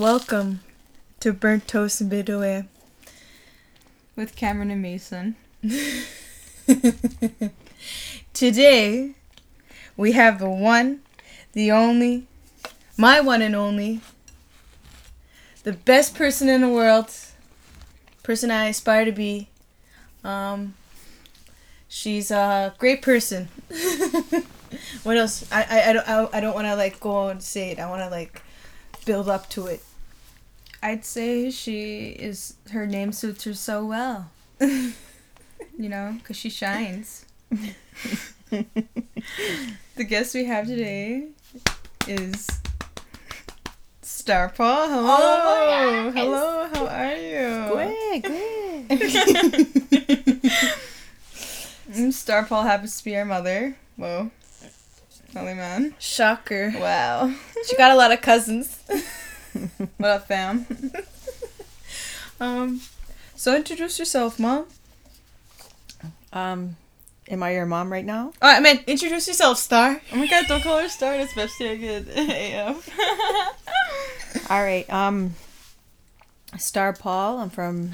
Welcome 0.00 0.60
to 1.20 1.32
Burnt 1.34 1.68
Toast 1.68 2.00
and 2.00 2.10
Bidoué. 2.10 2.66
with 4.16 4.34
Cameron 4.34 4.70
and 4.70 4.80
Mason. 4.80 5.36
Today, 8.32 9.10
we 9.98 10.12
have 10.12 10.38
the 10.38 10.48
one, 10.48 11.00
the 11.52 11.70
only, 11.70 12.26
my 12.96 13.20
one 13.20 13.42
and 13.42 13.54
only, 13.54 14.00
the 15.64 15.74
best 15.74 16.14
person 16.14 16.48
in 16.48 16.62
the 16.62 16.70
world, 16.70 17.12
person 18.22 18.50
I 18.50 18.68
aspire 18.68 19.04
to 19.04 19.12
be. 19.12 19.48
Um, 20.24 20.72
she's 21.88 22.30
a 22.30 22.74
great 22.78 23.02
person. 23.02 23.50
what 25.02 25.18
else? 25.18 25.46
I, 25.52 25.66
I, 25.68 25.90
I 25.90 25.92
don't 25.92 26.08
I, 26.08 26.38
I 26.38 26.40
don't 26.40 26.54
want 26.54 26.68
to 26.68 26.74
like 26.74 27.00
go 27.00 27.28
and 27.28 27.42
say 27.42 27.72
it. 27.72 27.78
I 27.78 27.90
want 27.90 28.00
to 28.00 28.08
like 28.08 28.40
build 29.04 29.28
up 29.28 29.50
to 29.50 29.66
it. 29.66 29.82
I'd 30.82 31.04
say 31.04 31.50
she 31.50 32.06
is 32.08 32.54
her 32.72 32.86
name 32.86 33.12
suits 33.12 33.44
her 33.44 33.52
so 33.54 33.84
well. 33.84 34.30
you 34.60 34.92
know, 35.76 36.16
because 36.18 36.36
she 36.36 36.50
shines. 36.50 37.24
the 38.50 40.04
guest 40.08 40.34
we 40.34 40.44
have 40.46 40.66
today 40.66 41.28
is 42.08 42.46
Starr 44.02 44.48
Paul. 44.50 44.88
Hello, 44.88 45.06
Oh 45.08 46.12
hello. 46.14 46.68
How 46.72 46.86
are 46.86 47.16
you? 47.16 47.68
Great, 47.72 48.22
great. 48.22 48.86
Mm, 51.90 52.12
Starr 52.12 52.44
Paul 52.44 52.62
happens 52.62 52.96
to 52.98 53.04
be 53.04 53.16
our 53.16 53.24
mother. 53.24 53.74
Whoa, 53.96 54.30
holy 55.34 55.54
man! 55.54 55.92
Shocker. 55.98 56.72
Wow. 56.76 57.34
She 57.66 57.76
got 57.76 57.90
a 57.90 57.96
lot 57.96 58.12
of 58.12 58.20
cousins. 58.20 58.78
what 59.96 60.10
up, 60.10 60.26
fam? 60.28 60.66
Um, 62.40 62.80
so 63.36 63.54
introduce 63.54 63.98
yourself, 63.98 64.38
mom. 64.38 64.64
Um, 66.32 66.76
am 67.28 67.42
I 67.42 67.52
your 67.52 67.66
mom 67.66 67.92
right 67.92 68.04
now? 68.04 68.32
Oh, 68.40 68.48
I 68.48 68.60
meant 68.60 68.82
introduce 68.86 69.28
yourself, 69.28 69.58
Starr. 69.58 70.00
Oh 70.10 70.16
my 70.16 70.26
god, 70.26 70.46
don't 70.48 70.62
call 70.62 70.78
her 70.78 70.88
Starr. 70.88 71.18
That's 71.18 71.36
especially 71.36 71.76
good 71.76 72.08
AF. 72.16 72.88
All 74.50 74.62
right. 74.62 74.88
Um, 74.88 75.34
Starr 76.58 76.94
Paul. 76.94 77.38
I'm 77.40 77.50
from 77.50 77.90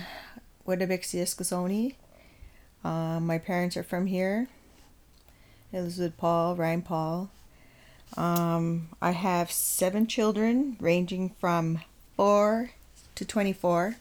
Wetabixi, 0.64 1.20
Eskasoni. 1.20 1.96
Um, 2.84 3.26
my 3.26 3.38
parents 3.38 3.76
are 3.76 3.82
from 3.82 4.06
here. 4.06 4.46
Elizabeth 5.72 6.16
Paul, 6.16 6.54
Ryan 6.54 6.82
Paul. 6.82 7.30
Um, 8.16 8.88
I 9.02 9.10
have 9.12 9.50
seven 9.50 10.06
children, 10.06 10.76
ranging 10.80 11.30
from 11.40 11.80
four 12.16 12.70
to 13.14 13.24
twenty-four. 13.24 13.96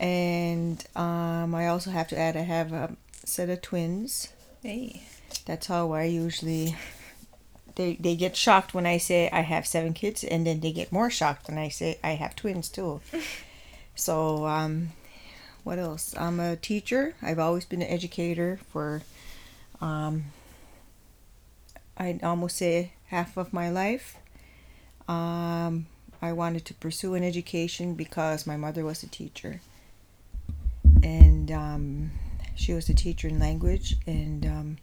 And 0.00 0.84
um, 0.96 1.54
I 1.54 1.68
also 1.68 1.90
have 1.90 2.08
to 2.08 2.18
add, 2.18 2.36
I 2.36 2.40
have 2.40 2.72
a 2.72 2.96
set 3.24 3.48
of 3.48 3.62
twins. 3.62 4.28
hey. 4.62 5.02
That's 5.46 5.66
how 5.66 5.92
I 5.92 6.04
usually. 6.04 6.76
They 7.74 7.94
they 7.94 8.16
get 8.16 8.36
shocked 8.36 8.74
when 8.74 8.84
I 8.84 8.98
say 8.98 9.30
I 9.30 9.40
have 9.40 9.66
seven 9.66 9.94
kids, 9.94 10.24
and 10.24 10.46
then 10.46 10.60
they 10.60 10.72
get 10.72 10.92
more 10.92 11.08
shocked 11.08 11.48
when 11.48 11.56
I 11.56 11.68
say 11.68 11.98
I 12.04 12.10
have 12.12 12.36
twins 12.36 12.68
too. 12.68 13.00
so 13.94 14.46
um, 14.46 14.90
what 15.64 15.78
else? 15.78 16.14
I'm 16.18 16.38
a 16.38 16.56
teacher. 16.56 17.14
I've 17.22 17.38
always 17.38 17.64
been 17.64 17.80
an 17.82 17.88
educator 17.88 18.58
for. 18.70 19.02
Um, 19.80 20.26
I'd 22.02 22.24
almost 22.24 22.56
say 22.56 22.94
half 23.06 23.36
of 23.36 23.52
my 23.52 23.70
life. 23.70 24.16
Um, 25.06 25.86
I 26.20 26.32
wanted 26.32 26.64
to 26.64 26.74
pursue 26.74 27.14
an 27.14 27.22
education 27.22 27.94
because 27.94 28.44
my 28.44 28.56
mother 28.56 28.84
was 28.84 29.04
a 29.04 29.06
teacher, 29.06 29.60
and 31.02 31.50
um, 31.52 32.10
she 32.56 32.72
was 32.72 32.88
a 32.88 32.94
teacher 32.94 33.28
in 33.28 33.38
language, 33.38 33.96
and 34.04 34.44
um, 34.44 34.76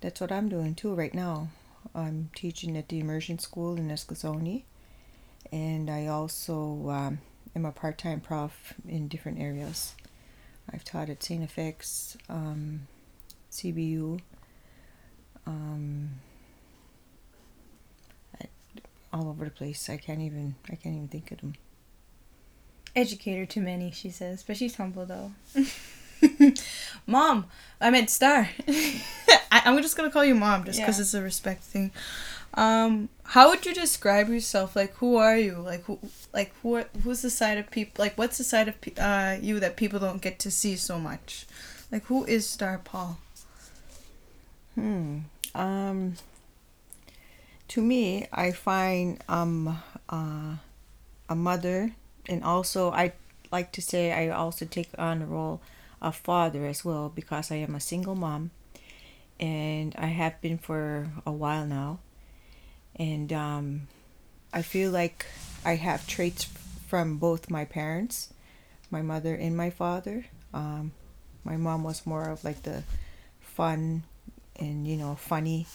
that's 0.00 0.18
what 0.18 0.32
I'm 0.32 0.48
doing 0.48 0.74
too 0.74 0.94
right 0.94 1.12
now. 1.12 1.48
I'm 1.94 2.30
teaching 2.34 2.74
at 2.78 2.88
the 2.88 3.00
immersion 3.00 3.38
school 3.38 3.76
in 3.76 3.88
Eskasoni, 3.88 4.62
and 5.52 5.90
I 5.90 6.06
also 6.06 6.88
um, 6.88 7.18
am 7.54 7.66
a 7.66 7.72
part-time 7.72 8.20
prof 8.20 8.72
in 8.88 9.08
different 9.08 9.40
areas. 9.40 9.94
I've 10.72 10.84
taught 10.84 11.10
at 11.10 11.22
St. 11.22 11.54
FX, 11.54 12.16
CBU, 13.52 14.20
um, 15.46 16.10
all 19.16 19.28
over 19.28 19.44
the 19.44 19.50
place. 19.50 19.88
I 19.88 19.96
can't 19.96 20.20
even 20.20 20.54
I 20.70 20.76
can't 20.76 20.94
even 20.94 21.08
think 21.08 21.30
of 21.32 21.40
them. 21.40 21.54
Educator 22.94 23.44
to 23.46 23.60
many, 23.60 23.90
she 23.90 24.10
says, 24.10 24.42
but 24.42 24.56
she's 24.56 24.76
humble 24.76 25.04
though. 25.06 25.32
Mom, 27.06 27.46
I 27.80 27.90
meant 27.90 28.08
Starr. 28.10 28.48
I, 28.68 29.62
I'm 29.64 29.80
just 29.82 29.96
gonna 29.96 30.10
call 30.10 30.24
you 30.24 30.34
mom 30.34 30.64
just 30.64 30.78
because 30.78 30.96
Yeah. 30.98 31.02
it's 31.02 31.14
a 31.14 31.22
respect 31.22 31.62
thing. 31.62 31.90
Um, 32.54 33.10
how 33.24 33.50
would 33.50 33.66
you 33.66 33.74
describe 33.74 34.28
yourself? 34.30 34.74
Like, 34.74 34.94
who 34.94 35.16
are 35.16 35.36
you? 35.36 35.56
Like, 35.56 35.84
who, 35.84 35.98
like 36.32 36.52
who? 36.62 36.76
Are, 36.76 36.86
who's 37.04 37.20
the 37.20 37.28
side 37.30 37.58
of 37.58 37.70
people? 37.70 38.02
Like, 38.02 38.16
what's 38.16 38.38
the 38.38 38.44
side 38.44 38.66
of 38.68 38.80
pe- 38.80 38.94
uh 38.98 39.36
you 39.42 39.60
that 39.60 39.76
people 39.76 39.98
don't 40.00 40.22
get 40.22 40.38
to 40.40 40.50
see 40.50 40.76
so 40.76 40.98
much? 40.98 41.46
Like, 41.92 42.04
who 42.06 42.24
is 42.24 42.48
Starr 42.48 42.78
Paul? 42.82 43.18
Hmm. 44.74 45.18
Um. 45.54 46.14
To 47.68 47.82
me, 47.82 48.26
I 48.32 48.52
find 48.52 49.22
um 49.28 49.82
uh, 50.08 50.56
a 51.28 51.34
mother, 51.34 51.92
and 52.28 52.44
also 52.44 52.90
I 52.92 53.12
like 53.52 53.72
to 53.72 53.82
say 53.82 54.12
I 54.12 54.28
also 54.30 54.64
take 54.64 54.90
on 54.98 55.20
the 55.20 55.26
role 55.26 55.60
of 56.00 56.16
father 56.16 56.66
as 56.66 56.84
well 56.84 57.10
because 57.14 57.50
I 57.50 57.56
am 57.56 57.74
a 57.74 57.80
single 57.80 58.14
mom, 58.14 58.50
and 59.40 59.94
I 59.98 60.06
have 60.06 60.40
been 60.40 60.58
for 60.58 61.08
a 61.26 61.32
while 61.32 61.66
now, 61.66 61.98
and 62.96 63.32
um, 63.32 63.88
I 64.52 64.62
feel 64.62 64.90
like 64.90 65.26
I 65.64 65.74
have 65.76 66.06
traits 66.06 66.44
from 66.86 67.18
both 67.18 67.50
my 67.50 67.64
parents, 67.64 68.32
my 68.90 69.02
mother 69.02 69.34
and 69.34 69.56
my 69.56 69.70
father. 69.70 70.26
Um, 70.54 70.92
my 71.44 71.56
mom 71.56 71.84
was 71.84 72.06
more 72.06 72.28
of 72.28 72.44
like 72.44 72.62
the 72.62 72.82
fun 73.40 74.02
and 74.56 74.86
you 74.86 74.96
know 74.96 75.14
funny 75.14 75.66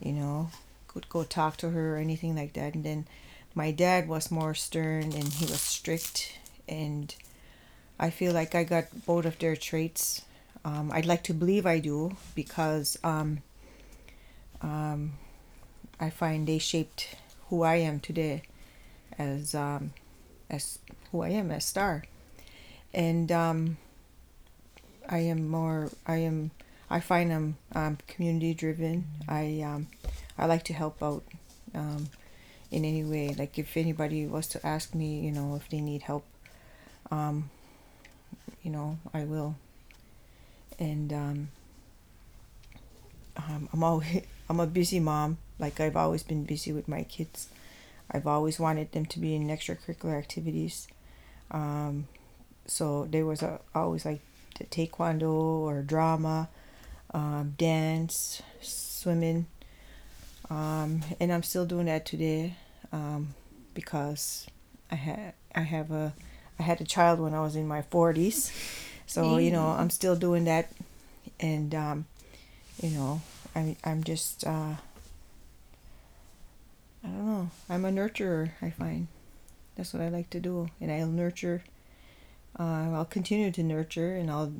you 0.00 0.12
know 0.12 0.48
could 0.98 1.08
go 1.08 1.24
talk 1.24 1.56
to 1.58 1.70
her 1.70 1.94
or 1.94 1.98
anything 1.98 2.34
like 2.34 2.54
that. 2.54 2.74
And 2.74 2.84
then 2.84 3.06
my 3.54 3.70
dad 3.70 4.08
was 4.08 4.30
more 4.30 4.54
stern 4.54 5.04
and 5.04 5.24
he 5.24 5.46
was 5.46 5.60
strict. 5.60 6.34
And 6.68 7.14
i 8.00 8.10
feel 8.10 8.32
like 8.32 8.54
i 8.54 8.62
got 8.62 8.84
both 9.06 9.24
of 9.24 9.38
their 9.38 9.56
traits. 9.56 10.22
Um, 10.64 10.90
i'd 10.92 11.06
like 11.06 11.22
to 11.24 11.34
believe 11.34 11.66
i 11.66 11.78
do 11.78 12.16
because 12.34 12.98
um, 13.02 13.38
um, 14.60 15.12
i 15.98 16.10
find 16.10 16.46
they 16.46 16.58
shaped 16.58 17.14
who 17.48 17.62
i 17.62 17.76
am 17.76 18.00
today 18.00 18.42
as 19.18 19.54
um, 19.54 19.92
as 20.50 20.78
who 21.10 21.22
i 21.22 21.28
am 21.30 21.50
as 21.50 21.64
star. 21.64 22.04
And 22.92 23.30
um, 23.32 23.76
i 25.08 25.18
am 25.18 25.48
more 25.48 25.90
i 26.06 26.16
am 26.18 26.50
I 26.90 27.00
find 27.00 27.32
I'm 27.32 27.56
um, 27.74 27.98
community 28.06 28.54
driven. 28.54 29.06
I 29.28 29.60
um, 29.60 29.88
I 30.38 30.46
like 30.46 30.64
to 30.64 30.72
help 30.72 31.02
out 31.02 31.24
um, 31.74 32.08
in 32.70 32.84
any 32.84 33.04
way. 33.04 33.34
Like 33.36 33.58
if 33.58 33.76
anybody 33.76 34.26
was 34.26 34.46
to 34.48 34.66
ask 34.66 34.94
me, 34.94 35.20
you 35.20 35.32
know, 35.32 35.56
if 35.56 35.68
they 35.68 35.80
need 35.80 36.02
help, 36.02 36.24
um, 37.10 37.50
you 38.62 38.70
know, 38.70 38.98
I 39.12 39.24
will. 39.24 39.56
And 40.78 41.12
um, 41.12 41.48
um, 43.36 43.68
I'm 43.72 43.82
always 43.82 44.22
I'm 44.48 44.60
a 44.60 44.66
busy 44.66 45.00
mom. 45.00 45.38
Like 45.58 45.80
I've 45.80 45.96
always 45.96 46.22
been 46.22 46.44
busy 46.44 46.72
with 46.72 46.88
my 46.88 47.02
kids. 47.02 47.48
I've 48.10 48.26
always 48.26 48.58
wanted 48.58 48.92
them 48.92 49.04
to 49.06 49.18
be 49.18 49.34
in 49.34 49.48
extracurricular 49.48 50.16
activities. 50.16 50.88
Um, 51.50 52.06
so 52.66 53.06
there 53.10 53.26
was 53.26 53.42
a, 53.42 53.60
always 53.74 54.04
like 54.04 54.20
taekwondo 54.54 55.30
or 55.30 55.82
drama 55.82 56.48
um, 57.12 57.54
dance, 57.58 58.42
swimming, 58.60 59.46
um, 60.50 61.02
and 61.20 61.32
I'm 61.32 61.42
still 61.42 61.66
doing 61.66 61.86
that 61.86 62.04
today 62.06 62.54
um, 62.92 63.34
because 63.74 64.46
I 64.90 64.96
had 64.96 65.34
I 65.54 65.60
have 65.60 65.90
a 65.90 66.12
I 66.58 66.62
had 66.62 66.80
a 66.80 66.84
child 66.84 67.20
when 67.20 67.34
I 67.34 67.40
was 67.40 67.56
in 67.56 67.66
my 67.68 67.82
forties, 67.82 68.50
so 69.06 69.38
you 69.38 69.50
know 69.50 69.66
I'm 69.68 69.90
still 69.90 70.16
doing 70.16 70.44
that, 70.44 70.70
and 71.38 71.74
um, 71.74 72.06
you 72.82 72.90
know 72.90 73.20
I 73.54 73.76
I'm 73.84 74.02
just 74.04 74.46
uh, 74.46 74.74
I 77.04 77.06
don't 77.06 77.26
know. 77.26 77.50
I'm 77.68 77.84
a 77.84 77.90
nurturer 77.90 78.50
I 78.60 78.70
find. 78.70 79.08
That's 79.76 79.92
what 79.94 80.02
I 80.02 80.08
like 80.08 80.30
to 80.30 80.40
do. 80.40 80.68
And 80.80 80.90
I'll 80.90 81.06
nurture 81.06 81.62
uh, 82.58 82.90
I'll 82.92 83.04
continue 83.04 83.50
to 83.52 83.62
nurture 83.62 84.16
and 84.16 84.30
I'll 84.30 84.52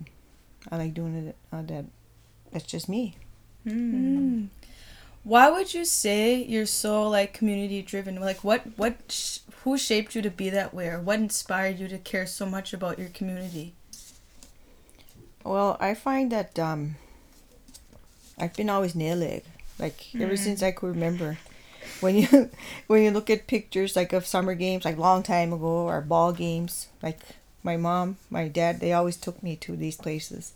I 0.70 0.76
like 0.76 0.94
doing 0.94 1.14
it 1.28 1.36
uh, 1.52 1.62
that 1.62 1.86
that's 2.52 2.64
just 2.64 2.88
me. 2.88 3.16
Hmm. 3.64 4.46
Why 5.24 5.50
would 5.50 5.74
you 5.74 5.84
say 5.84 6.42
you're 6.42 6.66
so 6.66 7.08
like 7.08 7.34
community 7.34 7.82
driven? 7.82 8.20
Like 8.20 8.42
what 8.42 8.62
what 8.76 8.96
sh- 9.08 9.40
who 9.64 9.76
shaped 9.76 10.14
you 10.14 10.22
to 10.22 10.30
be 10.30 10.50
that 10.50 10.72
way 10.72 10.88
or 10.88 11.00
what 11.00 11.18
inspired 11.18 11.78
you 11.78 11.88
to 11.88 11.98
care 11.98 12.26
so 12.26 12.46
much 12.46 12.72
about 12.72 12.98
your 12.98 13.08
community? 13.08 13.74
Well, 15.44 15.76
I 15.80 15.94
find 15.94 16.30
that 16.32 16.58
um, 16.58 16.96
I've 18.38 18.54
been 18.54 18.70
always 18.70 18.94
nail 18.94 19.22
egg, 19.22 19.44
like 19.78 20.14
ever 20.14 20.36
since 20.36 20.62
I 20.62 20.72
could 20.72 20.88
remember. 20.88 21.38
When 22.00 22.16
you 22.16 22.50
when 22.86 23.02
you 23.02 23.10
look 23.10 23.30
at 23.30 23.46
pictures 23.46 23.96
like 23.96 24.12
of 24.12 24.26
summer 24.26 24.54
games, 24.54 24.84
like 24.84 24.98
long 24.98 25.22
time 25.22 25.52
ago, 25.52 25.86
or 25.88 26.00
ball 26.00 26.32
games, 26.32 26.88
like 27.02 27.18
my 27.62 27.76
mom, 27.76 28.16
my 28.30 28.48
dad, 28.48 28.80
they 28.80 28.92
always 28.92 29.16
took 29.16 29.42
me 29.42 29.56
to 29.56 29.76
these 29.76 29.96
places, 29.96 30.52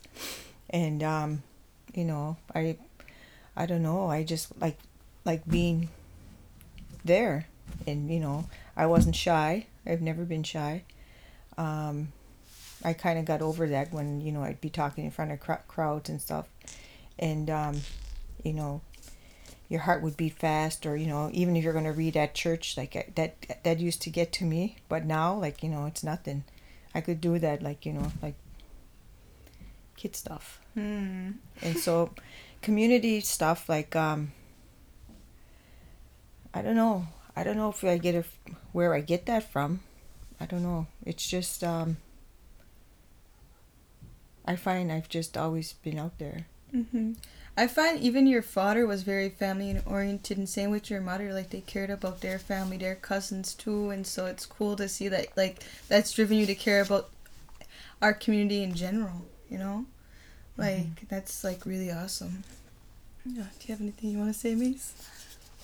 and 0.69 1.03
um, 1.03 1.43
you 1.93 2.05
know, 2.05 2.37
I, 2.55 2.77
I 3.55 3.65
don't 3.65 3.83
know, 3.83 4.07
I 4.07 4.23
just 4.23 4.59
like 4.59 4.77
like 5.25 5.47
being 5.47 5.89
there, 7.05 7.47
and 7.87 8.09
you 8.11 8.19
know, 8.19 8.47
I 8.75 8.85
wasn't 8.87 9.15
shy. 9.15 9.67
I've 9.85 10.01
never 10.01 10.23
been 10.25 10.43
shy. 10.43 10.83
Um, 11.57 12.11
I 12.83 12.93
kind 12.93 13.19
of 13.19 13.25
got 13.25 13.41
over 13.41 13.67
that 13.67 13.93
when 13.93 14.21
you 14.21 14.31
know 14.31 14.43
I'd 14.43 14.61
be 14.61 14.69
talking 14.69 15.05
in 15.05 15.11
front 15.11 15.31
of 15.31 15.39
cr- 15.39 15.53
crowds 15.67 16.09
and 16.09 16.21
stuff, 16.21 16.47
and 17.19 17.49
um, 17.49 17.81
you 18.43 18.53
know, 18.53 18.81
your 19.69 19.81
heart 19.81 20.01
would 20.01 20.17
beat 20.17 20.33
fast, 20.33 20.85
or 20.85 20.97
you 20.97 21.07
know, 21.07 21.29
even 21.33 21.55
if 21.55 21.63
you're 21.63 21.73
gonna 21.73 21.93
read 21.93 22.17
at 22.17 22.33
church, 22.33 22.75
like 22.75 22.95
uh, 22.95 23.03
that 23.15 23.35
that 23.63 23.79
used 23.79 24.01
to 24.01 24.09
get 24.09 24.31
to 24.33 24.45
me, 24.45 24.77
but 24.89 25.05
now 25.05 25.33
like 25.35 25.61
you 25.61 25.69
know 25.69 25.85
it's 25.85 26.03
nothing. 26.03 26.43
I 26.95 27.01
could 27.01 27.21
do 27.21 27.37
that 27.39 27.61
like 27.61 27.85
you 27.85 27.93
know 27.93 28.11
like 28.21 28.35
kid 29.95 30.15
stuff, 30.15 30.59
Hmm. 30.73 31.31
and 31.61 31.77
so 31.77 32.09
community 32.63 33.19
stuff 33.21 33.69
like 33.69 33.95
um. 33.95 34.31
I 36.53 36.61
don't 36.61 36.75
know. 36.75 37.07
I 37.35 37.43
don't 37.43 37.57
know 37.57 37.69
if 37.69 37.83
I 37.83 37.97
get 37.97 38.15
it 38.15 38.25
where 38.71 38.93
I 38.93 39.01
get 39.01 39.25
that 39.25 39.51
from. 39.51 39.81
I 40.39 40.45
don't 40.45 40.63
know. 40.63 40.87
It's 41.05 41.27
just 41.27 41.63
um. 41.63 41.97
I 44.45 44.55
find 44.55 44.91
I've 44.91 45.09
just 45.09 45.37
always 45.37 45.73
been 45.73 45.99
out 45.99 46.17
there. 46.19 46.47
hmm 46.71 47.13
I 47.55 47.67
find 47.67 47.99
even 47.99 48.25
your 48.25 48.41
father 48.41 48.87
was 48.87 49.03
very 49.03 49.29
family 49.29 49.79
oriented, 49.85 50.37
and 50.39 50.49
same 50.49 50.71
with 50.71 50.89
your 50.89 51.01
mother. 51.01 51.31
Like 51.33 51.51
they 51.51 51.61
cared 51.61 51.91
about 51.91 52.21
their 52.21 52.39
family, 52.39 52.77
their 52.77 52.95
cousins 52.95 53.53
too, 53.53 53.91
and 53.91 54.07
so 54.07 54.25
it's 54.25 54.45
cool 54.47 54.75
to 54.77 54.89
see 54.89 55.07
that 55.09 55.37
like 55.37 55.63
that's 55.87 56.11
driven 56.13 56.37
you 56.37 56.47
to 56.47 56.55
care 56.55 56.81
about 56.81 57.09
our 58.01 58.13
community 58.13 58.63
in 58.63 58.73
general. 58.75 59.25
You 59.49 59.59
know, 59.59 59.85
like 60.57 60.77
mm-hmm. 60.77 61.05
that's 61.09 61.43
like 61.43 61.65
really 61.65 61.91
awesome. 61.91 62.43
Yeah. 63.25 63.43
Do 63.59 63.67
you 63.67 63.73
have 63.73 63.81
anything 63.81 64.11
you 64.11 64.17
want 64.17 64.33
to 64.33 64.39
say, 64.39 64.55
Mace? 64.55 64.93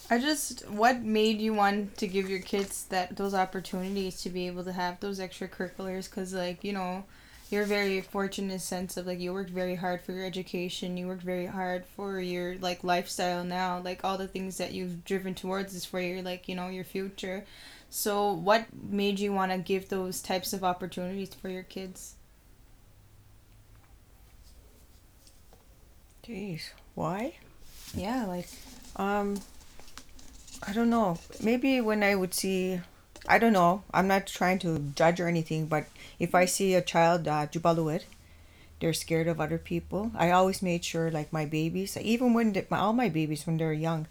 I 0.10 0.18
just 0.18 0.68
what 0.70 1.02
made 1.02 1.40
you 1.40 1.54
want 1.54 1.98
to 1.98 2.08
give 2.08 2.30
your 2.30 2.40
kids 2.40 2.86
that 2.86 3.16
those 3.16 3.36
opportunities 3.36 4.22
to 4.24 4.30
be 4.30 4.48
able 4.48 4.64
to 4.64 4.74
have 4.74 5.00
those 5.00 5.20
extracurriculars 5.20 6.10
because 6.10 6.34
like 6.34 6.64
you 6.64 6.74
know 6.74 7.04
you're 7.52 7.66
very 7.66 8.02
fortunate 8.02 8.52
in 8.52 8.58
a 8.58 8.60
sense 8.60 8.98
of 8.98 9.06
like 9.06 9.20
you 9.20 9.34
worked 9.34 9.52
very 9.52 9.76
hard 9.76 10.02
for 10.02 10.14
your 10.14 10.26
education 10.26 10.98
you 10.98 11.08
worked 11.08 11.22
very 11.22 11.46
hard 11.46 11.86
for 11.96 12.20
your 12.20 12.56
like 12.58 12.84
lifestyle 12.84 13.44
now 13.44 13.80
like 13.84 14.04
all 14.04 14.18
the 14.18 14.28
things 14.28 14.58
that 14.58 14.72
you've 14.72 15.06
driven 15.06 15.36
towards 15.36 15.76
is 15.76 15.86
for 15.86 16.00
your 16.00 16.24
like 16.24 16.48
you 16.48 16.56
know 16.56 16.70
your 16.70 16.84
future 16.84 17.46
so 17.92 18.32
what 18.32 18.66
made 18.90 19.20
you 19.20 19.32
want 19.32 19.52
to 19.52 19.60
give 19.60 19.90
those 19.90 20.22
types 20.22 20.54
of 20.54 20.64
opportunities 20.64 21.36
for 21.36 21.50
your 21.50 21.64
kids 21.64 22.16
Jeez, 26.30 26.70
why? 26.94 27.34
yeah 27.96 28.24
like 28.28 28.48
Um, 28.96 29.42
I 30.62 30.74
don't 30.74 30.92
know. 30.92 31.18
Maybe 31.42 31.81
when 31.81 32.04
I 32.04 32.14
would 32.14 32.36
see, 32.36 32.81
I 33.28 33.40
don't 33.40 33.54
know. 33.54 33.81
I'm 33.92 34.08
not 34.08 34.28
trying 34.28 34.60
to 34.60 34.78
judge 34.94 35.20
or 35.20 35.28
anything, 35.28 35.66
but 35.66 35.86
if 36.20 36.36
I 36.36 36.46
see 36.46 36.76
a 36.76 36.84
child, 36.84 37.28
uh, 37.28 37.48
jubaluit, 37.48 38.04
they're 38.80 38.94
scared 38.94 39.28
of 39.28 39.42
other 39.42 39.58
people. 39.58 40.12
I 40.14 40.30
always 40.30 40.62
made 40.62 40.86
sure, 40.86 41.10
like 41.10 41.34
my 41.34 41.46
babies, 41.48 41.98
even 41.98 42.36
when 42.36 42.54
they, 42.54 42.68
my, 42.70 42.78
all 42.78 42.94
my 42.94 43.10
babies 43.10 43.48
when 43.48 43.58
they're 43.58 43.74
young, 43.74 44.06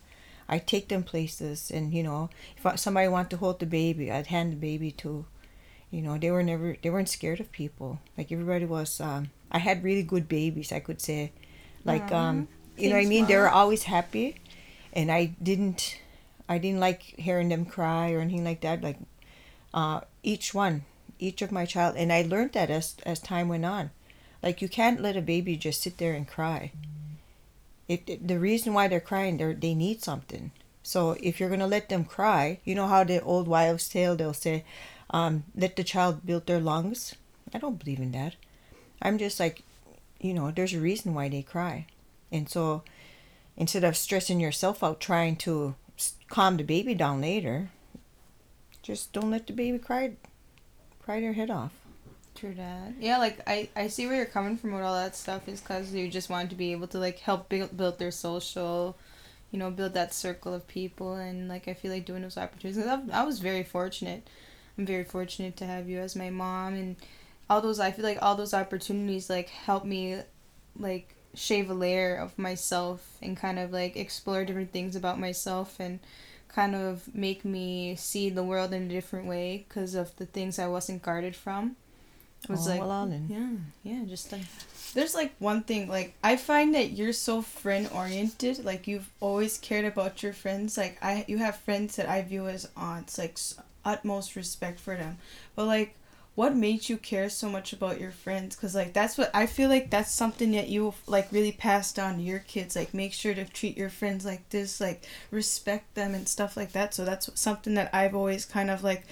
I 0.48 0.58
take 0.58 0.88
them 0.88 1.04
places, 1.04 1.70
and 1.70 1.92
you 1.92 2.02
know, 2.02 2.30
if 2.56 2.80
somebody 2.80 3.06
want 3.06 3.30
to 3.30 3.36
hold 3.36 3.60
the 3.60 3.66
baby, 3.66 4.10
I'd 4.10 4.26
hand 4.26 4.52
the 4.52 4.56
baby 4.56 4.90
to. 5.02 5.24
You 5.92 6.02
know, 6.02 6.18
they 6.18 6.32
were 6.32 6.42
never, 6.42 6.76
they 6.82 6.90
weren't 6.90 7.08
scared 7.08 7.38
of 7.40 7.52
people. 7.52 8.00
Like 8.16 8.32
everybody 8.32 8.64
was. 8.64 9.00
Um, 9.00 9.30
I 9.52 9.58
had 9.58 9.84
really 9.84 10.02
good 10.02 10.28
babies. 10.28 10.72
I 10.72 10.80
could 10.80 11.00
say, 11.00 11.32
like, 11.84 12.12
um, 12.12 12.48
you 12.76 12.88
know 12.88 12.96
what 12.96 13.02
I 13.02 13.06
mean. 13.06 13.26
They 13.26 13.36
were 13.36 13.48
always 13.48 13.84
happy, 13.84 14.36
and 14.92 15.10
I 15.10 15.36
didn't, 15.42 15.98
I 16.48 16.58
didn't 16.58 16.80
like 16.80 17.02
hearing 17.02 17.48
them 17.48 17.64
cry 17.64 18.12
or 18.12 18.20
anything 18.20 18.44
like 18.44 18.60
that. 18.62 18.82
Like, 18.82 18.98
uh, 19.74 20.00
each 20.22 20.54
one, 20.54 20.84
each 21.18 21.42
of 21.42 21.52
my 21.52 21.64
child, 21.64 21.96
and 21.96 22.12
I 22.12 22.22
learned 22.22 22.52
that 22.52 22.70
as 22.70 22.96
as 23.04 23.20
time 23.20 23.48
went 23.48 23.64
on. 23.64 23.90
Like 24.42 24.62
you 24.62 24.68
can't 24.68 25.00
let 25.00 25.16
a 25.16 25.22
baby 25.22 25.56
just 25.56 25.82
sit 25.82 25.98
there 25.98 26.14
and 26.14 26.26
cry. 26.26 26.72
It, 27.88 28.08
it 28.08 28.28
the 28.28 28.38
reason 28.38 28.74
why 28.74 28.88
they're 28.88 29.00
crying, 29.00 29.36
they're 29.36 29.54
they 29.54 29.74
need 29.74 30.02
something. 30.02 30.52
So 30.82 31.16
if 31.20 31.40
you're 31.40 31.50
gonna 31.50 31.66
let 31.66 31.88
them 31.88 32.04
cry, 32.04 32.60
you 32.64 32.74
know 32.74 32.86
how 32.86 33.04
the 33.04 33.20
old 33.22 33.48
wives' 33.48 33.88
tale 33.88 34.16
they'll 34.16 34.32
say, 34.34 34.64
um, 35.10 35.44
"Let 35.54 35.76
the 35.76 35.84
child 35.84 36.24
build 36.24 36.46
their 36.46 36.60
lungs." 36.60 37.14
I 37.52 37.58
don't 37.58 37.78
believe 37.78 37.98
in 37.98 38.12
that. 38.12 38.36
I'm 39.00 39.18
just 39.18 39.40
like, 39.40 39.62
you 40.20 40.34
know, 40.34 40.50
there's 40.50 40.74
a 40.74 40.80
reason 40.80 41.14
why 41.14 41.28
they 41.28 41.42
cry, 41.42 41.86
and 42.32 42.48
so 42.48 42.82
instead 43.56 43.84
of 43.84 43.96
stressing 43.96 44.40
yourself 44.40 44.82
out 44.82 45.00
trying 45.00 45.36
to 45.36 45.74
calm 46.28 46.56
the 46.56 46.62
baby 46.62 46.94
down 46.94 47.20
later, 47.20 47.70
just 48.82 49.12
don't 49.12 49.30
let 49.30 49.46
the 49.46 49.52
baby 49.52 49.78
cry, 49.78 50.12
cry 51.02 51.20
their 51.20 51.32
head 51.32 51.50
off. 51.50 51.72
True 52.34 52.54
that. 52.54 52.92
Yeah, 53.00 53.18
like 53.18 53.40
I, 53.48 53.68
I 53.74 53.88
see 53.88 54.06
where 54.06 54.14
you're 54.14 54.24
coming 54.24 54.56
from 54.56 54.72
with 54.72 54.84
all 54.84 54.94
that 54.94 55.16
stuff 55.16 55.48
is 55.48 55.60
because 55.60 55.92
you 55.92 56.08
just 56.08 56.30
want 56.30 56.50
to 56.50 56.56
be 56.56 56.70
able 56.70 56.86
to 56.88 56.98
like 56.98 57.18
help 57.18 57.48
build 57.48 57.76
build 57.76 57.98
their 57.98 58.12
social, 58.12 58.96
you 59.50 59.58
know, 59.58 59.72
build 59.72 59.94
that 59.94 60.14
circle 60.14 60.54
of 60.54 60.68
people 60.68 61.14
and 61.14 61.48
like 61.48 61.66
I 61.66 61.74
feel 61.74 61.90
like 61.90 62.04
doing 62.04 62.22
those 62.22 62.38
opportunities. 62.38 62.86
I, 62.86 63.00
I 63.12 63.24
was 63.24 63.40
very 63.40 63.64
fortunate. 63.64 64.28
I'm 64.78 64.86
very 64.86 65.02
fortunate 65.02 65.56
to 65.56 65.66
have 65.66 65.88
you 65.88 65.98
as 65.98 66.14
my 66.14 66.30
mom 66.30 66.74
and 66.74 66.96
all 67.48 67.60
those. 67.60 67.80
I 67.80 67.90
feel 67.90 68.04
like 68.04 68.18
all 68.22 68.34
those 68.34 68.54
opportunities 68.54 69.30
like 69.30 69.48
help 69.48 69.84
me, 69.84 70.20
like 70.78 71.14
shave 71.34 71.70
a 71.70 71.74
layer 71.74 72.16
of 72.16 72.38
myself 72.38 73.16
and 73.22 73.36
kind 73.36 73.58
of 73.58 73.72
like 73.72 73.96
explore 73.96 74.44
different 74.44 74.72
things 74.72 74.96
about 74.96 75.20
myself 75.20 75.78
and 75.78 76.00
kind 76.48 76.74
of 76.74 77.14
make 77.14 77.44
me 77.44 77.94
see 77.96 78.30
the 78.30 78.42
world 78.42 78.72
in 78.72 78.84
a 78.84 78.88
different 78.88 79.26
way 79.26 79.64
because 79.68 79.94
of 79.94 80.14
the 80.16 80.26
things 80.26 80.58
I 80.58 80.66
wasn't 80.66 81.02
guarded 81.02 81.36
from. 81.36 81.76
It 82.44 82.50
was 82.50 82.66
oh, 82.66 82.70
like 82.70 82.80
well, 82.80 83.12
yeah, 83.28 83.50
yeah, 83.82 84.04
just 84.06 84.30
like 84.30 84.42
There's 84.94 85.14
like 85.14 85.34
one 85.38 85.62
thing, 85.62 85.88
like 85.88 86.14
I 86.22 86.36
find 86.36 86.74
that 86.74 86.92
you're 86.92 87.12
so 87.12 87.42
friend 87.42 87.88
oriented. 87.92 88.64
Like 88.64 88.86
you've 88.86 89.10
always 89.20 89.58
cared 89.58 89.84
about 89.84 90.22
your 90.22 90.32
friends. 90.32 90.76
Like 90.76 90.98
I, 91.02 91.24
you 91.26 91.38
have 91.38 91.56
friends 91.56 91.96
that 91.96 92.08
I 92.08 92.22
view 92.22 92.46
as 92.48 92.68
aunts. 92.76 93.18
Like 93.18 93.32
s- 93.32 93.56
utmost 93.84 94.36
respect 94.36 94.78
for 94.78 94.96
them. 94.96 95.18
But 95.56 95.66
like, 95.66 95.94
what 96.38 96.54
made 96.54 96.88
you 96.88 96.96
care 96.96 97.28
so 97.28 97.48
much 97.48 97.72
about 97.72 98.00
your 98.00 98.12
friends? 98.12 98.54
Cause 98.54 98.72
like 98.72 98.92
that's 98.92 99.18
what 99.18 99.28
I 99.34 99.46
feel 99.46 99.68
like. 99.68 99.90
That's 99.90 100.12
something 100.12 100.52
that 100.52 100.68
you 100.68 100.94
like 101.08 101.32
really 101.32 101.50
passed 101.50 101.98
on 101.98 102.18
to 102.18 102.22
your 102.22 102.38
kids. 102.38 102.76
Like 102.76 102.94
make 102.94 103.12
sure 103.12 103.34
to 103.34 103.44
treat 103.44 103.76
your 103.76 103.90
friends 103.90 104.24
like 104.24 104.48
this. 104.50 104.80
Like 104.80 105.04
respect 105.32 105.96
them 105.96 106.14
and 106.14 106.28
stuff 106.28 106.56
like 106.56 106.70
that. 106.74 106.94
So 106.94 107.04
that's 107.04 107.28
something 107.34 107.74
that 107.74 107.90
I've 107.92 108.14
always 108.14 108.44
kind 108.44 108.70
of 108.70 108.84
like 108.84 109.04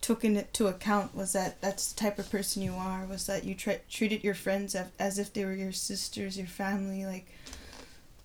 took 0.00 0.24
into 0.24 0.68
account 0.68 1.14
was 1.14 1.34
that 1.34 1.60
that's 1.60 1.92
the 1.92 2.00
type 2.00 2.18
of 2.18 2.30
person 2.30 2.62
you 2.62 2.72
are 2.72 3.04
was 3.04 3.26
that 3.26 3.44
you 3.44 3.54
tra- 3.54 3.84
treated 3.90 4.24
your 4.24 4.32
friends 4.32 4.74
as, 4.98 5.18
if 5.18 5.34
they 5.34 5.44
were 5.44 5.52
your 5.52 5.72
sisters 5.72 6.38
your 6.38 6.46
family 6.46 7.04
like 7.04 7.26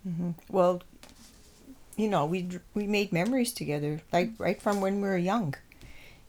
hmm 0.04 0.32
Well, 0.50 0.82
you 1.98 2.08
know, 2.08 2.26
we 2.26 2.48
we 2.74 2.88
made 2.88 3.12
memories 3.12 3.52
together, 3.52 4.02
like 4.14 4.32
right 4.38 4.62
from 4.62 4.80
when 4.80 5.02
we 5.02 5.10
were 5.10 5.18
young. 5.18 5.56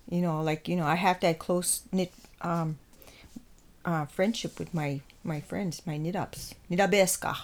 You 0.08 0.20
know, 0.22 0.42
like 0.42 0.68
you 0.68 0.76
know, 0.76 0.86
I 0.86 0.94
have 0.94 1.20
that 1.20 1.38
close 1.38 1.82
knit 1.92 2.12
um, 2.40 2.78
uh, 3.84 4.06
friendship 4.06 4.58
with 4.58 4.72
my 4.75 5.00
my 5.25 5.40
friends, 5.40 5.82
my 5.86 5.98
nidaps, 5.98 6.54
nidabeska, 6.70 7.34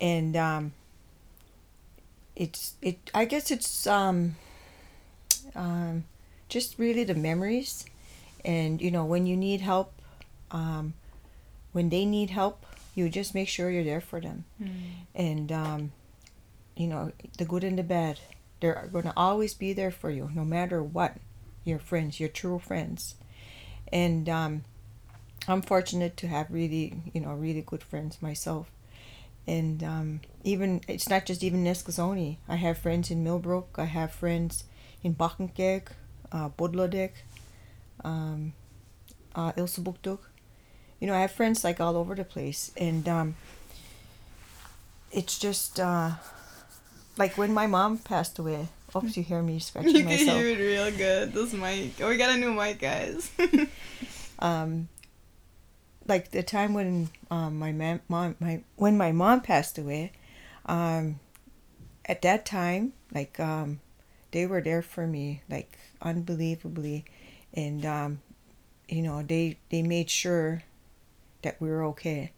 and 0.00 0.36
um, 0.36 0.72
it's 2.34 2.74
it. 2.82 2.98
I 3.14 3.24
guess 3.24 3.50
it's 3.50 3.86
um, 3.86 4.34
um, 5.54 6.04
just 6.48 6.78
really 6.78 7.04
the 7.04 7.14
memories, 7.14 7.86
and 8.44 8.80
you 8.82 8.90
know, 8.90 9.04
when 9.04 9.26
you 9.26 9.36
need 9.36 9.60
help, 9.60 9.92
um, 10.50 10.94
when 11.72 11.90
they 11.90 12.04
need 12.04 12.30
help, 12.30 12.66
you 12.96 13.08
just 13.08 13.34
make 13.34 13.48
sure 13.48 13.70
you're 13.70 13.84
there 13.84 14.00
for 14.00 14.20
them. 14.20 14.44
And 15.14 15.52
um, 15.52 15.92
you 16.76 16.86
know 16.86 17.12
the 17.38 17.44
good 17.44 17.64
and 17.64 17.78
the 17.78 17.82
bad 17.82 18.18
they're 18.60 18.88
going 18.92 19.04
to 19.04 19.12
always 19.16 19.54
be 19.54 19.72
there 19.72 19.90
for 19.90 20.10
you 20.10 20.30
no 20.34 20.44
matter 20.44 20.82
what 20.82 21.16
your 21.66 21.78
friends 21.78 22.18
your 22.18 22.28
true 22.28 22.58
friends 22.58 23.16
and 23.92 24.28
um, 24.28 24.64
i'm 25.48 25.62
fortunate 25.62 26.16
to 26.16 26.26
have 26.28 26.46
really 26.50 26.94
you 27.12 27.20
know 27.20 27.34
really 27.34 27.62
good 27.62 27.82
friends 27.82 28.22
myself 28.22 28.70
and 29.46 29.82
um, 29.82 30.20
even 30.44 30.80
it's 30.88 31.08
not 31.08 31.24
just 31.24 31.42
even 31.42 31.64
Neskazoni. 31.64 32.38
I 32.48 32.56
have 32.56 32.78
friends 32.78 33.10
in 33.10 33.22
Millbrook. 33.22 33.76
I 33.78 33.84
have 33.84 34.12
friends 34.12 34.64
in 35.02 35.14
Paqtnkek, 35.14 35.88
uh, 36.32 36.48
Potlotek, 36.50 37.12
um, 38.04 38.52
uh, 39.34 39.52
Elsipogtog. 39.52 40.18
You 41.00 41.06
know, 41.06 41.14
I 41.14 41.20
have 41.20 41.30
friends 41.32 41.62
like 41.62 41.80
all 41.80 41.96
over 41.96 42.14
the 42.14 42.24
place, 42.24 42.72
and 42.76 43.08
um, 43.08 43.36
it's 45.12 45.38
just 45.38 45.78
uh, 45.78 46.12
like 47.16 47.36
when 47.38 47.52
my 47.54 47.66
mom 47.66 47.98
passed 47.98 48.38
away. 48.38 48.68
Oops, 48.94 49.16
you 49.16 49.22
hear 49.22 49.42
me 49.42 49.58
scratching 49.58 49.96
You 49.96 50.04
can 50.04 50.18
hear 50.18 50.46
it 50.46 50.58
real 50.58 50.90
good. 50.90 51.32
This 51.32 51.52
mic. 51.52 52.00
Oh, 52.00 52.08
we 52.08 52.16
got 52.16 52.30
a 52.30 52.36
new 52.36 52.52
mic, 52.52 52.78
guys. 52.78 53.30
um, 54.38 54.88
like 56.06 56.30
the 56.30 56.42
time 56.42 56.72
when 56.72 57.10
um, 57.30 57.58
my 57.58 57.72
mom, 57.72 58.00
mom 58.08 58.36
my 58.38 58.62
when 58.76 58.96
my 58.96 59.12
mom 59.12 59.40
passed 59.40 59.78
away, 59.78 60.12
um, 60.66 61.18
at 62.06 62.22
that 62.22 62.46
time, 62.46 62.92
like 63.12 63.38
um, 63.40 63.80
they 64.30 64.46
were 64.46 64.60
there 64.60 64.82
for 64.82 65.06
me, 65.06 65.42
like 65.50 65.76
unbelievably, 66.00 67.04
and 67.54 67.84
um, 67.84 68.22
you 68.88 69.02
know 69.02 69.22
they 69.22 69.58
they 69.70 69.82
made 69.82 70.10
sure 70.10 70.62
that 71.42 71.60
we 71.60 71.68
were 71.68 71.84
okay. 71.84 72.32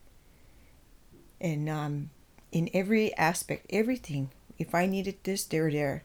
And 1.40 1.68
um, 1.68 2.10
in 2.50 2.68
every 2.74 3.14
aspect, 3.16 3.66
everything. 3.70 4.30
If 4.58 4.74
I 4.74 4.86
needed 4.86 5.18
this, 5.22 5.44
they 5.44 5.60
were 5.60 5.70
there. 5.70 6.02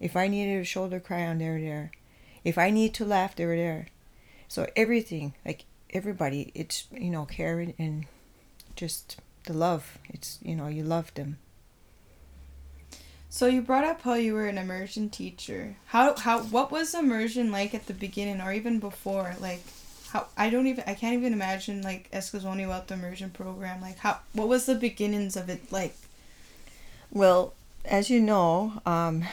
If 0.00 0.16
I 0.16 0.28
needed 0.28 0.60
a 0.60 0.64
shoulder 0.64 0.98
cry 0.98 1.26
on, 1.26 1.38
they 1.38 1.48
were 1.48 1.60
there. 1.60 1.92
If 2.42 2.56
I 2.56 2.70
need 2.70 2.94
to 2.94 3.04
laugh, 3.04 3.36
they 3.36 3.44
were 3.44 3.56
there. 3.56 3.88
So 4.48 4.66
everything, 4.74 5.34
like 5.44 5.64
everybody, 5.90 6.50
it's 6.54 6.86
you 6.92 7.10
know 7.10 7.26
caring 7.26 7.74
and 7.78 8.06
just 8.74 9.18
the 9.44 9.52
love. 9.52 9.98
It's 10.08 10.38
you 10.42 10.56
know 10.56 10.68
you 10.68 10.82
love 10.82 11.12
them. 11.14 11.38
So 13.28 13.46
you 13.46 13.62
brought 13.62 13.84
up 13.84 14.02
how 14.02 14.14
you 14.14 14.34
were 14.34 14.48
an 14.48 14.58
immersion 14.58 15.08
teacher. 15.08 15.76
How 15.86 16.16
how 16.16 16.40
what 16.40 16.72
was 16.72 16.94
immersion 16.94 17.52
like 17.52 17.74
at 17.74 17.86
the 17.86 17.94
beginning 17.94 18.40
or 18.40 18.52
even 18.52 18.80
before? 18.80 19.36
Like 19.38 19.62
how 20.08 20.26
I 20.36 20.50
don't 20.50 20.66
even 20.66 20.82
I 20.86 20.94
can't 20.94 21.14
even 21.14 21.32
imagine 21.32 21.82
like 21.82 22.10
Eskasoni 22.10 22.66
without 22.66 22.88
the 22.88 22.94
immersion 22.94 23.30
program. 23.30 23.80
Like 23.80 23.98
how 23.98 24.18
what 24.32 24.48
was 24.48 24.66
the 24.66 24.74
beginnings 24.74 25.36
of 25.36 25.48
it 25.48 25.70
like? 25.70 25.94
Well, 27.12 27.54
as 27.84 28.10
you 28.10 28.20
know, 28.20 28.80
um, 28.86 29.24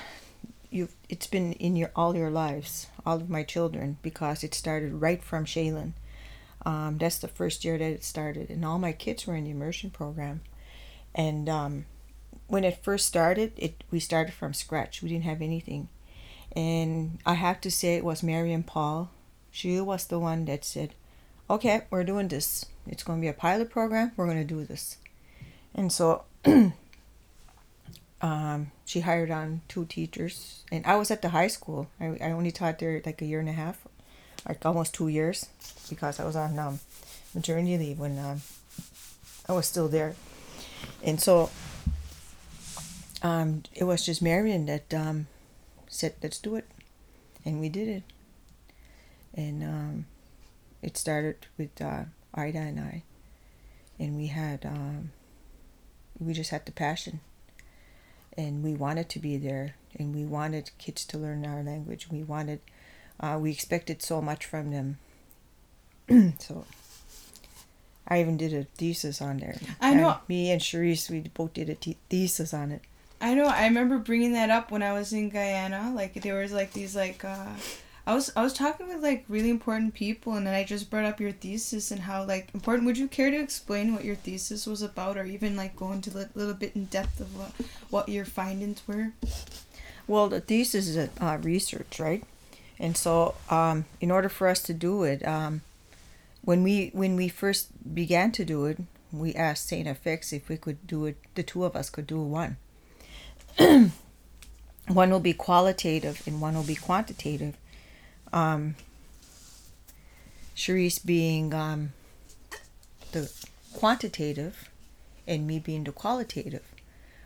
you've 0.69 0.95
it's 1.09 1.27
been 1.27 1.53
in 1.53 1.75
your 1.75 1.91
all 1.95 2.15
your 2.15 2.29
lives, 2.29 2.87
all 3.05 3.17
of 3.17 3.29
my 3.29 3.43
children, 3.43 3.97
because 4.01 4.43
it 4.43 4.53
started 4.53 4.93
right 4.93 5.23
from 5.23 5.45
Shaylin. 5.45 5.93
Um, 6.65 6.97
that's 6.97 7.19
the 7.19 7.27
first 7.27 7.63
year 7.63 7.77
that 7.77 7.91
it 7.91 8.03
started, 8.03 8.49
and 8.49 8.65
all 8.65 8.79
my 8.79 8.91
kids 8.91 9.25
were 9.25 9.35
in 9.35 9.45
the 9.45 9.51
immersion 9.51 9.89
program. 9.89 10.41
And 11.15 11.47
um, 11.47 11.85
when 12.47 12.63
it 12.63 12.83
first 12.83 13.05
started, 13.07 13.53
it 13.57 13.83
we 13.91 13.99
started 13.99 14.33
from 14.33 14.53
scratch. 14.53 15.01
We 15.01 15.09
didn't 15.09 15.23
have 15.25 15.41
anything, 15.41 15.89
and 16.55 17.19
I 17.25 17.35
have 17.35 17.61
to 17.61 17.71
say 17.71 17.95
it 17.95 18.05
was 18.05 18.23
Mary 18.23 18.53
and 18.53 18.65
Paul. 18.65 19.11
She 19.51 19.79
was 19.79 20.05
the 20.05 20.19
one 20.19 20.45
that 20.45 20.65
said, 20.65 20.93
"Okay, 21.49 21.83
we're 21.89 22.03
doing 22.03 22.27
this. 22.27 22.65
It's 22.85 23.03
going 23.03 23.19
to 23.19 23.21
be 23.21 23.29
a 23.29 23.33
pilot 23.33 23.69
program. 23.69 24.11
We're 24.15 24.25
going 24.25 24.45
to 24.45 24.53
do 24.55 24.65
this." 24.65 24.97
And 25.73 25.91
so 25.91 26.23
um, 28.21 28.71
she 28.85 29.01
hired 29.01 29.29
on 29.29 29.61
two 29.67 29.85
teachers, 29.85 30.63
and 30.71 30.85
I 30.85 30.95
was 30.95 31.11
at 31.11 31.21
the 31.21 31.29
high 31.29 31.47
school. 31.47 31.87
I, 31.99 32.17
I 32.21 32.31
only 32.31 32.51
taught 32.51 32.79
there 32.79 33.01
like 33.05 33.21
a 33.21 33.25
year 33.25 33.39
and 33.39 33.49
a 33.49 33.53
half, 33.53 33.87
like 34.47 34.65
almost 34.65 34.93
two 34.93 35.07
years, 35.07 35.47
because 35.89 36.19
I 36.19 36.25
was 36.25 36.35
on 36.35 36.57
um, 36.57 36.79
maternity 37.35 37.77
leave 37.77 37.99
when 37.99 38.17
um, 38.17 38.41
I 39.47 39.53
was 39.53 39.67
still 39.67 39.87
there, 39.87 40.15
and 41.03 41.21
so 41.21 41.51
um, 43.21 43.63
it 43.75 43.83
was 43.83 44.05
just 44.05 44.21
Marion 44.21 44.65
that 44.65 44.91
um, 44.93 45.27
said, 45.87 46.15
"Let's 46.21 46.39
do 46.39 46.55
it," 46.55 46.65
and 47.45 47.59
we 47.59 47.69
did 47.69 47.87
it, 47.87 48.03
and 49.35 49.63
um, 49.63 50.05
it 50.81 50.97
started 50.97 51.45
with 51.55 51.79
uh, 51.79 52.05
Ida 52.33 52.57
and 52.57 52.79
I, 52.79 53.03
and 53.99 54.17
we 54.17 54.27
had 54.27 54.65
um, 54.65 55.11
we 56.19 56.33
just 56.33 56.49
had 56.49 56.65
the 56.65 56.71
passion 56.71 57.19
and 58.37 58.63
we 58.63 58.73
wanted 58.73 59.09
to 59.09 59.19
be 59.19 59.37
there 59.37 59.75
and 59.97 60.13
we 60.15 60.23
wanted 60.23 60.71
kids 60.77 61.03
to 61.05 61.17
learn 61.17 61.45
our 61.45 61.63
language. 61.63 62.07
We 62.11 62.23
wanted 62.23 62.59
uh, 63.19 63.37
we 63.41 63.51
expected 63.51 64.01
so 64.03 64.21
much 64.21 64.45
from 64.45 64.71
them. 64.71 64.97
So 66.39 66.65
i 68.07 68.21
even 68.21 68.37
did 68.37 68.53
a 68.53 68.63
thesis 68.77 69.21
on 69.21 69.37
there. 69.39 69.57
I 69.81 69.93
know- 69.93 70.11
And 70.11 70.19
me 70.29 70.51
and 70.51 70.61
Charisse, 70.61 71.09
we 71.09 71.19
both 71.21 71.53
did 71.53 71.69
a 71.69 71.75
te- 71.75 71.97
thesis 72.09 72.53
on 72.53 72.71
it. 72.71 72.81
I 73.19 73.33
know 73.33 73.47
I 73.47 73.65
remember 73.65 73.97
bringing 73.97 74.31
that 74.33 74.49
up 74.49 74.71
when 74.71 74.81
I 74.83 74.93
was 74.93 75.11
in 75.11 75.29
Guyana. 75.29 75.91
Like 75.93 76.13
there 76.21 76.35
was 76.39 76.53
like 76.53 76.71
these 76.73 76.95
like 76.95 77.25
uh 77.25 77.47
I 78.07 78.15
was 78.15 78.31
I 78.37 78.41
was 78.41 78.53
talking 78.53 78.87
with 78.87 79.03
like 79.03 79.25
really 79.27 79.49
important 79.49 79.93
people 79.93 80.35
and 80.35 80.47
then 80.47 80.53
I 80.53 80.63
just 80.63 80.89
brought 80.89 81.03
up 81.03 81.19
your 81.19 81.33
thesis 81.33 81.91
and 81.91 81.99
how 81.99 82.23
like 82.23 82.47
important. 82.53 82.85
Would 82.85 82.97
you 82.97 83.09
care 83.09 83.29
to 83.29 83.37
explain 83.37 83.93
what 83.93 84.05
your 84.05 84.15
thesis 84.15 84.65
was 84.65 84.81
about 84.81 85.17
or 85.17 85.25
even 85.25 85.57
like 85.57 85.75
go 85.75 85.91
into 85.91 86.17
a 86.17 86.29
little 86.33 86.53
bit 86.53 86.73
in 86.73 86.85
depth 86.85 87.19
of 87.19 87.37
what 87.37 87.51
what 87.89 88.07
your 88.07 88.23
findings 88.23 88.81
were? 88.87 89.11
well 90.07 90.29
the 90.29 90.39
thesis 90.39 90.87
is 90.87 91.09
uh, 91.19 91.37
research 91.41 91.99
right? 91.99 92.23
And 92.79 92.95
so 92.95 93.35
um, 93.49 93.83
in 93.99 94.09
order 94.09 94.29
for 94.29 94.47
us 94.47 94.61
to 94.63 94.73
do 94.73 95.03
it 95.03 95.27
um, 95.27 95.59
when 96.43 96.63
we 96.63 96.91
when 96.93 97.17
we 97.17 97.27
first 97.27 97.93
began 97.93 98.31
to 98.31 98.45
do 98.45 98.67
it 98.67 98.79
we 99.11 99.35
asked 99.35 99.67
Saint 99.67 99.85
FX 99.85 100.31
if 100.31 100.47
we 100.47 100.55
could 100.55 100.87
do 100.87 101.07
it 101.07 101.17
the 101.35 101.43
two 101.43 101.65
of 101.65 101.75
us 101.75 101.89
could 101.89 102.07
do 102.07 102.21
one. 102.21 102.55
One 104.87 105.09
will 105.09 105.19
be 105.19 105.33
qualitative 105.33 106.23
and 106.25 106.39
one 106.39 106.55
will 106.55 106.63
be 106.63 106.75
quantitative 106.75 107.57
um, 108.33 108.75
Charisse 110.55 111.03
being 111.05 111.53
um, 111.53 111.93
the 113.11 113.31
quantitative 113.73 114.69
and 115.27 115.45
me 115.45 115.59
being 115.59 115.83
the 115.83 115.91
qualitative 115.91 116.63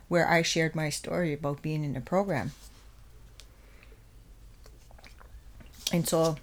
where 0.08 0.28
I 0.28 0.42
shared 0.42 0.74
my 0.74 0.90
story 0.90 1.32
about 1.32 1.62
being 1.62 1.84
in 1.84 1.94
the 1.94 2.00
program 2.00 2.52
and 5.92 6.08
so 6.08 6.36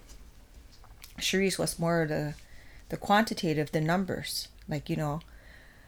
Charisse 1.19 1.57
was 1.59 1.79
more 1.79 2.05
the 2.07 2.35
the 2.89 2.97
quantitative, 2.97 3.71
the 3.71 3.81
numbers, 3.81 4.47
like 4.67 4.89
you 4.89 4.95
know, 4.95 5.21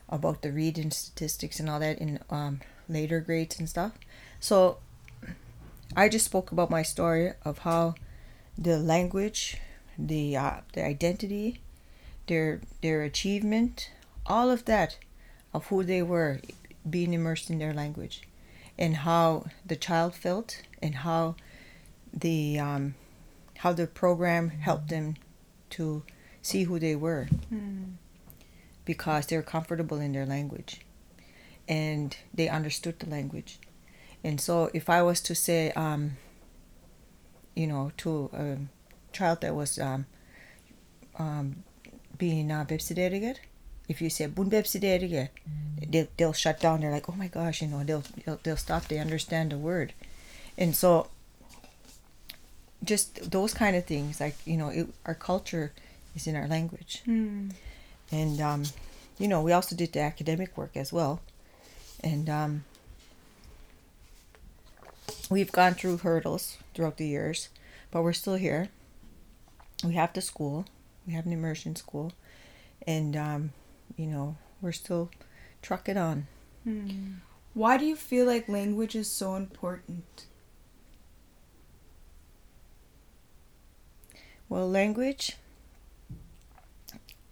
about 0.09 0.41
the 0.41 0.51
reading 0.51 0.91
statistics 0.91 1.59
and 1.59 1.69
all 1.69 1.79
that 1.79 1.97
in 1.97 2.19
um, 2.29 2.61
later 2.87 3.19
grades 3.19 3.59
and 3.59 3.67
stuff. 3.67 3.93
So 4.39 4.77
I 5.95 6.09
just 6.09 6.25
spoke 6.25 6.51
about 6.51 6.69
my 6.69 6.83
story 6.83 7.33
of 7.43 7.59
how 7.59 7.95
the 8.57 8.77
language, 8.77 9.57
the 9.97 10.37
uh, 10.37 10.57
the 10.73 10.83
identity, 10.83 11.61
their 12.27 12.61
their 12.81 13.03
achievement, 13.03 13.91
all 14.25 14.49
of 14.49 14.65
that, 14.65 14.97
of 15.53 15.67
who 15.67 15.83
they 15.83 16.01
were, 16.01 16.39
being 16.89 17.13
immersed 17.13 17.49
in 17.49 17.59
their 17.59 17.73
language, 17.73 18.21
and 18.77 18.97
how 18.97 19.45
the 19.65 19.75
child 19.75 20.15
felt, 20.15 20.61
and 20.81 20.95
how 20.95 21.35
the 22.13 22.59
um, 22.59 22.95
how 23.57 23.73
the 23.73 23.87
program 23.87 24.49
helped 24.49 24.89
them 24.89 25.15
to 25.69 26.03
see 26.41 26.63
who 26.63 26.79
they 26.79 26.95
were 26.95 27.27
because 28.85 29.27
they're 29.27 29.43
comfortable 29.43 29.99
in 29.99 30.11
their 30.11 30.25
language 30.25 30.81
and 31.67 32.17
they 32.33 32.49
understood 32.49 32.99
the 32.99 33.09
language. 33.09 33.59
And 34.23 34.39
so 34.41 34.69
if 34.73 34.89
i 34.89 35.01
was 35.01 35.21
to 35.21 35.35
say 35.35 35.71
um, 35.71 36.17
you 37.55 37.67
know 37.67 37.91
to 37.97 38.29
a 38.33 38.57
child 39.15 39.41
that 39.41 39.55
was 39.55 39.77
um, 39.79 40.05
um, 41.17 41.63
being 42.17 42.51
uh, 42.51 42.65
bebsiderige, 42.65 43.37
if 43.87 44.01
you 44.01 44.09
say 44.09 44.27
bun 44.27 44.49
bebsiderige, 44.49 45.29
they'll, 45.87 46.07
they'll 46.17 46.33
shut 46.33 46.59
down. 46.59 46.81
They're 46.81 46.91
like 46.91 47.09
oh 47.09 47.15
my 47.17 47.27
gosh 47.27 47.61
you 47.61 47.67
know 47.67 47.83
they'll, 47.83 48.03
they'll 48.25 48.39
they'll 48.43 48.57
stop. 48.57 48.87
They 48.87 48.99
understand 48.99 49.51
the 49.51 49.57
word. 49.57 49.93
And 50.57 50.75
so 50.75 51.07
just 52.83 53.29
those 53.31 53.53
kind 53.53 53.75
of 53.75 53.85
things 53.85 54.19
like 54.19 54.35
you 54.45 54.57
know 54.57 54.69
it, 54.69 54.87
our 55.05 55.15
culture 55.15 55.71
is 56.15 56.27
in 56.27 56.35
our 56.35 56.47
language. 56.47 57.01
And 58.11 58.41
um, 58.41 58.63
you 59.17 59.27
know 59.27 59.41
we 59.41 59.51
also 59.51 59.75
did 59.75 59.93
the 59.93 60.01
academic 60.01 60.57
work 60.57 60.75
as 60.75 60.91
well. 60.91 61.21
And 62.03 62.29
um, 62.29 62.63
we've 65.31 65.51
gone 65.51 65.73
through 65.73 65.97
hurdles 65.97 66.57
throughout 66.73 66.97
the 66.97 67.07
years 67.07 67.49
but 67.89 68.03
we're 68.03 68.13
still 68.13 68.35
here 68.35 68.69
we 69.83 69.93
have 69.95 70.13
the 70.13 70.21
school 70.21 70.65
we 71.07 71.13
have 71.13 71.25
an 71.25 71.33
immersion 71.33 71.75
school 71.75 72.11
and 72.85 73.15
um, 73.15 73.51
you 73.97 74.05
know 74.05 74.35
we're 74.61 74.71
still 74.71 75.09
trucking 75.61 75.97
on 75.97 76.27
Why 77.53 77.77
do 77.77 77.85
you 77.85 77.95
feel 77.95 78.25
like 78.25 78.47
language 78.47 78.95
is 78.95 79.09
so 79.09 79.35
important? 79.35 80.25
Well, 84.47 84.69
language. 84.69 85.37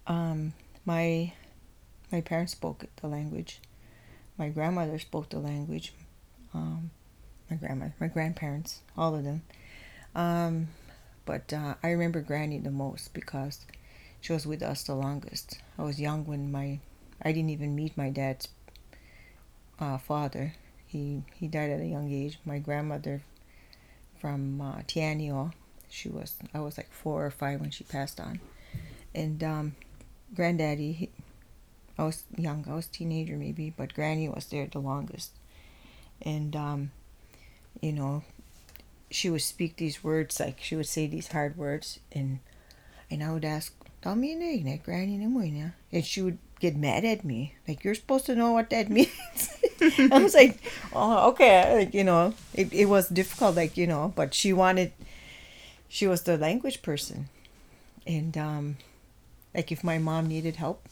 Um, 0.08 0.54
my 0.86 1.34
my 2.12 2.22
parents 2.22 2.54
spoke 2.54 2.86
the 3.02 3.08
language. 3.08 3.60
my 4.38 4.50
grandmother 4.50 5.00
spoke 5.00 5.30
the 5.30 5.40
language. 5.40 5.94
Um, 6.54 6.92
my 7.50 7.58
grandma, 7.58 7.88
my 8.00 8.08
grandparents, 8.08 8.82
all 8.98 9.16
of 9.16 9.24
them. 9.24 9.42
Um, 10.16 10.70
but 11.26 11.54
uh, 11.54 11.76
I 11.84 11.92
remember 11.92 12.22
Granny 12.22 12.60
the 12.60 12.72
most 12.72 13.14
because 13.14 13.66
she 14.22 14.34
was 14.34 14.46
with 14.46 14.62
us 14.62 14.84
the 14.84 14.96
longest. 14.96 15.60
I 15.78 15.84
was 15.84 16.00
young 16.00 16.26
when 16.26 16.52
my, 16.52 16.80
I 17.22 17.32
didn't 17.32 17.52
even 17.52 17.76
meet 17.76 17.98
my 17.98 18.10
dad's 18.10 18.48
uh, 19.80 19.98
father. 19.98 20.54
He 20.86 21.24
he 21.36 21.48
died 21.48 21.70
at 21.70 21.80
a 21.80 21.86
young 21.86 22.12
age. 22.12 22.40
My 22.46 22.58
grandmother 22.58 23.22
from 24.20 24.60
uh, 24.60 24.82
she 25.90 26.10
was 26.10 26.36
I 26.54 26.60
was 26.60 26.78
like 26.78 26.92
four 26.92 27.26
or 27.26 27.32
five 27.32 27.62
when 27.62 27.72
she 27.72 27.84
passed 27.84 28.20
on, 28.20 28.40
and 29.14 29.44
um, 29.44 29.76
granddaddy, 30.36 30.92
he, 30.94 31.10
I 31.98 32.06
was 32.06 32.24
young. 32.36 32.66
I 32.70 32.74
was 32.74 32.88
teenager 32.88 33.38
maybe, 33.38 33.70
but 33.70 33.94
Granny 33.94 34.28
was 34.28 34.46
there 34.48 34.68
the 34.68 34.80
longest, 34.80 35.32
and 36.22 36.56
um, 36.56 36.92
you 37.82 37.92
know, 37.92 38.24
she 39.12 39.30
would 39.30 39.42
speak 39.42 39.78
these 39.78 40.04
words 40.04 40.40
like 40.40 40.60
she 40.62 40.76
would 40.76 40.88
say 40.88 41.08
these 41.08 41.30
hard 41.30 41.58
words, 41.58 42.00
and 42.12 42.40
and 43.10 43.24
I 43.24 43.32
would 43.32 43.46
ask, 43.46 43.74
"Tell 44.02 44.16
me 44.16 44.34
an 44.34 44.82
Granny, 44.84 45.72
and 45.92 46.06
she 46.06 46.22
would 46.22 46.38
get 46.60 46.76
mad 46.76 47.06
at 47.06 47.24
me. 47.24 47.56
Like, 47.68 47.84
you're 47.84 47.96
supposed 47.96 48.26
to 48.28 48.36
know 48.36 48.52
what 48.52 48.70
that 48.70 48.90
means. 48.98 49.10
I 50.12 50.20
was 50.22 50.34
like, 50.36 50.60
oh, 50.94 51.30
okay. 51.30 51.80
Like, 51.80 51.94
you 51.94 52.04
know, 52.04 52.34
it, 52.54 52.72
it 52.74 52.86
was 52.86 53.08
difficult, 53.10 53.56
like, 53.56 53.78
you 53.78 53.88
know, 53.88 54.14
but 54.16 54.34
she 54.34 54.54
wanted, 54.54 54.92
she 55.88 56.06
was 56.08 56.24
the 56.24 56.38
language 56.38 56.82
person. 56.82 57.30
And, 58.06 58.38
um, 58.38 58.78
like, 59.56 59.72
if 59.72 59.84
my 59.84 59.98
mom 59.98 60.28
needed 60.28 60.58
help 60.58 60.88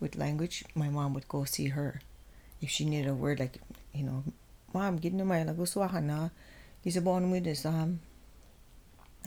with 0.00 0.16
language, 0.16 0.64
my 0.74 0.88
mom 0.88 1.14
would 1.14 1.28
go 1.28 1.44
see 1.44 1.68
her. 1.68 2.00
If 2.60 2.70
she 2.70 2.84
needed 2.84 3.08
a 3.08 3.14
word, 3.14 3.40
like, 3.40 3.58
you 3.92 4.04
know, 4.04 4.24
mom, 4.76 4.96
get 4.96 5.12
into 5.12 5.24
my 5.24 5.44
laguswahana. 5.44 6.30
These 6.82 6.96
are 6.96 7.08
born 7.08 7.30
with 7.30 7.44
this, 7.44 7.64
um, 7.64 8.00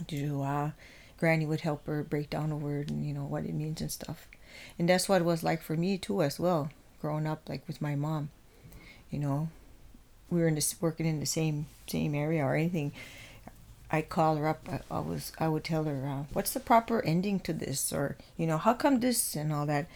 uh, 0.00 0.70
Granny 1.18 1.46
would 1.46 1.60
help 1.60 1.86
her 1.86 2.02
break 2.02 2.30
down 2.30 2.52
a 2.52 2.56
word 2.56 2.90
and, 2.90 3.04
you 3.04 3.12
know, 3.12 3.24
what 3.24 3.44
it 3.44 3.54
means 3.54 3.80
and 3.80 3.90
stuff. 3.90 4.28
And 4.78 4.88
that's 4.88 5.08
what 5.08 5.22
it 5.22 5.24
was 5.24 5.42
like 5.42 5.62
for 5.62 5.76
me 5.76 5.98
too 5.98 6.22
as 6.22 6.38
well 6.38 6.70
growing 7.00 7.26
up 7.26 7.48
like 7.48 7.66
with 7.66 7.80
my 7.82 7.94
mom. 7.94 8.30
You 9.10 9.18
know 9.18 9.48
we 10.30 10.40
were 10.40 10.48
in 10.48 10.54
this 10.54 10.80
working 10.80 11.06
in 11.06 11.20
the 11.20 11.26
same 11.26 11.66
same 11.86 12.14
area 12.14 12.44
or 12.44 12.54
anything. 12.54 12.92
I 13.90 14.02
call 14.02 14.36
her 14.36 14.46
up. 14.46 14.68
I, 14.70 14.80
I 14.90 15.00
was 15.00 15.32
i 15.38 15.48
would 15.48 15.64
tell 15.64 15.84
her 15.84 16.06
uh, 16.06 16.24
what's 16.32 16.52
the 16.52 16.60
proper 16.60 17.02
ending 17.04 17.40
to 17.40 17.52
this? 17.52 17.92
Or 17.92 18.16
you 18.36 18.46
know 18.46 18.58
how 18.58 18.74
come 18.74 19.00
this 19.00 19.34
and 19.34 19.52
all 19.52 19.66
that? 19.66 19.86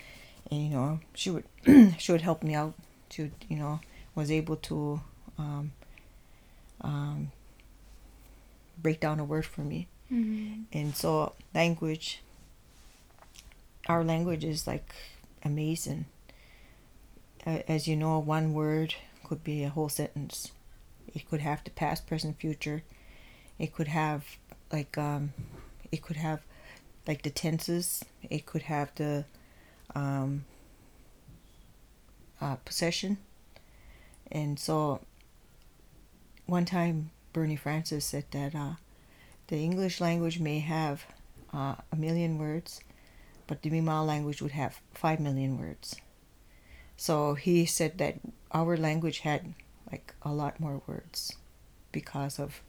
And 0.51 0.63
you 0.63 0.71
know 0.71 1.01
she 1.15 1.31
would 1.31 1.45
she 1.99 2.13
would 2.13 2.23
help 2.23 2.43
me 2.43 2.55
out. 2.55 2.75
To 3.11 3.31
you 3.49 3.57
know 3.57 3.81
was 4.15 4.31
able 4.31 4.57
to 4.57 5.01
um, 5.39 5.73
um, 6.81 7.33
break 8.81 9.01
down 9.01 9.21
a 9.21 9.25
word 9.25 9.47
for 9.47 9.63
me 9.63 9.87
mm-hmm. 10.11 10.63
and 10.73 10.95
so 10.95 11.33
language 11.55 12.21
our 13.87 14.03
language 14.03 14.45
is 14.45 14.67
like 14.67 14.95
amazing. 15.45 16.07
As 17.47 17.87
you 17.87 17.97
know, 17.97 18.19
one 18.19 18.55
word 18.55 18.95
could 19.23 19.45
be 19.45 19.63
a 19.63 19.69
whole 19.69 19.91
sentence. 19.91 20.53
It 21.15 21.29
could 21.29 21.41
have 21.41 21.63
the 21.63 21.71
past, 21.71 22.07
present, 22.07 22.39
future. 22.39 22.83
It 23.59 23.75
could 23.75 23.89
have 23.89 24.25
like 24.73 24.97
um, 24.97 25.35
it 25.93 26.03
could 26.03 26.17
have 26.17 26.41
like 27.07 27.23
the 27.23 27.31
tenses. 27.31 28.03
It 28.23 28.47
could 28.47 28.63
have 28.63 28.95
the 28.95 29.27
um, 29.95 30.47
uh, 32.41 32.57
possession. 32.65 33.19
And 34.33 34.59
so, 34.59 35.01
one 36.47 36.65
time 36.65 37.11
Bernie 37.33 37.57
Francis 37.57 38.05
said 38.05 38.25
that 38.31 38.55
uh, 38.55 38.75
the 39.49 39.57
English 39.57 40.01
language 40.01 40.39
may 40.39 40.61
have 40.61 41.07
uh, 41.53 41.77
a 41.93 41.97
million 41.97 42.39
words, 42.39 42.81
but 43.47 43.63
the 43.63 43.71
Mi'kmaw 43.71 44.03
language 44.05 44.41
would 44.43 44.53
have 44.53 44.81
5 44.95 45.21
million 45.21 45.59
words. 45.59 45.97
So 46.97 47.35
he 47.35 47.67
said 47.67 47.99
that 47.99 48.17
our 48.53 48.77
language 48.77 49.21
had 49.21 49.55
like 49.91 50.15
a 50.23 50.33
lot 50.33 50.61
more 50.61 50.83
words 50.87 51.37
because 51.93 52.39
of, 52.39 52.63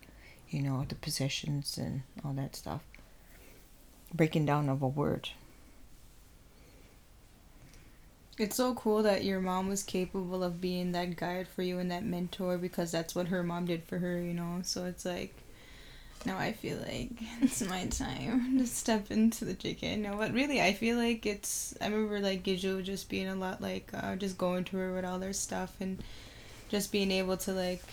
you 0.49 0.61
know, 0.61 0.85
the 0.87 0.95
possessions 0.95 1.77
and 1.77 2.03
all 2.23 2.33
that 2.33 2.55
stuff. 2.55 2.81
Breaking 4.13 4.45
down 4.45 4.69
of 4.69 4.81
a 4.81 4.87
word. 4.87 5.29
It's 8.37 8.57
so 8.57 8.75
cool 8.75 9.03
that 9.03 9.23
your 9.23 9.39
mom 9.39 9.69
was 9.69 9.81
capable 9.83 10.43
of 10.43 10.59
being 10.59 10.91
that 10.91 11.15
guide 11.15 11.47
for 11.47 11.61
you 11.61 11.79
and 11.79 11.89
that 11.91 12.03
mentor 12.03 12.57
because 12.57 12.91
that's 12.91 13.15
what 13.15 13.29
her 13.29 13.43
mom 13.43 13.65
did 13.65 13.83
for 13.83 13.97
her, 13.99 14.19
you 14.19 14.33
know? 14.33 14.59
So 14.63 14.85
it's 14.85 15.05
like 15.05 15.33
now 16.25 16.37
I 16.37 16.53
feel 16.53 16.77
like 16.77 17.11
it's 17.41 17.61
my 17.61 17.85
time 17.85 18.57
to 18.57 18.65
step 18.65 19.11
into 19.11 19.45
the 19.45 19.53
JK. 19.53 19.99
No, 19.99 20.17
but 20.17 20.33
really, 20.33 20.61
I 20.61 20.73
feel 20.73 20.97
like 20.97 21.25
it's. 21.25 21.75
I 21.79 21.85
remember 21.87 22.19
like 22.19 22.43
Gijo 22.43 22.83
just 22.83 23.09
being 23.09 23.27
a 23.27 23.35
lot 23.35 23.61
like 23.61 23.89
uh, 23.93 24.15
just 24.15 24.37
going 24.37 24.63
to 24.65 24.77
her 24.77 24.93
with 24.93 25.05
all 25.05 25.19
their 25.19 25.33
stuff 25.33 25.75
and 25.79 26.03
just 26.69 26.91
being 26.91 27.11
able 27.11 27.37
to 27.37 27.51
like. 27.51 27.83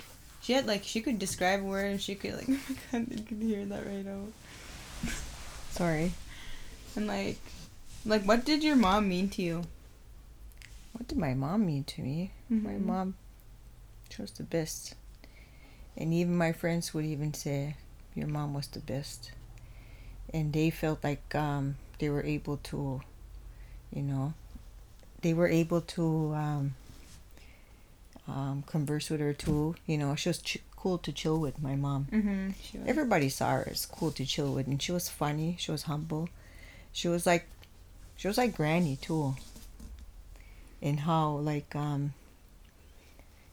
She 0.40 0.54
had 0.54 0.66
like 0.66 0.82
she 0.82 1.02
could 1.02 1.18
describe 1.18 1.60
a 1.60 1.64
word 1.64 1.90
and 1.90 2.00
she 2.00 2.14
could 2.14 2.34
like. 2.34 2.48
Oh 2.48 2.58
my 2.68 3.00
god, 3.00 3.18
you 3.18 3.24
can 3.24 3.40
hear 3.40 3.64
that 3.66 3.86
right 3.86 4.04
now. 4.04 4.24
Sorry. 5.70 6.12
And 6.96 7.06
like, 7.06 7.38
like 8.04 8.22
what 8.22 8.44
did 8.44 8.64
your 8.64 8.76
mom 8.76 9.08
mean 9.08 9.28
to 9.30 9.42
you? 9.42 9.62
What 10.92 11.08
did 11.08 11.18
my 11.18 11.34
mom 11.34 11.66
mean 11.66 11.84
to 11.84 12.02
me? 12.02 12.32
Mm-hmm. 12.50 12.66
My 12.66 12.78
mom, 12.78 13.14
she 14.10 14.22
was 14.22 14.32
the 14.32 14.42
best. 14.42 14.94
And 15.96 16.12
even 16.14 16.36
my 16.36 16.52
friends 16.52 16.94
would 16.94 17.04
even 17.04 17.34
say, 17.34 17.76
your 18.14 18.28
mom 18.28 18.54
was 18.54 18.66
the 18.68 18.80
best. 18.80 19.32
And 20.32 20.52
they 20.52 20.70
felt 20.70 21.02
like 21.04 21.34
um, 21.34 21.76
they 21.98 22.08
were 22.08 22.24
able 22.24 22.56
to 22.56 23.00
you 23.92 24.02
know 24.02 24.34
they 25.20 25.32
were 25.32 25.46
able 25.46 25.80
to 25.80 26.34
um, 26.34 26.74
um, 28.26 28.64
converse 28.66 29.08
with 29.08 29.20
her 29.20 29.32
too. 29.32 29.76
You 29.86 29.98
know 29.98 30.16
she 30.16 30.30
was 30.30 30.42
ch- 30.42 30.58
cool 30.74 30.98
to 30.98 31.12
chill 31.12 31.38
with 31.38 31.62
my 31.62 31.76
mom. 31.76 32.08
Mm-hmm, 32.10 32.88
everybody 32.88 33.28
saw 33.28 33.52
her 33.52 33.68
as 33.70 33.86
cool 33.86 34.10
to 34.12 34.24
chill 34.26 34.52
with 34.52 34.66
and 34.66 34.82
she 34.82 34.90
was 34.90 35.08
funny. 35.08 35.56
She 35.58 35.70
was 35.70 35.84
humble. 35.84 36.28
She 36.92 37.06
was 37.08 37.24
like 37.24 37.46
she 38.16 38.26
was 38.26 38.36
like 38.36 38.56
granny 38.56 38.96
too 39.00 39.36
in 40.82 40.98
how 40.98 41.30
like 41.36 41.74
um 41.74 42.12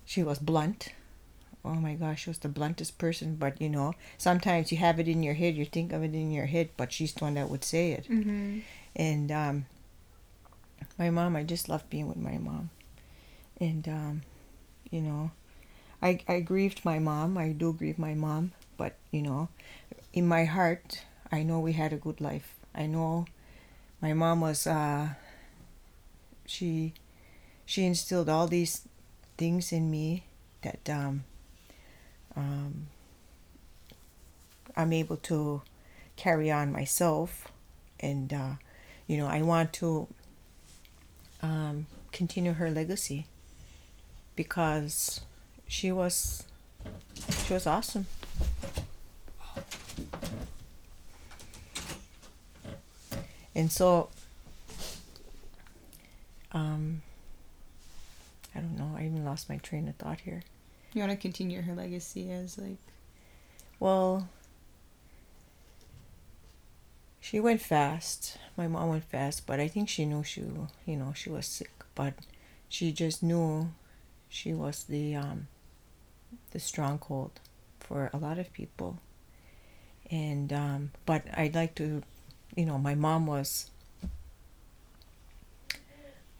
she 0.06 0.22
was 0.24 0.40
blunt 0.40 0.90
oh 1.66 1.76
my 1.76 1.94
gosh, 1.94 2.24
she 2.24 2.30
was 2.30 2.40
the 2.40 2.50
bluntest 2.50 2.98
person. 2.98 3.36
But 3.36 3.62
you 3.62 3.70
know, 3.70 3.94
sometimes 4.18 4.72
you 4.72 4.78
have 4.78 5.00
it 5.00 5.08
in 5.08 5.24
your 5.24 5.34
head, 5.34 5.56
you 5.56 5.66
think 5.66 5.94
of 5.94 6.04
it 6.04 6.14
in 6.14 6.32
your 6.32 6.46
head, 6.46 6.70
but 6.78 6.92
she's 6.92 7.14
the 7.14 7.24
one 7.24 7.36
that 7.36 7.50
would 7.50 7.64
say 7.64 7.92
it. 7.92 8.08
Mm-hmm. 8.10 8.60
And 8.96 9.32
um, 9.32 9.66
my 10.98 11.10
mom, 11.10 11.36
I 11.36 11.44
just 11.44 11.70
love 11.70 11.90
being 11.90 12.08
with 12.08 12.18
my 12.18 12.38
mom. 12.38 12.70
And 13.60 13.88
um, 13.88 14.22
you 14.90 15.02
know, 15.02 15.32
I 16.02 16.22
I 16.28 16.40
grieved 16.40 16.86
my 16.86 17.00
mom. 17.00 17.38
I 17.38 17.50
do 17.52 17.74
grieve 17.74 18.00
my 18.00 18.14
mom, 18.14 18.54
but 18.78 18.96
you 19.12 19.22
know, 19.22 19.50
in 20.14 20.28
my 20.28 20.46
heart, 20.46 21.04
I 21.32 21.44
know 21.44 21.60
we 21.60 21.74
had 21.74 21.94
a 21.94 21.98
good 21.98 22.22
life. 22.22 22.56
I 22.74 22.86
know 22.86 23.26
my 24.02 24.14
mom 24.14 24.42
was 24.42 24.66
uh, 24.66 25.10
she 26.46 26.94
she 27.70 27.86
instilled 27.86 28.28
all 28.28 28.48
these 28.48 28.82
things 29.38 29.72
in 29.72 29.92
me 29.92 30.24
that 30.64 30.90
um, 30.90 31.24
um, 32.36 32.88
I'm 34.76 34.92
able 34.92 35.18
to 35.18 35.62
carry 36.16 36.50
on 36.50 36.72
myself, 36.72 37.48
and 38.00 38.34
uh, 38.34 38.54
you 39.06 39.18
know 39.18 39.28
I 39.28 39.44
want 39.44 39.72
to 39.74 40.08
um, 41.44 41.86
continue 42.12 42.54
her 42.54 42.72
legacy 42.72 43.28
because 44.36 45.22
she 45.68 45.92
was 45.92 46.46
she 47.46 47.54
was 47.54 47.68
awesome. 47.68 48.08
And 53.54 53.72
so, 53.72 54.10
um, 56.52 57.02
I 58.56 58.60
don't 58.60 58.78
know. 58.78 58.96
I 58.98 59.06
even 59.06 59.26
lost 59.26 59.50
my 59.50 59.58
train 59.58 59.88
of 59.88 59.96
thought 59.96 60.22
here. 60.22 60.44
You 60.94 61.02
want 61.02 61.12
to 61.12 61.18
continue 61.18 61.62
her 61.62 61.76
legacy 61.76 62.32
as 62.32 62.58
like. 62.58 62.78
Well, 63.80 64.28
she 67.20 67.40
went 67.40 67.62
fast. 67.62 68.38
My 68.58 68.68
mom 68.68 68.90
went 68.90 69.04
fast, 69.04 69.46
but 69.46 69.60
I 69.60 69.68
think 69.68 69.88
she 69.88 70.06
knew 70.06 70.24
she, 70.24 70.42
you 70.86 70.98
know, 70.98 71.14
she 71.16 71.30
was 71.30 71.46
sick. 71.46 71.72
But 71.96 72.14
she 72.68 72.92
just 72.92 73.22
knew 73.22 73.72
she 74.30 74.54
was 74.54 74.84
the 74.84 75.16
um, 75.16 75.48
the 76.52 76.60
stronghold 76.60 77.40
for 77.80 78.10
a 78.14 78.18
lot 78.18 78.40
of 78.40 78.52
people. 78.54 78.98
And 80.12 80.52
um, 80.52 80.92
but 81.06 81.24
I'd 81.38 81.56
like 81.56 81.76
to, 81.76 82.02
you 82.56 82.66
know, 82.66 82.78
my 82.78 82.96
mom 82.96 83.28
was. 83.28 83.70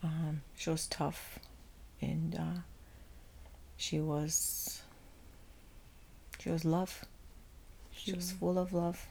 Um, 0.02 0.40
she 0.56 0.70
was 0.70 0.86
tough, 0.86 1.38
and 2.00 2.34
uh, 2.34 2.60
she 3.76 4.00
was 4.00 4.82
she 6.38 6.50
was 6.50 6.64
love. 6.64 7.04
She 7.92 8.12
was 8.14 8.32
full 8.32 8.58
of 8.58 8.72
love. 8.72 9.06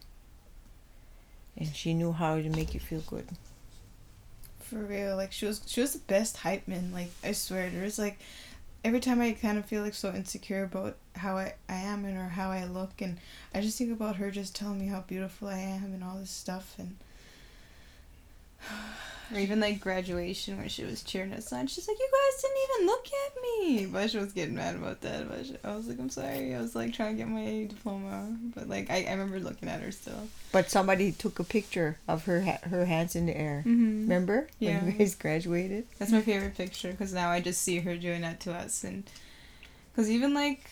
And 1.56 1.76
she 1.76 1.94
knew 1.94 2.12
how 2.12 2.38
to 2.38 2.50
make 2.50 2.74
you 2.74 2.80
feel 2.80 3.02
good. 3.02 3.28
For 4.60 4.78
real, 4.78 5.16
like 5.16 5.32
she 5.32 5.46
was 5.46 5.62
she 5.68 5.82
was 5.82 5.94
the 5.94 6.00
best 6.00 6.38
hype 6.38 6.68
man. 6.68 6.92
Like 6.94 7.10
I 7.24 7.34
swear, 7.34 7.70
there 7.70 7.84
was 7.84 8.00
like 8.00 8.20
every 8.84 9.00
time 9.00 9.22
I 9.22 9.34
kind 9.34 9.58
of 9.58 9.66
feel 9.66 9.84
like 9.84 9.94
so 9.94 10.14
insecure 10.14 10.64
about 10.64 10.96
how 11.16 11.38
I, 11.38 11.54
I 11.68 11.76
am 11.76 12.06
and 12.06 12.18
or 12.18 12.30
how 12.30 12.52
I 12.52 12.66
look, 12.66 13.02
and 13.02 13.18
I 13.54 13.62
just 13.62 13.78
think 13.78 13.92
about 13.92 14.16
her 14.18 14.32
just 14.32 14.56
telling 14.56 14.80
me 14.80 14.88
how 14.88 15.02
beautiful 15.02 15.48
I 15.48 15.58
am 15.58 15.86
and 15.86 16.04
all 16.04 16.18
this 16.18 16.32
stuff, 16.32 16.76
and 16.78 16.96
Or 19.32 19.38
even 19.40 19.60
like 19.60 19.80
graduation 19.80 20.58
where 20.58 20.70
she 20.70 20.84
was 20.84 21.04
cheering 21.04 21.34
us 21.34 21.54
on. 21.54 21.68
She's 21.68 21.88
like, 21.88 21.98
"You 22.00 22.10
guys 22.12 22.42
didn't 22.42 22.58
even 22.76 22.86
look 22.88 23.06
at 23.08 23.42
me," 23.42 23.86
but 23.86 24.10
she 24.10 24.18
was 24.18 24.34
getting 24.34 24.56
mad 24.56 24.76
about 24.76 25.02
that. 25.02 25.30
But 25.30 25.46
she, 25.46 25.56
I 25.64 25.76
was 25.76 25.88
like, 25.88 26.00
"I'm 26.00 26.10
sorry." 26.10 26.56
I 26.56 26.60
was 26.60 26.76
like 26.76 26.94
trying 26.94 27.16
to 27.16 27.24
get 27.24 27.28
my 27.30 27.68
diploma, 27.70 28.36
but 28.56 28.68
like 28.68 28.90
I, 28.90 29.04
I 29.08 29.12
remember 29.12 29.40
looking 29.40 29.70
at 29.70 29.82
her 29.82 29.92
still. 29.92 30.28
But 30.52 30.72
somebody 30.72 31.12
took 31.12 31.38
a 31.38 31.44
picture 31.44 32.00
of 32.08 32.26
her 32.26 32.42
ha- 32.42 32.60
her 32.64 32.86
hands 32.86 33.16
in 33.16 33.28
the 33.28 33.38
air. 33.38 33.64
Mm-hmm. 33.68 34.02
Remember 34.02 34.48
Yeah. 34.58 34.80
when 34.84 34.94
you 34.94 34.98
guys 34.98 35.14
graduated? 35.16 35.86
That's 36.00 36.12
my 36.12 36.22
favorite 36.22 36.56
picture 36.58 36.92
because 36.92 37.14
now 37.14 37.30
I 37.30 37.40
just 37.40 37.62
see 37.62 37.80
her 37.80 37.96
doing 37.98 38.22
that 38.22 38.40
to 38.42 38.54
us, 38.54 38.84
and 38.84 39.04
because 39.92 40.10
even 40.10 40.34
like 40.34 40.72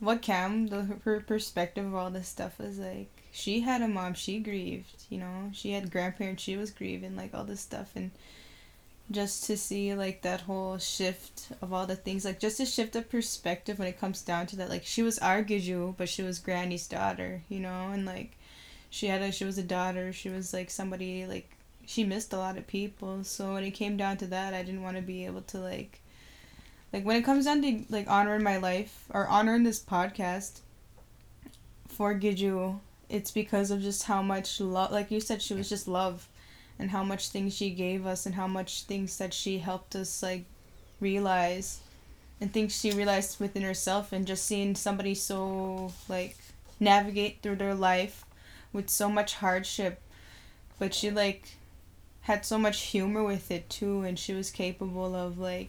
what 0.00 0.22
Cam, 0.22 0.66
the, 0.66 0.98
her 1.04 1.20
perspective 1.20 1.86
of 1.86 1.94
all 1.94 2.10
this 2.10 2.26
stuff 2.26 2.58
is 2.58 2.80
like 2.80 3.10
she 3.32 3.60
had 3.60 3.80
a 3.80 3.88
mom, 3.88 4.14
she 4.14 4.38
grieved, 4.38 5.04
you 5.08 5.18
know, 5.18 5.50
she 5.54 5.72
had 5.72 5.90
grandparents, 5.90 6.42
she 6.42 6.56
was 6.56 6.70
grieving, 6.70 7.16
like 7.16 7.34
all 7.34 7.44
this 7.44 7.62
stuff, 7.62 7.90
and 7.96 8.10
just 9.10 9.44
to 9.44 9.56
see 9.56 9.94
like 9.94 10.22
that 10.22 10.42
whole 10.42 10.78
shift 10.78 11.48
of 11.60 11.72
all 11.72 11.86
the 11.86 11.96
things, 11.96 12.24
like 12.24 12.38
just 12.38 12.60
a 12.60 12.66
shift 12.66 12.94
of 12.94 13.10
perspective 13.10 13.78
when 13.78 13.88
it 13.88 13.98
comes 13.98 14.22
down 14.22 14.46
to 14.46 14.56
that, 14.56 14.68
like 14.68 14.84
she 14.84 15.02
was 15.02 15.18
our 15.18 15.42
Giju, 15.42 15.96
but 15.96 16.08
she 16.08 16.22
was 16.22 16.38
Granny's 16.38 16.86
daughter, 16.86 17.42
you 17.48 17.58
know, 17.58 17.88
and 17.90 18.04
like 18.04 18.36
she 18.90 19.06
had 19.06 19.22
a 19.22 19.32
she 19.32 19.46
was 19.46 19.56
a 19.56 19.62
daughter, 19.62 20.12
she 20.12 20.28
was 20.28 20.52
like 20.52 20.70
somebody 20.70 21.26
like 21.26 21.50
she 21.86 22.04
missed 22.04 22.32
a 22.32 22.38
lot 22.38 22.58
of 22.58 22.66
people. 22.66 23.24
So 23.24 23.54
when 23.54 23.64
it 23.64 23.72
came 23.72 23.96
down 23.96 24.18
to 24.18 24.26
that, 24.26 24.54
I 24.54 24.62
didn't 24.62 24.82
want 24.82 24.96
to 24.96 25.02
be 25.02 25.24
able 25.24 25.42
to 25.42 25.58
like 25.58 26.00
like 26.92 27.04
when 27.04 27.16
it 27.16 27.24
comes 27.24 27.46
down 27.46 27.62
to 27.62 27.84
like 27.88 28.08
honoring 28.08 28.42
my 28.42 28.58
life 28.58 29.06
or 29.10 29.26
honoring 29.26 29.64
this 29.64 29.80
podcast 29.80 30.60
for 31.88 32.14
Giju, 32.14 32.78
it's 33.12 33.30
because 33.30 33.70
of 33.70 33.82
just 33.82 34.04
how 34.04 34.22
much 34.22 34.58
love 34.58 34.90
like 34.90 35.10
you 35.10 35.20
said 35.20 35.42
she 35.42 35.52
was 35.54 35.68
just 35.68 35.86
love 35.86 36.28
and 36.78 36.90
how 36.90 37.04
much 37.04 37.28
things 37.28 37.54
she 37.54 37.68
gave 37.70 38.06
us 38.06 38.24
and 38.24 38.34
how 38.34 38.46
much 38.46 38.84
things 38.84 39.18
that 39.18 39.34
she 39.34 39.58
helped 39.58 39.94
us 39.94 40.22
like 40.22 40.46
realize 40.98 41.80
and 42.40 42.52
things 42.52 42.74
she 42.74 42.90
realized 42.90 43.38
within 43.38 43.62
herself 43.62 44.12
and 44.12 44.26
just 44.26 44.46
seeing 44.46 44.74
somebody 44.74 45.14
so 45.14 45.92
like 46.08 46.36
navigate 46.80 47.42
through 47.42 47.56
their 47.56 47.74
life 47.74 48.24
with 48.72 48.88
so 48.88 49.10
much 49.10 49.34
hardship 49.34 50.00
but 50.78 50.94
she 50.94 51.10
like 51.10 51.56
had 52.22 52.46
so 52.46 52.56
much 52.56 52.80
humor 52.80 53.22
with 53.22 53.50
it 53.50 53.68
too 53.68 54.00
and 54.00 54.18
she 54.18 54.32
was 54.32 54.50
capable 54.50 55.14
of 55.14 55.38
like 55.38 55.68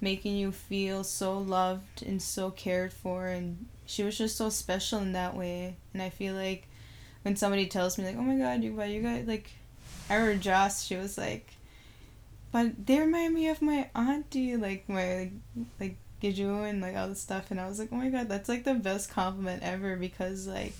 making 0.00 0.36
you 0.36 0.52
feel 0.52 1.02
so 1.02 1.36
loved 1.36 2.02
and 2.02 2.22
so 2.22 2.48
cared 2.50 2.92
for 2.92 3.26
and 3.26 3.66
she 3.90 4.04
was 4.04 4.16
just 4.16 4.36
so 4.36 4.48
special 4.48 5.00
in 5.00 5.12
that 5.12 5.36
way. 5.36 5.76
And 5.92 6.02
i 6.02 6.10
feel 6.10 6.34
like 6.34 6.68
when 7.22 7.36
somebody 7.36 7.66
tells 7.66 7.98
me 7.98 8.04
like 8.04 8.16
oh 8.16 8.22
my 8.22 8.36
god 8.36 8.62
you 8.62 8.72
but 8.72 8.88
you 8.88 9.02
guys 9.02 9.26
like 9.26 9.50
i 10.08 10.14
remember 10.14 10.42
joss 10.42 10.84
she 10.84 10.96
was 10.96 11.18
like 11.18 11.52
but 12.52 12.86
they 12.86 12.98
remind 12.98 13.34
me 13.34 13.48
of 13.48 13.60
my 13.60 13.90
auntie 13.94 14.56
like 14.56 14.88
my 14.88 15.18
like, 15.18 15.32
like 15.78 15.96
Giju 16.22 16.68
and 16.68 16.82
like 16.82 16.96
all 16.96 17.08
this 17.08 17.20
stuff. 17.20 17.50
And 17.50 17.60
i 17.60 17.66
was 17.66 17.78
like 17.78 17.88
oh 17.92 17.96
my 17.96 18.08
god 18.08 18.28
that's 18.28 18.48
like 18.48 18.64
the 18.64 18.74
best 18.74 19.10
compliment 19.10 19.62
ever 19.62 19.96
because 19.96 20.46
like 20.46 20.74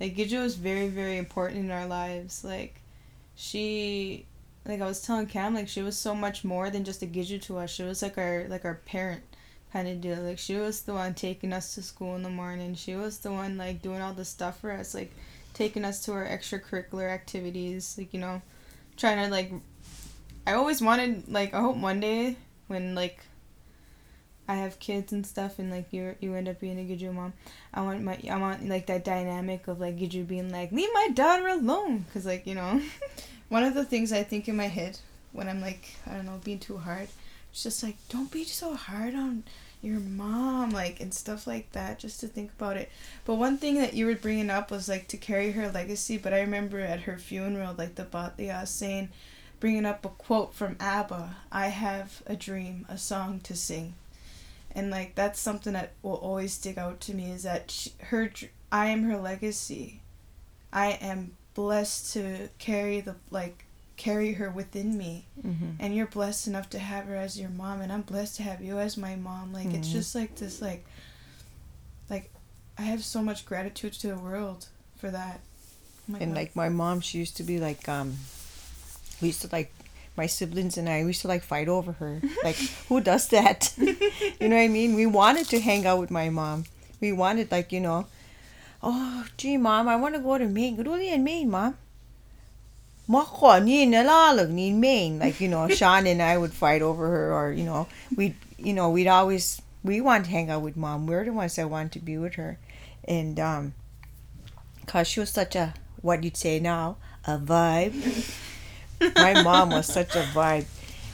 like 0.00 0.16
Giju 0.16 0.44
is 0.44 0.54
very 0.54 0.88
very 0.88 1.16
important 1.16 1.60
in 1.60 1.70
our 1.70 1.86
lives. 1.86 2.44
Like 2.44 2.80
she 3.34 4.26
like 4.64 4.80
I 4.80 4.86
was 4.86 5.00
telling 5.00 5.26
Cam, 5.26 5.54
like 5.54 5.68
she 5.68 5.82
was 5.82 5.96
so 5.96 6.14
much 6.14 6.44
more 6.44 6.70
than 6.70 6.84
just 6.84 7.02
a 7.02 7.06
Giju 7.06 7.40
to 7.42 7.58
us. 7.58 7.70
She 7.70 7.82
was 7.82 8.02
like 8.02 8.18
our 8.18 8.46
like 8.48 8.64
our 8.64 8.80
parent 8.86 9.22
kind 9.72 9.88
of 9.88 10.00
deal. 10.00 10.20
Like 10.20 10.38
she 10.38 10.56
was 10.56 10.82
the 10.82 10.94
one 10.94 11.14
taking 11.14 11.52
us 11.52 11.74
to 11.74 11.82
school 11.82 12.16
in 12.16 12.22
the 12.22 12.30
morning. 12.30 12.74
She 12.74 12.94
was 12.94 13.18
the 13.18 13.32
one 13.32 13.56
like 13.56 13.82
doing 13.82 14.00
all 14.00 14.12
the 14.12 14.24
stuff 14.24 14.60
for 14.60 14.70
us, 14.70 14.94
like 14.94 15.12
taking 15.54 15.84
us 15.84 16.04
to 16.04 16.12
our 16.12 16.26
extracurricular 16.26 17.10
activities. 17.10 17.94
Like 17.98 18.12
you 18.12 18.20
know, 18.20 18.42
trying 18.96 19.24
to 19.24 19.30
like. 19.30 19.52
I 20.46 20.54
always 20.54 20.82
wanted 20.82 21.28
like 21.28 21.54
I 21.54 21.60
hope 21.60 21.76
one 21.76 22.00
day 22.00 22.36
when 22.68 22.94
like. 22.94 23.20
I 24.48 24.56
have 24.56 24.80
kids 24.80 25.12
and 25.12 25.24
stuff, 25.24 25.60
and 25.60 25.70
like 25.70 25.92
you 25.92 26.16
you 26.20 26.34
end 26.34 26.48
up 26.48 26.60
being 26.60 26.78
a 26.78 26.82
Giju 26.82 27.14
mom. 27.14 27.32
I 27.72 27.80
want 27.82 28.02
my 28.02 28.18
I 28.28 28.36
want 28.38 28.68
like 28.68 28.86
that 28.86 29.04
dynamic 29.04 29.68
of 29.68 29.80
like 29.80 29.96
Giju 29.96 30.26
being 30.26 30.50
like 30.50 30.72
leave 30.72 30.90
my 30.92 31.08
daughter 31.14 31.46
alone, 31.46 32.04
cause 32.12 32.26
like 32.26 32.46
you 32.46 32.56
know. 32.56 32.82
one 33.52 33.64
of 33.64 33.74
the 33.74 33.84
things 33.84 34.12
I 34.14 34.22
think 34.22 34.48
in 34.48 34.56
my 34.56 34.66
head 34.66 34.98
when 35.32 35.46
I'm 35.46 35.60
like 35.60 35.94
I 36.06 36.14
don't 36.14 36.24
know 36.24 36.40
being 36.42 36.58
too 36.58 36.78
hard, 36.78 37.08
it's 37.52 37.62
just 37.62 37.82
like 37.82 37.96
don't 38.08 38.32
be 38.32 38.44
so 38.44 38.74
hard 38.74 39.14
on 39.14 39.44
your 39.82 40.00
mom 40.00 40.70
like 40.70 41.00
and 41.00 41.12
stuff 41.12 41.46
like 41.46 41.70
that 41.72 41.98
just 41.98 42.20
to 42.20 42.28
think 42.28 42.50
about 42.58 42.76
it. 42.76 42.90
But 43.24 43.34
one 43.34 43.58
thing 43.58 43.74
that 43.76 43.94
you 43.94 44.06
were 44.06 44.14
bringing 44.14 44.50
up 44.50 44.70
was 44.70 44.88
like 44.88 45.08
to 45.08 45.16
carry 45.16 45.52
her 45.52 45.70
legacy 45.70 46.16
but 46.16 46.32
i 46.32 46.40
remember 46.40 46.80
at 46.80 47.00
her 47.02 47.18
funeral 47.18 47.74
like 47.76 47.96
the 47.96 48.04
batya 48.04 48.62
uh, 48.62 48.64
saying 48.64 49.10
bringing 49.60 49.86
up 49.86 50.04
a 50.04 50.08
quote 50.08 50.54
from 50.54 50.76
abba 50.80 51.36
i 51.52 51.68
have 51.68 52.22
a 52.26 52.34
dream 52.34 52.86
a 52.88 52.98
song 52.98 53.40
to 53.40 53.54
sing. 53.54 53.94
And 54.74 54.90
like 54.90 55.14
that's 55.14 55.40
something 55.40 55.74
that 55.74 55.92
will 56.02 56.14
always 56.14 56.54
stick 56.54 56.78
out 56.78 57.00
to 57.02 57.14
me 57.14 57.30
is 57.30 57.42
that 57.42 57.70
she, 57.70 57.92
her 58.04 58.30
i 58.70 58.86
am 58.86 59.04
her 59.04 59.18
legacy. 59.18 60.00
I 60.72 60.92
am 60.92 61.36
blessed 61.54 62.14
to 62.14 62.48
carry 62.58 63.02
the 63.02 63.16
like 63.30 63.66
carry 63.96 64.32
her 64.34 64.50
within 64.50 64.96
me 64.96 65.26
Mm-hmm. 65.46 65.70
and 65.80 65.94
you're 65.94 66.06
blessed 66.06 66.46
enough 66.46 66.68
to 66.70 66.78
have 66.78 67.04
her 67.06 67.16
as 67.16 67.38
your 67.38 67.50
mom 67.50 67.80
and 67.82 67.92
i'm 67.92 68.02
blessed 68.02 68.36
to 68.36 68.42
have 68.42 68.60
you 68.62 68.78
as 68.78 68.96
my 68.96 69.14
mom 69.16 69.52
like 69.52 69.72
it's 69.74 69.88
Mhm. 69.88 69.92
just 69.92 70.14
like 70.14 70.34
this 70.36 70.60
like 70.62 70.84
like 72.10 72.30
i 72.78 72.82
have 72.82 73.04
so 73.04 73.22
much 73.22 73.44
gratitude 73.44 73.92
to 73.94 74.08
the 74.08 74.16
world 74.18 74.68
for 74.96 75.10
that 75.10 75.40
Oh 76.10 76.16
and 76.20 76.32
God. 76.32 76.36
like 76.40 76.56
my 76.56 76.68
mom, 76.68 77.00
she 77.00 77.18
used 77.18 77.36
to 77.36 77.42
be 77.44 77.58
like, 77.60 77.88
um, 77.88 78.16
we 79.20 79.28
used 79.28 79.40
to 79.42 79.48
like, 79.52 79.72
my 80.16 80.26
siblings 80.26 80.76
and 80.76 80.88
I, 80.88 81.02
we 81.02 81.08
used 81.14 81.22
to 81.22 81.28
like 81.28 81.42
fight 81.44 81.68
over 81.68 81.92
her. 81.92 82.20
Like, 82.44 82.56
who 82.88 83.00
does 83.00 83.28
that? 83.28 83.72
you 83.78 84.48
know 84.48 84.56
what 84.56 84.62
I 84.62 84.68
mean? 84.68 84.94
We 84.94 85.06
wanted 85.06 85.46
to 85.50 85.60
hang 85.60 85.86
out 85.86 86.00
with 86.00 86.10
my 86.10 86.28
mom. 86.28 86.64
We 87.00 87.12
wanted 87.12 87.50
like, 87.52 87.72
you 87.72 87.80
know, 87.80 88.06
oh, 88.82 89.24
gee, 89.38 89.56
mom, 89.56 89.88
I 89.88 89.94
want 89.96 90.14
to 90.16 90.20
go 90.20 90.36
to 90.36 90.46
Maine. 90.48 90.74
Go 90.76 90.82
to 90.82 91.18
Maine, 91.18 91.48
mom 91.50 91.78
like 95.18 95.40
you 95.40 95.48
know 95.48 95.68
sean 95.80 96.06
and 96.06 96.22
i 96.22 96.38
would 96.38 96.52
fight 96.52 96.82
over 96.82 97.08
her 97.08 97.34
or 97.34 97.52
you 97.52 97.64
know 97.64 97.86
we'd 98.16 98.36
you 98.58 98.72
know 98.72 98.90
we'd 98.90 99.08
always 99.08 99.60
we 99.84 100.00
want 100.00 100.26
to 100.26 100.30
hang 100.30 100.50
out 100.50 100.62
with 100.62 100.76
mom. 100.76 101.06
We 101.06 101.14
we're 101.14 101.24
the 101.24 101.32
ones 101.32 101.56
that 101.56 101.68
want 101.68 101.92
to 101.92 101.98
be 101.98 102.16
with 102.18 102.34
her. 102.34 102.58
And 103.04 103.38
um 103.40 103.74
because 104.80 105.08
she 105.08 105.20
was 105.20 105.30
such 105.30 105.56
a 105.56 105.74
what 106.00 106.22
you'd 106.24 106.36
say 106.36 106.60
now 106.60 106.96
a 107.26 107.38
vibe. 107.38 107.94
My 109.16 109.42
mom 109.42 109.70
was 109.70 109.86
such 109.86 110.14
a 110.16 110.22
vibe. 110.34 110.66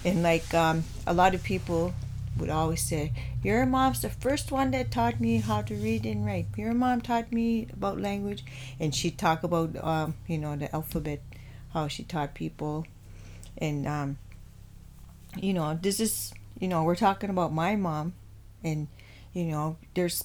And 0.05 0.22
like 0.22 0.53
um, 0.55 0.85
a 1.07 1.12
lot 1.12 1.35
of 1.35 1.42
people 1.42 1.92
would 2.38 2.51
always 2.51 2.83
say 2.83 3.12
your 3.42 3.66
mom's 3.66 4.01
the 4.03 4.09
first 4.09 4.53
one 4.53 4.70
that 4.70 4.90
taught 4.90 5.20
me 5.20 5.38
how 5.38 5.62
to 5.62 5.74
read 5.74 6.07
and 6.07 6.24
write. 6.24 6.46
Your 6.57 6.72
mom 6.72 7.01
taught 7.01 7.33
me 7.33 7.66
about 7.72 8.01
language. 8.01 8.44
And 8.79 8.94
she'd 8.94 9.18
talk 9.18 9.42
about 9.42 9.77
um, 9.83 10.14
you 10.27 10.38
know 10.38 10.57
the 10.57 10.74
alphabet 10.74 11.20
how 11.79 11.88
she 11.88 12.03
taught 12.03 12.35
people. 12.35 12.87
And 13.57 13.87
um 13.87 14.19
you 15.37 15.53
know 15.53 15.79
this 15.81 16.01
is 16.01 16.33
you 16.59 16.69
know 16.69 16.83
we're 16.83 16.97
talking 16.97 17.31
about 17.31 17.53
my 17.53 17.77
mom. 17.77 18.14
And 18.62 18.88
you 19.33 19.45
know 19.45 19.77
there's 19.95 20.25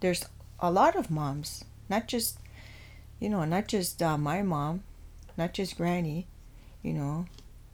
there's 0.00 0.24
a 0.58 0.70
lot 0.70 0.96
of 0.96 1.10
moms. 1.10 1.64
Not 1.88 2.08
just 2.08 2.38
you 3.18 3.28
know 3.28 3.44
not 3.44 3.68
just 3.68 4.02
uh, 4.02 4.18
my 4.18 4.42
mom 4.42 4.82
not 5.36 5.54
just 5.54 5.76
granny 5.76 6.26
you 6.82 6.92
know. 6.92 7.26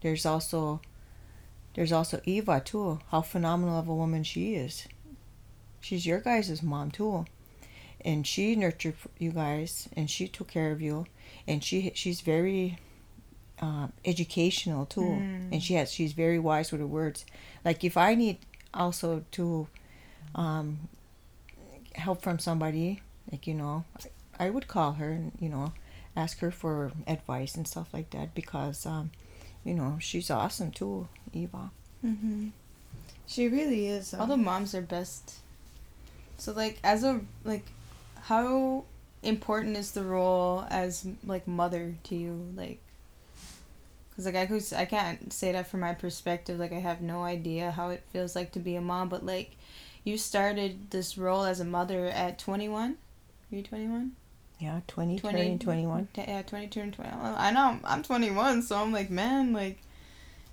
There's 0.02 0.26
also 0.26 0.80
there's 1.74 1.92
also 1.92 2.20
eva 2.24 2.60
too. 2.60 3.00
How 3.10 3.22
phenomenal 3.22 3.78
of 3.78 3.88
a 3.88 3.94
woman 3.94 4.24
she 4.24 4.54
is. 4.54 4.86
She's 5.80 6.06
your 6.06 6.20
guys' 6.20 6.62
mom 6.62 6.90
too. 6.90 7.26
And 8.00 8.26
she 8.26 8.56
nurtured 8.56 8.96
you 9.18 9.32
guys 9.32 9.88
and 9.96 10.10
she 10.10 10.28
took 10.28 10.48
care 10.48 10.72
of 10.72 10.80
you. 10.80 11.06
And 11.46 11.62
she 11.62 11.92
she's 11.94 12.20
very 12.20 12.78
uh, 13.60 13.88
educational 14.04 14.86
tool. 14.86 15.16
Mm. 15.16 15.52
and 15.52 15.62
she 15.62 15.74
has 15.74 15.92
she's 15.92 16.12
very 16.12 16.38
wise 16.38 16.72
with 16.72 16.80
her 16.80 16.86
words. 16.86 17.24
Like 17.64 17.84
if 17.84 17.96
i 17.96 18.14
need 18.14 18.38
also 18.74 19.24
to 19.32 19.68
um, 20.34 20.88
help 21.94 22.22
from 22.22 22.38
somebody 22.38 23.00
like 23.32 23.46
you 23.46 23.54
know 23.54 23.84
i 24.38 24.50
would 24.50 24.68
call 24.68 24.92
her 24.92 25.10
and 25.10 25.32
you 25.40 25.48
know 25.48 25.72
ask 26.14 26.40
her 26.40 26.50
for 26.50 26.92
advice 27.06 27.54
and 27.54 27.66
stuff 27.66 27.88
like 27.92 28.10
that 28.10 28.34
because 28.34 28.84
um, 28.84 29.10
you 29.64 29.74
know 29.74 29.96
she's 30.00 30.30
awesome 30.30 30.70
too 30.70 31.08
eva. 31.32 31.70
Hmm 32.02 32.48
she 33.26 33.48
really 33.48 33.88
is 33.88 34.14
All 34.14 34.22
um, 34.22 34.28
the 34.28 34.36
moms 34.36 34.74
are 34.74 34.80
best. 34.80 35.36
So 36.38 36.52
like 36.52 36.78
as 36.84 37.02
a 37.04 37.20
like 37.44 37.64
how 38.22 38.84
important 39.22 39.76
is 39.76 39.92
the 39.92 40.04
role 40.04 40.64
as 40.70 41.06
like 41.26 41.46
mother 41.46 41.94
to 42.04 42.14
you? 42.14 42.52
Like 42.56 42.78
cuz 44.16 44.26
like 44.26 44.34
I 44.34 44.46
could 44.46 44.64
I 44.74 44.84
can't 44.86 45.32
say 45.32 45.52
that 45.52 45.68
from 45.68 45.80
my 45.80 45.94
perspective 45.94 46.58
like 46.58 46.72
I 46.72 46.80
have 46.80 47.00
no 47.00 47.22
idea 47.24 47.70
how 47.70 47.90
it 47.90 48.02
feels 48.12 48.34
like 48.34 48.52
to 48.52 48.58
be 48.58 48.74
a 48.76 48.80
mom 48.80 49.08
but 49.08 49.24
like 49.24 49.56
you 50.04 50.18
started 50.18 50.90
this 50.90 51.16
role 51.18 51.44
as 51.44 51.60
a 51.60 51.64
mother 51.64 52.06
at 52.06 52.38
21 52.38 52.96
are 53.52 53.56
you 53.56 53.62
21 53.62 54.12
Yeah, 54.58 54.80
20, 54.88 55.18
20 55.18 55.36
turning 55.36 55.58
21. 55.58 56.08
yeah 56.16 56.42
22 56.42 56.80
and 56.80 56.92
20 56.94 57.10
I 57.10 57.50
know 57.50 57.60
I'm, 57.66 57.80
I'm 57.84 58.02
21 58.02 58.62
so 58.62 58.76
I'm 58.78 58.92
like 58.92 59.10
man 59.10 59.52
like 59.52 59.78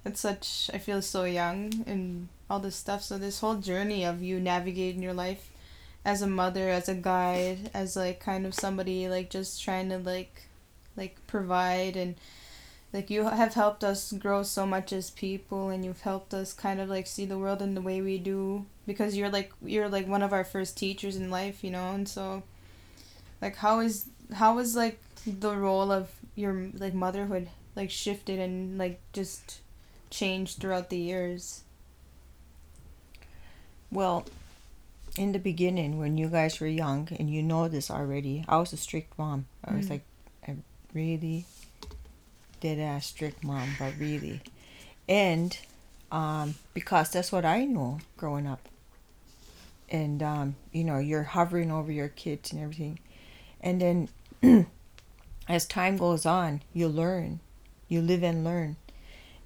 it's 0.06 0.19
such 0.19 0.69
I 0.73 0.78
feel 0.78 1.02
so 1.02 1.23
young 1.23 1.84
and 1.88 2.28
all 2.49 2.60
this 2.60 2.76
stuff. 2.76 3.02
So 3.04 3.17
this 3.17 3.39
whole 3.39 3.56
journey 3.56 4.06
of 4.06 4.21
you 4.21 4.39
navigating 4.39 5.02
your 5.02 5.13
life 5.13 5.49
as 6.06 6.21
a 6.21 6.28
mother 6.28 6.69
as 6.69 6.89
a 6.89 6.93
guide 6.93 7.71
as 7.73 7.95
like 7.95 8.19
kind 8.19 8.45
of 8.45 8.54
somebody 8.54 9.08
like 9.08 9.30
just 9.30 9.63
trying 9.63 9.89
to 9.89 9.97
like 9.97 10.43
like 10.97 11.15
provide 11.28 11.95
and 11.95 12.15
like 12.93 13.10
you 13.10 13.23
have 13.27 13.56
helped 13.56 13.84
us 13.84 14.12
grow 14.13 14.43
so 14.43 14.65
much 14.65 14.93
as 14.93 15.10
people 15.10 15.69
and 15.69 15.84
you've 15.84 16.01
helped 16.01 16.34
us 16.34 16.53
kind 16.53 16.79
of 16.79 16.88
like 16.89 17.08
see 17.08 17.25
the 17.25 17.38
world 17.39 17.62
in 17.62 17.73
the 17.73 17.82
way 17.82 18.01
we 18.01 18.17
do 18.19 18.65
because 18.86 19.17
you're 19.17 19.29
like 19.29 19.51
you're 19.65 19.89
like 19.89 20.08
one 20.08 20.21
of 20.21 20.32
our 20.32 20.43
first 20.43 20.77
teachers 20.77 21.15
in 21.15 21.29
life 21.32 21.63
you 21.63 21.71
know 21.71 21.91
and 21.91 22.08
so 22.08 22.43
like 23.41 23.56
how 23.58 23.79
is 23.79 24.06
how 24.34 24.60
is 24.60 24.75
like 24.75 24.99
the 25.25 25.56
role 25.56 25.91
of 25.91 26.12
your 26.36 26.67
like 26.77 26.93
motherhood 26.93 27.49
like 27.75 27.89
shifted 27.89 28.39
and 28.39 28.77
like 28.77 28.99
just 29.12 29.60
changed 30.12 30.60
throughout 30.60 30.89
the 30.89 30.97
years 30.97 31.63
Well, 33.91 34.25
in 35.17 35.32
the 35.34 35.39
beginning, 35.39 35.99
when 35.99 36.17
you 36.17 36.27
guys 36.27 36.60
were 36.60 36.67
young, 36.67 37.10
and 37.19 37.29
you 37.29 37.43
know 37.43 37.67
this 37.67 37.91
already, 37.91 38.43
I 38.47 38.58
was 38.58 38.73
a 38.73 38.77
strict 38.77 39.17
mom. 39.19 39.45
I 39.63 39.75
was 39.75 39.86
Mm. 39.86 39.89
like 39.91 40.06
a 40.47 40.56
really 40.93 41.45
dead 42.63 42.80
ass 42.80 43.06
strict 43.06 43.43
mom, 43.43 43.76
but 43.78 43.93
really. 43.99 44.41
And 45.08 45.58
um, 46.12 46.56
because 46.73 47.12
that's 47.12 47.32
what 47.32 47.43
I 47.43 47.65
know 47.65 47.99
growing 48.15 48.47
up. 48.47 48.69
And, 49.89 50.23
um, 50.23 50.56
you 50.71 50.86
know, 50.86 50.97
you're 50.97 51.23
hovering 51.23 51.71
over 51.71 51.91
your 51.91 52.08
kids 52.08 52.54
and 52.54 52.62
everything. 52.62 52.99
And 53.60 54.08
then 54.41 54.67
as 55.49 55.65
time 55.65 55.97
goes 55.97 56.26
on, 56.26 56.62
you 56.73 56.88
learn. 56.88 57.41
You 57.89 58.02
live 58.02 58.23
and 58.23 58.45
learn. 58.45 58.78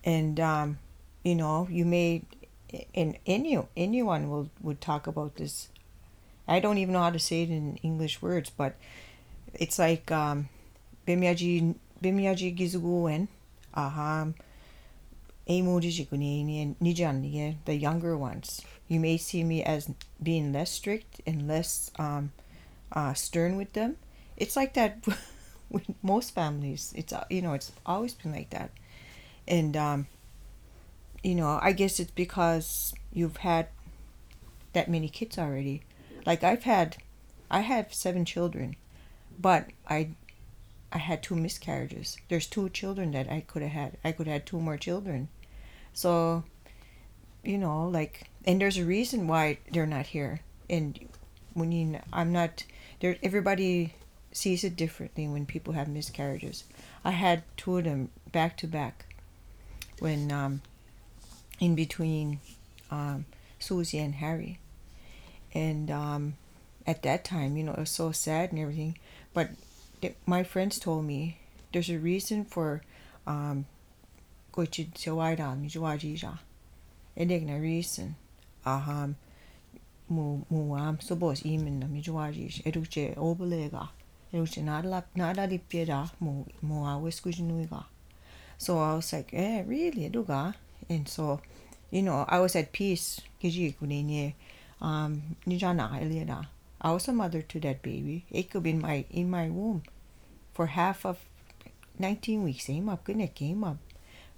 And, 0.03 0.39
um, 0.39 0.77
you 1.23 1.35
know, 1.35 1.67
you 1.71 1.85
may 1.85 2.21
and 2.93 3.17
any 3.25 3.57
anyone 3.75 4.29
will 4.29 4.49
would 4.61 4.79
talk 4.79 5.07
about 5.07 5.35
this. 5.35 5.69
I 6.47 6.59
don't 6.59 6.77
even 6.77 6.93
know 6.93 7.01
how 7.01 7.09
to 7.09 7.19
say 7.19 7.43
it 7.43 7.49
in 7.49 7.77
English 7.77 8.21
words, 8.21 8.49
but 8.49 8.75
it's 9.53 9.79
like 9.79 10.11
um, 10.11 10.49
gizuguwen, 12.01 13.27
aham, 13.75 14.33
emojijikuni 15.47 16.75
nijan 16.81 17.57
the 17.65 17.73
younger 17.75 18.17
ones. 18.17 18.61
You 18.87 18.99
may 18.99 19.17
see 19.17 19.43
me 19.43 19.63
as 19.63 19.89
being 20.21 20.53
less 20.53 20.71
strict 20.71 21.21
and 21.25 21.47
less 21.47 21.91
um, 21.99 22.31
uh, 22.91 23.13
stern 23.13 23.57
with 23.57 23.73
them. 23.73 23.97
It's 24.37 24.55
like 24.55 24.73
that 24.73 25.05
with 25.69 25.83
most 26.01 26.33
families. 26.33 26.93
It's 26.95 27.13
uh, 27.13 27.25
you 27.29 27.41
know 27.41 27.53
it's 27.53 27.71
always 27.85 28.13
been 28.13 28.31
like 28.31 28.49
that, 28.51 28.71
and 29.47 29.75
um, 29.75 30.07
you 31.23 31.35
know, 31.35 31.59
I 31.61 31.71
guess 31.71 31.99
it's 31.99 32.11
because 32.11 32.93
you've 33.11 33.37
had 33.37 33.67
that 34.73 34.89
many 34.89 35.09
kids 35.09 35.37
already. 35.37 35.81
Like 36.25 36.43
I've 36.43 36.63
had, 36.63 36.97
I 37.49 37.61
have 37.61 37.93
seven 37.93 38.25
children, 38.25 38.75
but 39.39 39.67
I, 39.89 40.11
I 40.91 40.99
had 40.99 41.21
two 41.21 41.35
miscarriages. 41.35 42.17
There's 42.29 42.47
two 42.47 42.69
children 42.69 43.11
that 43.11 43.29
I 43.29 43.41
could 43.41 43.61
have 43.61 43.71
had. 43.71 43.97
I 44.03 44.11
could 44.11 44.27
have 44.27 44.33
had 44.33 44.45
two 44.45 44.59
more 44.59 44.77
children, 44.77 45.29
so, 45.93 46.43
you 47.43 47.57
know, 47.57 47.87
like, 47.87 48.29
and 48.45 48.61
there's 48.61 48.77
a 48.77 48.85
reason 48.85 49.27
why 49.27 49.57
they're 49.71 49.85
not 49.85 50.07
here. 50.07 50.41
And 50.69 50.99
when 51.53 51.71
you, 51.71 51.99
I'm 52.13 52.31
not 52.31 52.63
there. 52.99 53.17
Everybody 53.23 53.95
sees 54.31 54.63
it 54.63 54.75
differently 54.75 55.27
when 55.27 55.45
people 55.45 55.73
have 55.73 55.87
miscarriages. 55.87 56.65
I 57.03 57.11
had 57.11 57.43
two 57.57 57.77
of 57.77 57.85
them 57.85 58.09
back 58.31 58.57
to 58.57 58.67
back. 58.67 59.05
When 59.99 60.31
um, 60.31 60.61
in 61.59 61.75
between 61.75 62.39
um, 62.91 63.25
Susie 63.59 63.99
and 63.99 64.15
Harry. 64.15 64.59
And 65.53 65.89
um, 65.89 66.35
at 66.85 67.03
that 67.03 67.23
time, 67.23 67.57
you 67.57 67.63
know, 67.63 67.73
it 67.73 67.79
was 67.79 67.89
so 67.89 68.11
sad 68.11 68.51
and 68.51 68.59
everything. 68.59 68.97
But 69.33 69.49
my 70.25 70.43
friends 70.43 70.79
told 70.79 71.05
me 71.05 71.37
there's 71.73 71.89
a 71.89 71.97
reason 71.97 72.45
for 72.45 72.81
um, 73.25 73.65
which 74.53 74.79
and 74.79 74.93
igna 77.31 77.61
reason. 77.61 78.15
Aham 78.65 79.15
mu 80.09 80.41
mu 80.49 80.75
am 80.75 80.99
supposed 80.99 81.45
imen 81.45 81.79
na 81.79 81.87
mijuaji 81.87 82.61
eduche 82.65 83.13
obelega 83.17 83.87
eduche 84.33 84.63
nada 84.63 85.03
nada 85.15 85.47
di 85.47 85.57
pieda 85.57 86.09
mu 86.19 86.45
mu 86.61 86.85
always 86.87 87.21
kujinuiga 87.21 87.83
so 88.57 88.79
i 88.79 88.95
was 88.95 89.13
like 89.13 89.33
eh 89.35 89.63
really 89.67 90.05
eduga 90.09 90.53
and 90.89 91.07
so 91.07 91.39
you 91.91 92.01
know 92.01 92.25
i 92.27 92.39
was 92.39 92.55
at 92.55 92.71
peace. 92.71 93.21
kiji 93.41 93.71
kunenye 93.71 94.33
um 94.81 95.21
nijana 95.45 95.99
eliada 96.01 96.47
I 96.87 96.91
was 96.91 97.09
a 97.09 97.11
mother 97.11 97.41
to 97.41 97.59
that 97.59 97.81
baby. 97.81 98.23
It 98.31 98.49
could 98.49 98.63
be 98.63 98.69
in 98.69 98.79
my 98.79 99.03
in 99.09 99.29
my 99.29 99.49
womb 99.49 99.83
for 100.53 100.67
half 100.67 101.05
of 101.05 101.17
19 101.99 102.43
weeks. 102.43 102.67
Came 102.67 102.87
up, 102.87 103.03
good 103.03 103.19
came 103.35 103.65
up. 103.65 103.75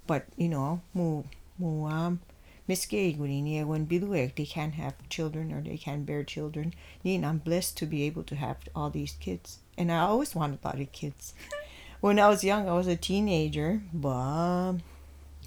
But 0.08 0.26
you 0.36 0.48
know, 0.48 0.82
mu 0.92 1.22
mu 1.60 1.86
um, 1.86 2.18
miscarriage 2.66 3.18
kunini 3.18 3.64
when 3.64 3.86
biluek 3.86 4.34
they 4.34 4.46
can't 4.46 4.74
have 4.74 4.96
children 5.08 5.52
or 5.52 5.60
they 5.60 5.76
can't 5.76 6.04
bear 6.04 6.24
children. 6.24 6.74
Nin, 7.04 7.24
I'm 7.24 7.38
blessed 7.38 7.76
to 7.76 7.86
be 7.86 8.02
able 8.02 8.24
to 8.24 8.34
have 8.34 8.56
all 8.74 8.90
these 8.90 9.12
kids, 9.20 9.60
and 9.78 9.92
I 9.92 9.98
always 9.98 10.34
wanted 10.34 10.58
a 10.64 10.66
lot 10.66 10.80
of 10.80 10.90
kids. 10.90 11.34
When 12.00 12.18
I 12.18 12.28
was 12.28 12.42
young, 12.42 12.66
I 12.66 12.72
was 12.72 12.88
a 12.88 12.96
teenager, 12.96 13.82
but 13.92 14.72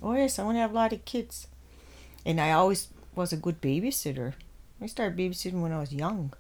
oh 0.04 0.14
yes, 0.16 0.40
I 0.40 0.44
want 0.44 0.56
to 0.56 0.62
have 0.62 0.72
a 0.72 0.82
lot 0.82 0.94
of 0.94 1.04
kids. 1.04 1.48
And 2.26 2.40
I 2.40 2.52
always 2.52 2.88
was 3.14 3.34
a 3.34 3.44
good 3.46 3.60
babysitter. 3.60 4.36
I 4.80 4.86
started 4.86 5.18
babysitting 5.18 5.62
when 5.64 5.74
I 5.74 5.80
was 5.80 5.92
young. 5.92 6.32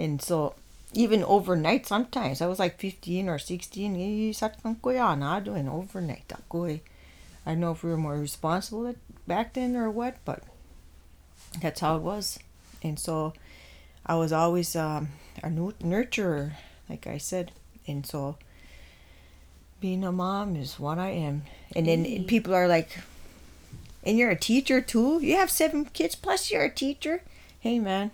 And 0.00 0.22
so 0.22 0.54
even 0.94 1.22
overnight 1.24 1.84
sometimes, 1.86 2.40
I 2.40 2.46
was 2.46 2.58
like 2.58 2.80
15 2.80 3.28
or 3.28 3.38
16, 3.38 3.94
eh, 3.96 4.32
saktan 4.32 4.80
ko 4.80 4.96
yan, 4.96 5.22
ah, 5.22 5.40
doing 5.40 5.68
overnight. 5.68 6.32
I 6.32 7.52
don't 7.52 7.60
know 7.60 7.72
if 7.72 7.84
we 7.84 7.90
were 7.90 8.00
more 8.00 8.16
responsible 8.16 8.94
back 9.28 9.52
then 9.52 9.76
or 9.76 9.90
what, 9.90 10.16
but 10.24 10.42
that's 11.60 11.80
how 11.80 11.96
it 11.96 12.02
was. 12.02 12.38
And 12.82 12.98
so 12.98 13.34
I 14.06 14.16
was 14.16 14.32
always 14.32 14.74
um, 14.74 15.08
a 15.44 15.48
nurturer, 15.48 16.52
like 16.88 17.06
I 17.06 17.18
said. 17.18 17.52
And 17.86 18.06
so 18.06 18.36
being 19.80 20.02
a 20.02 20.12
mom 20.12 20.56
is 20.56 20.80
what 20.80 20.98
I 20.98 21.10
am. 21.10 21.42
And 21.76 21.86
then 21.86 22.04
Hey. 22.04 22.24
people 22.24 22.54
are 22.54 22.66
like, 22.68 22.98
and 24.02 24.16
you're 24.16 24.30
a 24.30 24.38
teacher 24.38 24.80
too? 24.80 25.20
You 25.20 25.36
have 25.36 25.50
seven 25.50 25.84
kids 25.84 26.14
plus 26.16 26.50
you're 26.50 26.64
a 26.64 26.70
teacher? 26.72 27.22
Hey 27.60 27.78
man, 27.78 28.12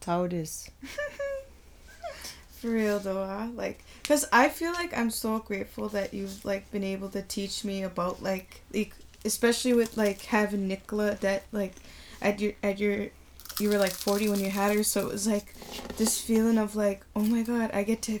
that's 0.00 0.06
how 0.06 0.24
it 0.24 0.32
is. 0.32 0.70
For 2.60 2.70
real 2.70 2.98
though, 2.98 3.26
huh? 3.26 3.48
Like, 3.54 3.84
cause 4.04 4.24
I 4.32 4.48
feel 4.48 4.72
like 4.72 4.96
I'm 4.96 5.10
so 5.10 5.38
grateful 5.40 5.88
that 5.90 6.14
you've 6.14 6.44
like 6.44 6.70
been 6.70 6.84
able 6.84 7.08
to 7.10 7.22
teach 7.22 7.64
me 7.64 7.82
about 7.82 8.22
like, 8.22 8.62
like 8.72 8.94
especially 9.24 9.74
with 9.74 9.96
like 9.96 10.22
having 10.22 10.66
Nicola 10.66 11.16
that 11.20 11.44
like, 11.52 11.74
at 12.22 12.40
your 12.40 12.52
at 12.62 12.78
your, 12.78 13.08
you 13.60 13.68
were 13.68 13.78
like 13.78 13.92
forty 13.92 14.28
when 14.28 14.40
you 14.40 14.50
had 14.50 14.74
her, 14.74 14.82
so 14.82 15.06
it 15.06 15.12
was 15.12 15.26
like, 15.26 15.54
this 15.96 16.20
feeling 16.20 16.58
of 16.58 16.74
like, 16.76 17.04
oh 17.14 17.20
my 17.20 17.42
god, 17.42 17.70
I 17.72 17.82
get 17.82 18.02
to, 18.02 18.20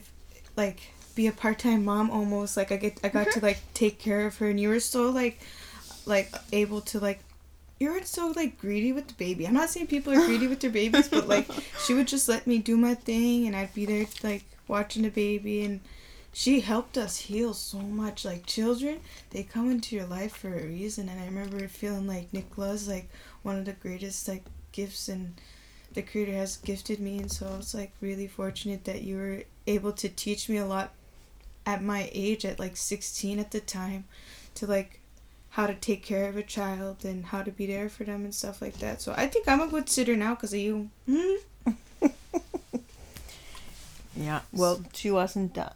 like, 0.56 0.80
be 1.14 1.26
a 1.26 1.32
part 1.32 1.58
time 1.58 1.84
mom 1.84 2.10
almost. 2.10 2.56
Like 2.56 2.70
I 2.70 2.76
get 2.76 3.00
I 3.02 3.08
got 3.08 3.24
to 3.24 3.30
mm-hmm. 3.30 3.46
like 3.46 3.60
take 3.72 3.98
care 3.98 4.26
of 4.26 4.36
her, 4.36 4.50
and 4.50 4.60
you 4.60 4.68
were 4.68 4.80
so 4.80 5.10
like, 5.10 5.40
like 6.04 6.32
able 6.52 6.82
to 6.82 7.00
like. 7.00 7.20
You 7.78 7.92
were 7.92 8.02
so 8.04 8.32
like 8.34 8.58
greedy 8.58 8.92
with 8.92 9.08
the 9.08 9.14
baby. 9.14 9.46
I'm 9.46 9.54
not 9.54 9.68
saying 9.70 9.88
people 9.88 10.12
are 10.12 10.26
greedy 10.26 10.46
with 10.46 10.60
their 10.60 10.70
babies, 10.70 11.08
but 11.08 11.28
like 11.28 11.46
she 11.84 11.94
would 11.94 12.08
just 12.08 12.28
let 12.28 12.46
me 12.46 12.58
do 12.58 12.76
my 12.76 12.94
thing 12.94 13.46
and 13.46 13.54
I'd 13.54 13.74
be 13.74 13.84
there 13.84 14.06
like 14.22 14.44
watching 14.66 15.02
the 15.02 15.10
baby. 15.10 15.62
And 15.62 15.80
she 16.32 16.60
helped 16.60 16.96
us 16.96 17.18
heal 17.18 17.52
so 17.52 17.78
much. 17.78 18.24
Like 18.24 18.46
children 18.46 19.00
they 19.30 19.42
come 19.42 19.70
into 19.70 19.94
your 19.94 20.06
life 20.06 20.36
for 20.36 20.48
a 20.48 20.66
reason. 20.66 21.08
And 21.08 21.20
i 21.20 21.26
remember 21.26 21.68
feeling 21.68 22.06
like 22.06 22.32
Nicola's 22.32 22.88
like 22.88 23.10
one 23.42 23.58
of 23.58 23.66
the 23.66 23.72
greatest 23.72 24.26
like 24.26 24.44
gifts 24.72 25.08
and 25.08 25.34
the 25.92 26.02
creator 26.02 26.32
has 26.32 26.56
gifted 26.56 26.98
me. 26.98 27.18
And 27.18 27.30
so 27.30 27.46
i 27.46 27.56
was 27.56 27.74
like 27.74 27.92
really 28.00 28.26
fortunate 28.26 28.84
that 28.84 29.02
you 29.02 29.16
were 29.16 29.42
able 29.66 29.92
to 29.92 30.08
teach 30.08 30.48
me 30.48 30.56
a 30.56 30.66
lot 30.66 30.92
at 31.66 31.82
my 31.82 32.08
age 32.12 32.44
at 32.44 32.58
like 32.58 32.76
16 32.76 33.38
at 33.38 33.50
the 33.50 33.60
time 33.60 34.04
to 34.54 34.66
like 34.66 35.00
how 35.56 35.66
to 35.66 35.74
take 35.74 36.02
care 36.02 36.28
of 36.28 36.36
a 36.36 36.42
child 36.42 37.02
and 37.02 37.24
how 37.24 37.42
to 37.42 37.50
be 37.50 37.64
there 37.64 37.88
for 37.88 38.04
them 38.04 38.24
and 38.24 38.34
stuff 38.34 38.60
like 38.60 38.78
that. 38.78 39.00
So 39.00 39.14
I 39.16 39.26
think 39.26 39.48
I'm 39.48 39.62
a 39.62 39.66
good 39.66 39.88
sitter 39.88 40.14
now 40.14 40.34
because 40.34 40.52
of 40.52 40.58
you. 40.58 40.90
Mm-hmm. 41.08 42.08
yeah. 44.16 44.40
Well, 44.52 44.84
she 44.92 45.10
wasn't. 45.10 45.56
Uh, 45.56 45.70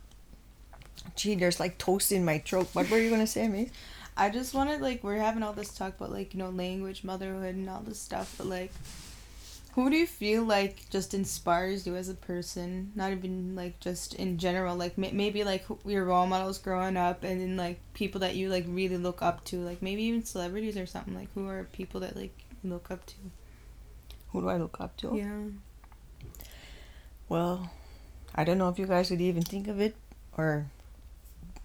gee, 1.17 1.35
there's 1.35 1.59
like 1.59 1.79
toast 1.79 2.13
in 2.13 2.27
my 2.27 2.41
throat. 2.41 2.69
What 2.75 2.91
were 2.91 2.99
you 2.99 3.09
gonna 3.09 3.27
say, 3.27 3.49
me? 3.49 3.71
I 4.19 4.29
just 4.29 4.53
wanted 4.53 4.83
like 4.83 5.03
we're 5.03 5.17
having 5.17 5.43
all 5.43 5.55
this 5.55 5.73
talk 5.73 5.97
about 5.97 6.13
like 6.13 6.35
you 6.35 6.41
know 6.41 6.51
language, 6.51 7.03
motherhood, 7.03 7.55
and 7.55 7.71
all 7.71 7.81
this 7.81 7.99
stuff, 7.99 8.35
but 8.37 8.49
like 8.49 8.73
who 9.75 9.89
do 9.89 9.97
you 9.97 10.07
feel 10.07 10.43
like 10.43 10.91
just 10.91 11.15
inspires 11.15 11.87
you 11.87 11.95
as 11.97 12.09
a 12.09 12.15
person? 12.15 12.93
Not 12.95 13.13
even 13.13 13.55
like 13.55 13.79
just 13.81 14.15
in 14.15 14.39
general, 14.39 14.77
like 14.77 14.99
may- 14.99 15.13
maybe 15.13 15.45
like 15.45 15.65
your 15.85 16.05
role 16.05 16.27
models 16.27 16.59
growing 16.59 16.97
up, 16.97 17.23
and 17.23 17.41
then 17.41 17.57
like 17.57 17.81
people 17.95 18.21
that 18.21 18.35
you 18.35 18.49
like 18.49 18.65
really 18.69 18.97
look 18.97 19.23
up 19.23 19.45
to, 19.47 19.59
like 19.59 19.81
maybe 19.81 20.03
even 20.05 20.25
celebrities 20.25 20.77
or 20.77 20.87
something. 20.87 21.15
Like 21.15 21.33
who 21.35 21.49
are 21.49 21.65
people 21.73 22.01
that 22.01 22.17
like 22.17 22.37
you 22.63 22.71
look 22.71 22.91
up 22.91 23.07
to? 23.07 23.15
Who 24.33 24.41
do 24.41 24.49
I 24.49 24.57
look 24.57 24.81
up 24.81 24.97
to? 24.99 25.15
Yeah. 25.15 26.35
Well, 27.29 27.71
I 28.35 28.45
don't 28.45 28.59
know 28.59 28.69
if 28.69 28.79
you 28.79 28.87
guys 28.87 29.11
would 29.11 29.21
even 29.21 29.43
think 29.43 29.69
of 29.69 29.81
it, 29.81 29.95
or 30.37 30.67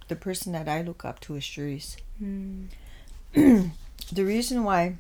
the 0.08 0.16
person 0.16 0.52
that 0.54 0.68
I 0.68 0.82
look 0.84 1.04
up 1.06 1.20
to 1.22 1.36
is 1.36 1.44
Cherise. 1.44 1.98
Hmm. 2.20 2.66
the 3.34 4.24
reason 4.24 4.64
why 4.64 4.98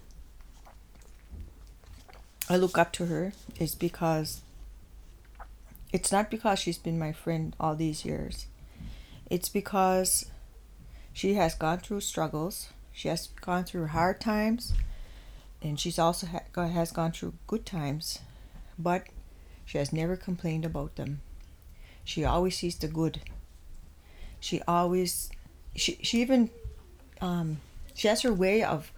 I 2.48 2.58
look 2.58 2.78
up 2.78 2.92
to 2.94 3.08
her 3.08 3.34
is 3.60 3.74
because 3.74 4.42
it's 5.92 6.12
not 6.12 6.30
because 6.30 6.60
she's 6.60 6.78
been 6.78 7.00
my 7.00 7.12
friend 7.12 7.56
all 7.60 7.76
these 7.76 8.06
years. 8.06 8.46
It's 9.30 9.50
because 9.50 10.26
she 11.12 11.34
has 11.36 11.56
gone 11.56 11.80
through 11.80 12.02
struggles. 12.02 12.70
She 12.94 13.08
has 13.08 13.28
gone 13.42 13.64
through 13.64 13.88
hard 13.88 14.22
times, 14.22 14.74
and 15.62 15.80
she's 15.80 15.98
also 15.98 16.28
ha- 16.28 16.68
has 16.68 16.92
gone 16.92 17.12
through 17.12 17.34
good 17.48 17.66
times, 17.66 18.20
but 18.78 19.08
she 19.66 19.78
has 19.80 19.92
never 19.92 20.16
complained 20.16 20.66
about 20.66 20.96
them. 20.96 21.22
She 22.04 22.24
always 22.24 22.58
sees 22.58 22.78
the 22.78 22.88
good. 22.88 23.22
She 24.40 24.62
always, 24.68 25.32
she 25.76 25.98
she 26.04 26.22
even, 26.22 26.52
um, 27.20 27.58
she 27.96 28.08
has 28.08 28.22
her 28.22 28.34
way 28.34 28.64
of 28.64 28.92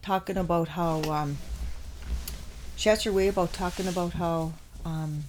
talking 0.00 0.38
about 0.38 0.68
how 0.68 1.02
um, 1.02 1.36
she 2.75 2.89
has 2.89 3.03
her 3.03 3.11
way 3.11 3.27
about 3.27 3.53
talking 3.53 3.87
about 3.87 4.13
how 4.13 4.53
um, 4.85 5.25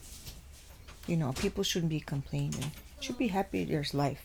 you 1.07 1.17
know 1.17 1.33
people 1.33 1.63
shouldn't 1.65 1.91
be 1.91 2.01
complaining 2.01 2.73
should 3.01 3.19
be 3.19 3.29
happy 3.29 3.65
there's 3.65 3.93
life 3.95 4.25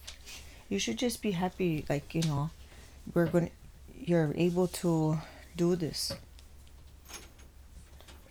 you 0.70 0.80
should 0.80 0.98
just 0.98 1.22
be 1.22 1.32
happy 1.32 1.86
like 1.89 2.13
you 2.15 2.22
know 2.24 2.50
we're 3.13 3.26
going 3.28 3.48
to 3.48 3.52
you're 4.06 4.32
able 4.36 4.67
to 4.67 5.17
do 5.56 5.76
this 5.76 6.13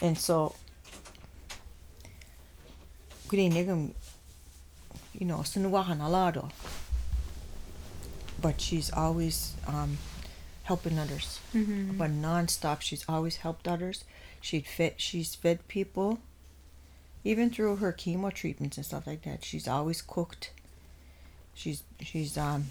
and 0.00 0.16
so 0.16 0.54
그래 3.28 3.48
내가 3.50 3.74
you 5.18 5.26
know 5.26 5.42
수능과한 5.42 6.00
알아도 6.00 6.48
but 8.40 8.60
she's 8.60 8.90
always 8.92 9.54
um, 9.66 9.98
helping 10.64 10.98
others 10.98 11.40
Mm-hmm. 11.54 11.96
but 11.96 12.10
non-stop 12.10 12.80
she's 12.82 13.04
always 13.08 13.36
helped 13.42 13.66
others 13.66 14.04
she'd 14.41 14.65
fed 14.67 14.95
she's 14.97 15.35
fed 15.35 15.67
people. 15.67 16.19
Even 17.23 17.51
through 17.51 17.75
her 17.77 17.93
chemo 17.93 18.33
treatments 18.33 18.77
and 18.77 18.85
stuff 18.85 19.05
like 19.05 19.21
that 19.23 19.45
she's 19.45 19.67
always 19.67 20.01
cooked. 20.01 20.51
She's 21.53 21.83
she's 22.01 22.37
um 22.37 22.67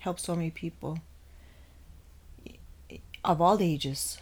helped 0.00 0.20
so 0.20 0.36
many 0.36 0.50
people. 0.50 0.98
Of 3.24 3.40
all 3.40 3.60
ages. 3.60 4.18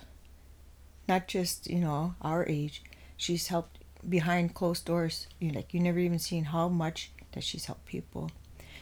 Not 1.08 1.28
just 1.28 1.68
you 1.68 1.80
know 1.80 2.14
our 2.22 2.46
age. 2.46 2.82
She's 3.16 3.48
helped 3.48 3.78
behind 4.08 4.54
closed 4.54 4.84
doors. 4.84 5.26
You 5.38 5.50
like 5.50 5.74
you 5.74 5.80
never 5.80 5.98
even 5.98 6.18
seen 6.18 6.44
how 6.44 6.68
much 6.68 7.10
that 7.32 7.44
she's 7.44 7.66
helped 7.66 7.86
people. 7.86 8.30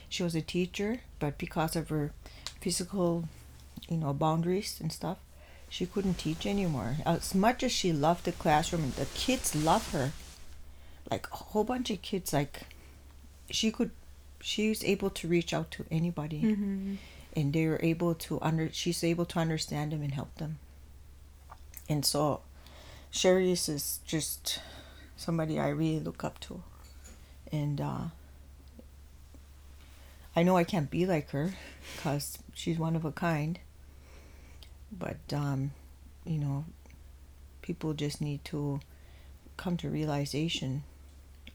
She 0.08 0.22
was 0.22 0.34
a 0.34 0.42
teacher 0.42 1.00
but 1.18 1.38
because 1.38 1.74
of 1.74 1.88
her 1.88 2.12
physical 2.60 3.28
you 3.88 3.96
know 3.96 4.12
boundaries 4.12 4.78
and 4.80 4.92
stuff 4.92 5.18
she 5.74 5.86
couldn't 5.86 6.18
teach 6.18 6.46
anymore. 6.46 6.98
As 7.04 7.34
much 7.34 7.64
as 7.64 7.72
she 7.72 7.92
loved 7.92 8.26
the 8.26 8.30
classroom 8.30 8.92
the 8.96 9.06
kids 9.06 9.56
love 9.56 9.90
her. 9.90 10.12
Like 11.10 11.26
a 11.32 11.36
whole 11.36 11.64
bunch 11.64 11.90
of 11.90 12.00
kids 12.00 12.32
like 12.32 12.60
she 13.50 13.72
could 13.72 13.90
she 14.40 14.68
was 14.68 14.84
able 14.84 15.10
to 15.10 15.26
reach 15.26 15.52
out 15.52 15.72
to 15.72 15.84
anybody. 15.90 16.42
Mm-hmm. 16.42 16.94
and 17.34 17.52
they 17.52 17.66
were 17.66 17.80
able 17.82 18.14
to 18.14 18.38
under 18.40 18.70
she's 18.72 19.02
able 19.02 19.24
to 19.24 19.40
understand 19.40 19.90
them 19.90 20.00
and 20.00 20.14
help 20.14 20.32
them. 20.36 20.60
And 21.88 22.06
so 22.06 22.42
sherry 23.10 23.50
is 23.50 23.98
just 24.06 24.60
somebody 25.16 25.58
i 25.58 25.68
really 25.70 25.98
look 25.98 26.22
up 26.22 26.38
to. 26.46 26.62
And 27.50 27.80
uh 27.80 28.04
i 30.36 30.44
know 30.44 30.56
i 30.56 30.62
can't 30.62 30.88
be 30.88 31.04
like 31.04 31.30
her 31.30 31.54
because 31.96 32.38
she's 32.54 32.78
one 32.78 32.94
of 32.94 33.04
a 33.04 33.10
kind 33.10 33.58
but 34.98 35.16
um 35.32 35.72
you 36.24 36.38
know 36.38 36.64
people 37.62 37.92
just 37.94 38.20
need 38.20 38.44
to 38.44 38.80
come 39.56 39.76
to 39.76 39.88
realization 39.88 40.82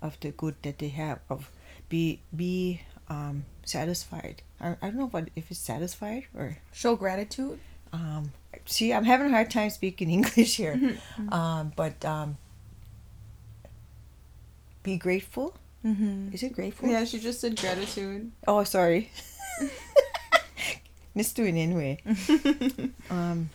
of 0.02 0.20
the 0.22 0.32
good 0.32 0.56
that 0.64 0.80
they 0.80 0.90
have 0.90 1.20
of 1.30 1.52
be 1.90 2.20
be 2.36 2.82
um 3.10 3.46
satisfied 3.64 4.42
i, 4.62 4.70
I 4.82 4.88
don't 4.90 4.98
know 4.98 5.08
what 5.08 5.30
if 5.36 5.52
it's 5.52 5.60
satisfied 5.60 6.26
or 6.36 6.58
Show 6.74 6.96
gratitude. 6.96 7.60
um 7.94 8.32
see 8.66 8.94
i'm 8.94 9.04
having 9.06 9.28
a 9.28 9.32
hard 9.32 9.50
time 9.52 9.70
speaking 9.70 10.10
english 10.20 10.56
here 10.58 10.76
Mm-hmm. 10.76 11.34
um 11.34 11.74
but 11.76 12.04
um 12.06 12.38
be 14.84 14.98
grateful 14.98 15.56
Mm-hmm. 15.86 16.34
is 16.34 16.44
it 16.44 16.52
grateful 16.52 16.90
Yeah, 16.90 17.06
she 17.06 17.20
just 17.20 17.40
said 17.40 17.56
gratitude. 17.56 18.32
oh 18.48 18.64
sorry 18.66 19.12
let's 21.19 21.33
do 21.33 21.45
it 21.45 21.55
anyway 21.55 21.99
um 23.11 23.51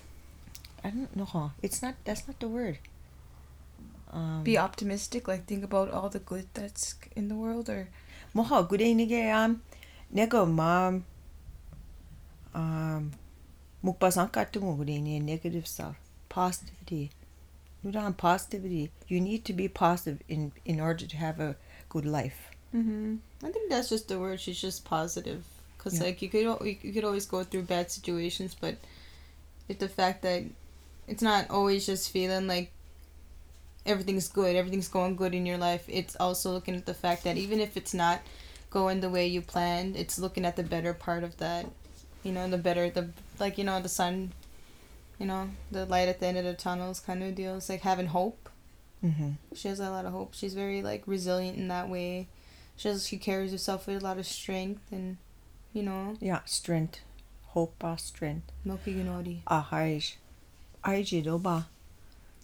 i 0.84 0.90
don't 0.90 1.16
know 1.16 1.26
huh? 1.26 1.50
it's 1.62 1.82
not 1.82 1.96
that's 2.06 2.28
not 2.28 2.40
the 2.40 2.48
word 2.48 2.78
um 4.12 4.44
Be 4.44 4.58
optimistic. 4.58 5.28
Like 5.28 5.46
think 5.46 5.64
about 5.64 5.92
all 5.92 6.10
the 6.10 6.18
good 6.20 6.48
that's 6.56 6.96
in 7.16 7.28
the 7.30 7.36
world, 7.36 7.70
or 7.70 7.88
뭐하 8.34 8.68
그래 8.68 8.90
이게 8.90 9.30
um 9.32 9.62
내가 10.10 10.46
마음 10.46 11.04
um 12.56 13.12
묵바상 13.82 14.32
같은 14.32 14.62
거 14.62 14.76
그래 14.76 14.94
이 14.94 15.18
negative 15.22 15.66
stuff 15.68 15.96
positivity 16.28 17.12
누랑 17.84 18.18
positivity 18.18 18.90
you 19.08 19.22
need 19.22 19.44
to 19.46 19.54
be 19.54 19.68
positive 19.70 20.20
in 20.28 20.52
in 20.66 20.80
order 20.80 21.06
to 21.06 21.18
have 21.18 21.40
a 21.40 21.56
good 21.88 22.06
life 22.06 22.50
Mm-hmm. 22.74 23.16
I 23.44 23.50
think 23.50 23.70
that's 23.70 23.90
just 23.90 24.08
the 24.10 24.20
word. 24.20 24.40
She's 24.40 24.62
just 24.62 24.86
positive. 24.86 25.44
Cause 25.85 25.99
Yeah. 25.99 26.07
like 26.07 26.23
you 26.23 26.29
could 26.29 26.43
you 26.83 26.93
could 26.93 27.05
always 27.05 27.27
go 27.27 27.45
through 27.45 27.63
bad 27.63 27.91
situations, 27.91 28.57
but 28.59 28.77
it's 29.69 29.81
the 29.81 29.89
fact 29.89 30.23
that 30.23 30.43
it's 31.07 31.23
not 31.23 31.51
always 31.51 31.85
just 31.87 32.11
feeling 32.11 32.47
like 32.47 32.73
everything's 33.85 34.29
good, 34.29 34.57
everything's 34.57 34.89
going 34.89 35.15
good 35.15 35.35
in 35.35 35.45
your 35.45 35.59
life. 35.59 35.85
It's 35.89 36.17
also 36.17 36.53
looking 36.53 36.75
at 36.75 36.87
the 36.87 36.95
fact 36.95 37.25
that 37.25 37.37
even 37.37 37.61
if 37.61 37.77
it's 37.77 37.93
not 37.93 38.23
going 38.71 39.01
the 39.01 39.11
way 39.11 39.27
you 39.27 39.43
planned, 39.43 39.95
it's 39.95 40.19
looking 40.19 40.45
at 40.47 40.57
the 40.57 40.63
better 40.63 40.95
part 40.95 41.23
of 41.23 41.37
that. 41.37 41.67
You 42.23 42.33
know, 42.33 42.49
the 42.49 42.59
better 42.59 42.89
the 42.89 43.11
like 43.39 43.59
you 43.59 43.65
know 43.65 43.81
the 43.81 43.89
sun. 43.91 44.33
You 45.19 45.27
know, 45.27 45.51
the 45.71 45.87
light 45.87 46.09
at 46.09 46.19
the 46.19 46.27
end 46.27 46.39
of 46.39 46.45
the 46.45 46.55
tunnels 46.55 46.99
kind 46.99 47.23
of 47.23 47.37
deal. 47.37 47.57
It's 47.57 47.69
like 47.69 47.83
having 47.83 48.07
hope 48.07 48.49
mm-hmm. 49.05 49.31
she 49.55 49.69
has 49.69 49.81
a 49.81 49.91
lot 49.91 50.07
of 50.07 50.13
hope. 50.13 50.35
She's 50.35 50.55
very 50.55 50.83
like 50.83 51.03
resilient 51.07 51.59
in 51.59 51.69
that 51.69 51.89
way. 51.89 52.29
She 52.77 52.89
has, 52.89 53.07
she 53.07 53.19
carries 53.19 53.53
herself 53.53 53.87
with 53.87 54.03
a 54.03 54.05
lot 54.05 54.19
of 54.19 54.27
strength 54.27 54.83
and 54.91 55.19
you 55.75 55.83
know? 55.83 56.17
Ja 56.21 56.41
strength. 56.47 57.01
Hope, 57.49 57.85
strength. 57.99 58.51
Moki 58.65 58.95
Gunori. 58.95 59.43
ahaj 59.47 60.15
aijidoba 60.83 61.67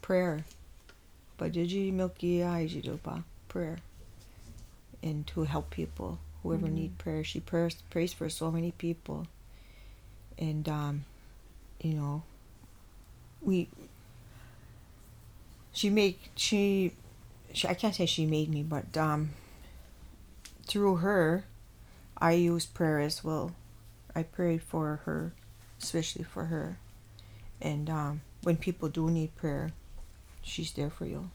prayer. 0.03 0.45
Bajiji 1.39 1.93
milki 1.93 2.43
aijidoba 2.43 3.24
prayer. 3.49 3.78
And 5.03 5.26
to 5.28 5.45
help 5.45 5.70
people. 5.70 6.18
Whoever 6.43 6.66
mm-hmm. 6.66 6.74
need 6.74 6.99
prayer. 6.99 7.24
She 7.24 7.41
prays, 7.41 7.76
prays 7.89 8.12
for 8.12 8.28
so 8.28 8.51
many 8.51 8.72
people. 8.72 9.26
And 10.39 10.68
um 10.68 11.05
you 11.81 11.95
know 11.95 12.22
we 13.41 13.68
she 15.72 15.89
make 15.89 16.31
she, 16.35 16.93
she 17.53 17.68
I 17.68 17.74
can't 17.74 17.95
say 17.95 18.07
she 18.07 18.26
made 18.26 18.51
me 18.51 18.62
but 18.62 18.97
um 18.97 19.31
through 20.66 20.97
her 20.97 21.45
I 22.21 22.33
use 22.33 22.66
prayer 22.66 23.01
as 23.01 23.25
well 23.25 23.53
I 24.14 24.23
prayed 24.23 24.62
for 24.62 25.01
her 25.05 25.33
especially 25.83 26.25
for 26.25 26.47
her. 26.47 26.79
And 27.61 27.91
um, 27.91 28.21
when 28.43 28.57
people 28.57 28.89
do 28.89 29.11
need 29.11 29.35
prayer, 29.37 29.73
she's 30.43 30.73
there 30.73 30.91
for 30.91 31.07
you. 31.07 31.31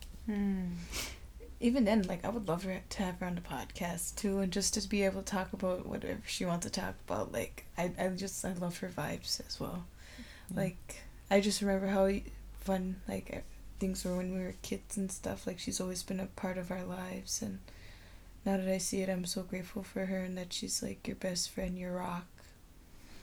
even 1.60 1.86
then, 1.86 2.04
like 2.04 2.26
I 2.26 2.30
would 2.30 2.48
love 2.48 2.64
her 2.64 2.82
to 2.88 3.04
have 3.04 3.20
her 3.20 3.28
on 3.28 3.36
the 3.36 3.42
podcast 3.42 4.16
too, 4.16 4.40
and 4.40 4.52
just 4.52 4.74
to 4.74 4.88
be 4.88 5.04
able 5.04 5.22
to 5.22 5.32
talk 5.32 5.54
about 5.54 5.86
whatever 5.86 6.22
she 6.26 6.46
wants 6.46 6.66
to 6.66 6.72
talk 6.72 6.96
about. 7.08 7.32
Like 7.32 7.66
I, 7.78 7.92
I 8.00 8.08
just 8.10 8.44
I 8.44 8.54
love 8.54 8.80
her 8.80 8.90
vibes 8.90 9.46
as 9.48 9.60
well. 9.60 9.86
Like 10.54 11.04
I 11.30 11.42
just 11.42 11.62
remember 11.62 11.88
how 11.88 12.10
fun 12.62 13.02
like 13.08 13.44
things 13.80 14.04
were 14.04 14.18
when 14.18 14.34
we 14.34 14.44
were 14.44 14.56
kids 14.62 14.98
and 14.98 15.12
stuff. 15.12 15.46
Like 15.46 15.60
she's 15.60 15.80
always 15.80 16.02
been 16.04 16.20
a 16.20 16.26
part 16.26 16.58
of 16.58 16.72
our 16.72 16.84
lives, 16.84 17.42
and 17.42 17.60
now 18.46 18.58
that 18.58 18.68
I 18.68 18.78
see 18.78 19.02
it, 19.02 19.10
I'm 19.10 19.26
so 19.26 19.42
grateful 19.44 19.84
for 19.84 20.06
her 20.06 20.20
and 20.20 20.38
that 20.38 20.54
she's 20.54 20.84
like 20.84 21.08
your 21.08 21.16
best 21.16 21.50
friend, 21.50 21.78
your 21.78 21.94
rock. 21.94 22.26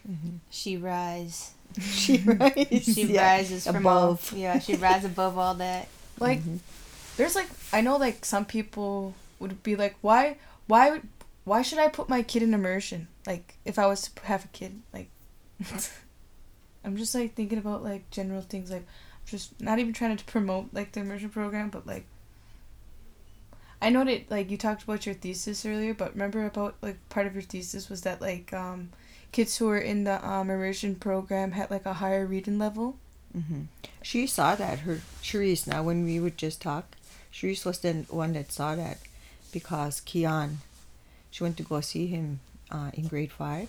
Mhm. 0.08 0.38
She 0.50 0.76
rise. 0.76 1.52
She 1.80 2.18
rises. 2.18 2.84
She 2.94 3.04
yeah, 3.04 3.36
rises 3.36 3.64
from 3.66 3.76
above. 3.76 4.32
all. 4.32 4.38
Yeah, 4.38 4.58
she 4.58 4.74
rises 4.74 5.06
above 5.10 5.38
all 5.38 5.54
that. 5.54 5.88
Like, 6.18 6.40
Mhm. 6.42 6.58
there's 7.16 7.34
like 7.34 7.48
I 7.72 7.80
know 7.80 7.96
like 7.96 8.24
some 8.24 8.44
people 8.44 9.14
would 9.38 9.62
be 9.62 9.74
like, 9.76 9.96
why, 10.02 10.36
why, 10.66 10.90
would, 10.90 11.08
why 11.44 11.62
should 11.62 11.78
I 11.78 11.88
put 11.88 12.08
my 12.08 12.22
kid 12.22 12.42
in 12.42 12.52
immersion? 12.54 13.08
Like, 13.26 13.54
if 13.64 13.78
I 13.78 13.86
was 13.86 14.02
to 14.02 14.22
have 14.24 14.44
a 14.44 14.48
kid, 14.48 14.82
like, 14.92 15.08
I'm 16.84 16.96
just 16.96 17.14
like 17.14 17.34
thinking 17.34 17.58
about 17.58 17.82
like 17.84 18.10
general 18.10 18.42
things, 18.42 18.70
like, 18.70 18.86
just 19.26 19.58
not 19.60 19.78
even 19.78 19.92
trying 19.92 20.16
to 20.16 20.24
promote 20.24 20.68
like 20.72 20.92
the 20.92 21.00
immersion 21.00 21.30
program, 21.30 21.70
but 21.70 21.86
like. 21.86 22.04
I 23.82 23.90
know 23.90 24.04
that 24.04 24.30
like 24.30 24.48
you 24.48 24.56
talked 24.56 24.84
about 24.84 25.06
your 25.06 25.16
thesis 25.16 25.66
earlier, 25.66 25.92
but 25.92 26.12
remember 26.12 26.46
about 26.46 26.76
like 26.82 26.96
part 27.08 27.26
of 27.26 27.34
your 27.34 27.42
thesis 27.42 27.90
was 27.90 28.02
that 28.02 28.20
like 28.20 28.52
um, 28.52 28.90
kids 29.32 29.56
who 29.56 29.66
were 29.66 29.78
in 29.78 30.04
the 30.04 30.24
um, 30.26 30.50
immersion 30.50 30.94
program 30.94 31.50
had 31.50 31.68
like 31.68 31.84
a 31.84 31.94
higher 31.94 32.24
reading 32.24 32.60
level. 32.60 32.96
hmm 33.32 33.62
She 34.00 34.28
saw 34.28 34.54
that. 34.54 34.80
Her 34.80 35.00
Cherise. 35.20 35.66
Now, 35.66 35.82
when 35.82 36.04
we 36.04 36.20
would 36.20 36.38
just 36.38 36.62
talk, 36.62 36.94
Cherise 37.32 37.64
was 37.66 37.80
the 37.80 38.06
one 38.08 38.34
that 38.34 38.52
saw 38.52 38.76
that 38.76 38.98
because 39.52 40.00
Kian, 40.00 40.58
she 41.32 41.42
went 41.42 41.56
to 41.56 41.64
go 41.64 41.80
see 41.80 42.06
him 42.06 42.38
uh, 42.70 42.90
in 42.94 43.08
grade 43.08 43.32
five, 43.32 43.68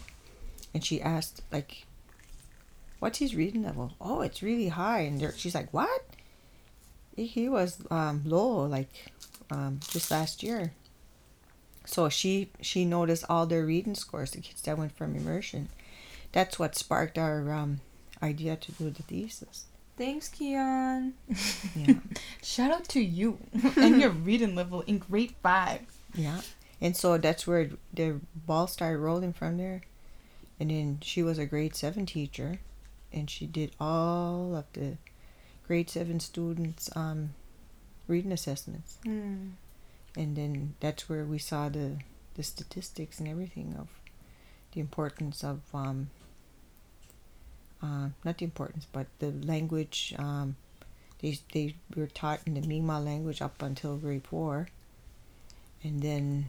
and 0.76 0.86
she 0.86 1.01
asked 1.01 1.41
like, 1.51 1.86
"What's 2.99 3.18
his 3.18 3.34
reading 3.36 3.64
level?" 3.64 3.93
Oh, 3.99 4.22
it's 4.22 4.43
really 4.43 4.68
high, 4.70 5.01
and 5.01 5.34
she's 5.36 5.55
like, 5.55 5.74
"What?" 5.74 6.05
He 7.16 7.49
was 7.49 7.80
um, 7.91 8.22
low, 8.26 8.66
like 8.66 9.11
um, 9.52 9.80
just 9.89 10.12
last 10.12 10.44
year. 10.44 10.74
So 11.86 12.10
she 12.10 12.50
she 12.62 12.86
noticed 12.86 13.26
all 13.30 13.46
their 13.46 13.66
reading 13.66 13.96
scores, 13.96 14.32
the 14.32 14.41
kids 14.41 14.62
that 14.62 14.78
went 14.78 14.96
from 14.96 15.16
immersion. 15.16 15.70
That's 16.32 16.58
what 16.58 16.76
sparked 16.76 17.18
our 17.18 17.52
um, 17.52 17.82
idea 18.22 18.56
to 18.56 18.72
do 18.72 18.89
the 18.89 19.04
thesis. 19.04 19.66
Thanks, 19.98 20.30
Keon. 20.30 21.14
Yeah. 21.76 21.96
Shout 22.41 22.72
out 22.72 22.88
to 22.89 23.02
you 23.02 23.38
and 23.78 24.02
your 24.02 24.10
reading 24.10 24.56
level 24.56 24.82
in 24.82 24.98
grade 24.98 25.36
five. 25.44 25.82
Yeah. 26.16 26.41
And 26.82 26.98
so 26.98 27.18
that's 27.18 27.46
where 27.46 27.70
the 27.94 28.20
ball 28.36 28.68
started 28.68 29.00
rolling 29.00 29.34
from 29.34 29.58
there. 29.58 29.82
And 30.60 30.72
then 30.72 31.00
she 31.02 31.22
was 31.22 31.38
a 31.38 31.46
grade 31.46 31.76
seven 31.76 32.06
teacher 32.06 32.60
and 33.12 33.30
she 33.30 33.46
did 33.46 33.72
all 33.80 34.56
of 34.56 34.66
the 34.74 34.98
grade 35.68 35.89
seven 35.89 36.20
students 36.20 36.89
um, 36.96 37.36
reading 38.14 38.32
assessments. 38.32 38.97
Hmm. 39.03 39.57
And 40.16 40.38
then 40.38 40.76
that's 40.80 41.09
where 41.09 41.26
we 41.26 41.39
saw 41.39 41.70
the, 41.70 41.97
the 42.36 42.43
statistics 42.43 43.20
and 43.20 43.28
everything 43.28 43.76
of 43.78 43.88
the 44.74 44.80
importance 44.80 45.43
of, 45.43 45.61
um, 45.74 46.11
uh, 47.82 48.09
not 48.24 48.38
the 48.38 48.45
importance, 48.45 48.86
but 48.91 49.07
the 49.18 49.32
language. 49.32 50.14
Um, 50.20 50.55
they, 51.20 51.39
they 51.53 51.76
were 51.95 52.07
taught 52.07 52.41
in 52.45 52.53
the 52.53 52.61
Mi'kmaq 52.61 53.03
language 53.03 53.41
up 53.41 53.61
until 53.61 53.97
grade 53.97 54.28
four. 54.28 54.68
And 55.84 56.01
then 56.01 56.45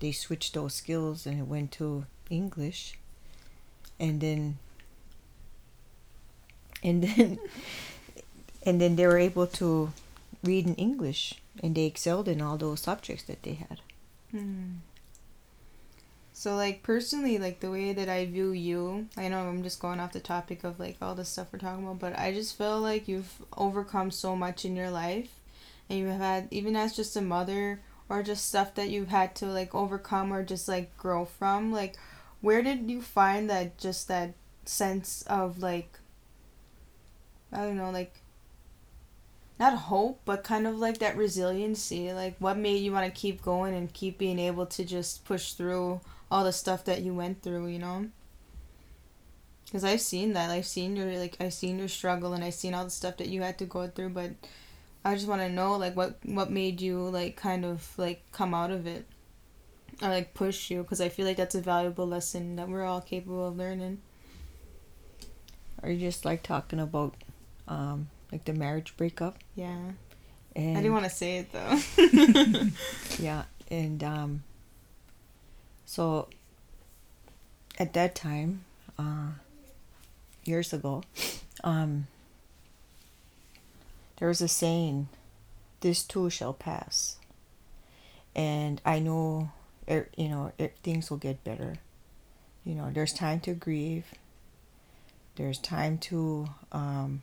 they 0.00 0.12
switched 0.12 0.54
those 0.54 0.74
skills 0.74 1.26
and 1.26 1.38
it 1.38 1.46
went 1.46 1.70
to 1.72 2.06
English. 2.28 2.98
And 4.00 4.20
then, 4.20 4.58
and 6.82 7.04
then, 7.04 7.38
and 8.66 8.80
then 8.80 8.96
they 8.96 9.06
were 9.06 9.18
able 9.18 9.46
to 9.46 9.92
read 10.42 10.66
in 10.66 10.74
English 10.74 11.40
and 11.62 11.74
they 11.74 11.84
excelled 11.84 12.28
in 12.28 12.42
all 12.42 12.56
those 12.56 12.80
subjects 12.80 13.24
that 13.24 13.42
they 13.42 13.54
had. 13.54 13.80
Hmm. 14.30 14.78
So 16.36 16.56
like 16.56 16.82
personally, 16.82 17.38
like 17.38 17.60
the 17.60 17.70
way 17.70 17.92
that 17.92 18.08
I 18.08 18.26
view 18.26 18.50
you, 18.50 19.06
I 19.16 19.28
know 19.28 19.48
I'm 19.48 19.62
just 19.62 19.78
going 19.80 20.00
off 20.00 20.12
the 20.12 20.20
topic 20.20 20.64
of 20.64 20.80
like 20.80 20.96
all 21.00 21.14
the 21.14 21.24
stuff 21.24 21.48
we're 21.52 21.60
talking 21.60 21.84
about, 21.84 22.00
but 22.00 22.18
I 22.18 22.32
just 22.32 22.58
feel 22.58 22.80
like 22.80 23.06
you've 23.06 23.40
overcome 23.56 24.10
so 24.10 24.34
much 24.34 24.64
in 24.64 24.74
your 24.74 24.90
life, 24.90 25.30
and 25.88 25.98
you 25.98 26.08
have 26.08 26.20
had 26.20 26.48
even 26.50 26.74
as 26.74 26.96
just 26.96 27.16
a 27.16 27.20
mother 27.20 27.80
or 28.08 28.24
just 28.24 28.48
stuff 28.48 28.74
that 28.74 28.90
you've 28.90 29.08
had 29.08 29.36
to 29.36 29.46
like 29.46 29.74
overcome 29.74 30.32
or 30.32 30.42
just 30.42 30.66
like 30.66 30.96
grow 30.96 31.24
from. 31.24 31.70
Like, 31.70 31.96
where 32.40 32.62
did 32.62 32.90
you 32.90 33.00
find 33.00 33.48
that 33.48 33.78
just 33.78 34.08
that 34.08 34.34
sense 34.64 35.22
of 35.28 35.62
like, 35.62 36.00
I 37.52 37.58
don't 37.58 37.76
know, 37.76 37.90
like 37.90 38.20
not 39.58 39.78
hope, 39.78 40.20
but 40.24 40.42
kind 40.42 40.66
of 40.66 40.78
like 40.78 40.98
that 40.98 41.16
resiliency. 41.16 42.12
Like, 42.12 42.36
what 42.38 42.56
made 42.56 42.82
you 42.82 42.92
want 42.92 43.06
to 43.06 43.20
keep 43.20 43.42
going 43.42 43.74
and 43.74 43.92
keep 43.92 44.18
being 44.18 44.38
able 44.38 44.66
to 44.66 44.84
just 44.84 45.24
push 45.24 45.52
through 45.52 46.00
all 46.30 46.44
the 46.44 46.52
stuff 46.52 46.84
that 46.84 47.02
you 47.02 47.14
went 47.14 47.42
through, 47.42 47.68
you 47.68 47.78
know? 47.78 48.06
Because 49.66 49.84
I've 49.84 50.00
seen 50.00 50.32
that. 50.32 50.50
I've 50.50 50.66
seen 50.66 50.96
your 50.96 51.06
like 51.18 51.36
I've 51.40 51.54
seen 51.54 51.78
your 51.78 51.88
struggle 51.88 52.32
and 52.32 52.44
I've 52.44 52.54
seen 52.54 52.74
all 52.74 52.84
the 52.84 52.90
stuff 52.90 53.16
that 53.16 53.28
you 53.28 53.42
had 53.42 53.58
to 53.58 53.64
go 53.64 53.88
through. 53.88 54.10
But 54.10 54.30
I 55.04 55.14
just 55.14 55.26
want 55.26 55.42
to 55.42 55.48
know 55.48 55.76
like 55.76 55.96
what 55.96 56.18
what 56.24 56.50
made 56.50 56.80
you 56.80 56.98
like 56.98 57.36
kind 57.36 57.64
of 57.64 57.92
like 57.96 58.22
come 58.32 58.54
out 58.54 58.70
of 58.70 58.86
it 58.86 59.06
or 60.02 60.08
like 60.08 60.34
push 60.34 60.70
you 60.70 60.82
because 60.82 61.00
I 61.00 61.08
feel 61.08 61.26
like 61.26 61.36
that's 61.36 61.54
a 61.54 61.60
valuable 61.60 62.06
lesson 62.06 62.56
that 62.56 62.68
we're 62.68 62.84
all 62.84 63.00
capable 63.00 63.48
of 63.48 63.56
learning. 63.56 64.00
Are 65.82 65.90
you 65.90 65.98
just 65.98 66.24
like 66.24 66.42
talking 66.42 66.80
about 66.80 67.14
um, 67.68 68.08
like 68.32 68.44
the 68.44 68.52
marriage 68.52 68.96
breakup? 68.96 69.38
Yeah, 69.54 69.92
And 70.56 70.78
I 70.78 70.82
didn't 70.82 70.92
want 70.92 71.04
to 71.04 71.10
say 71.10 71.38
it 71.38 71.52
though. 71.52 72.68
Yeah, 73.18 73.44
and 73.70 74.02
um, 74.02 74.42
so 75.86 76.28
at 77.78 77.92
that 77.94 78.14
time, 78.14 78.64
uh, 78.98 79.30
years 80.44 80.72
ago, 80.72 81.02
um, 81.62 82.06
there 84.18 84.28
was 84.28 84.40
a 84.40 84.48
saying, 84.48 85.08
"This 85.80 86.02
too 86.02 86.30
shall 86.30 86.52
pass," 86.52 87.16
and 88.34 88.80
I 88.84 88.98
know, 88.98 89.50
er, 89.88 90.08
you 90.16 90.28
know, 90.28 90.52
er, 90.60 90.70
things 90.82 91.10
will 91.10 91.18
get 91.18 91.44
better. 91.44 91.76
You 92.64 92.74
know, 92.74 92.90
there's 92.92 93.12
time 93.12 93.40
to 93.40 93.54
grieve. 93.54 94.06
There's 95.36 95.58
time 95.58 95.98
to, 95.98 96.46
um, 96.72 97.22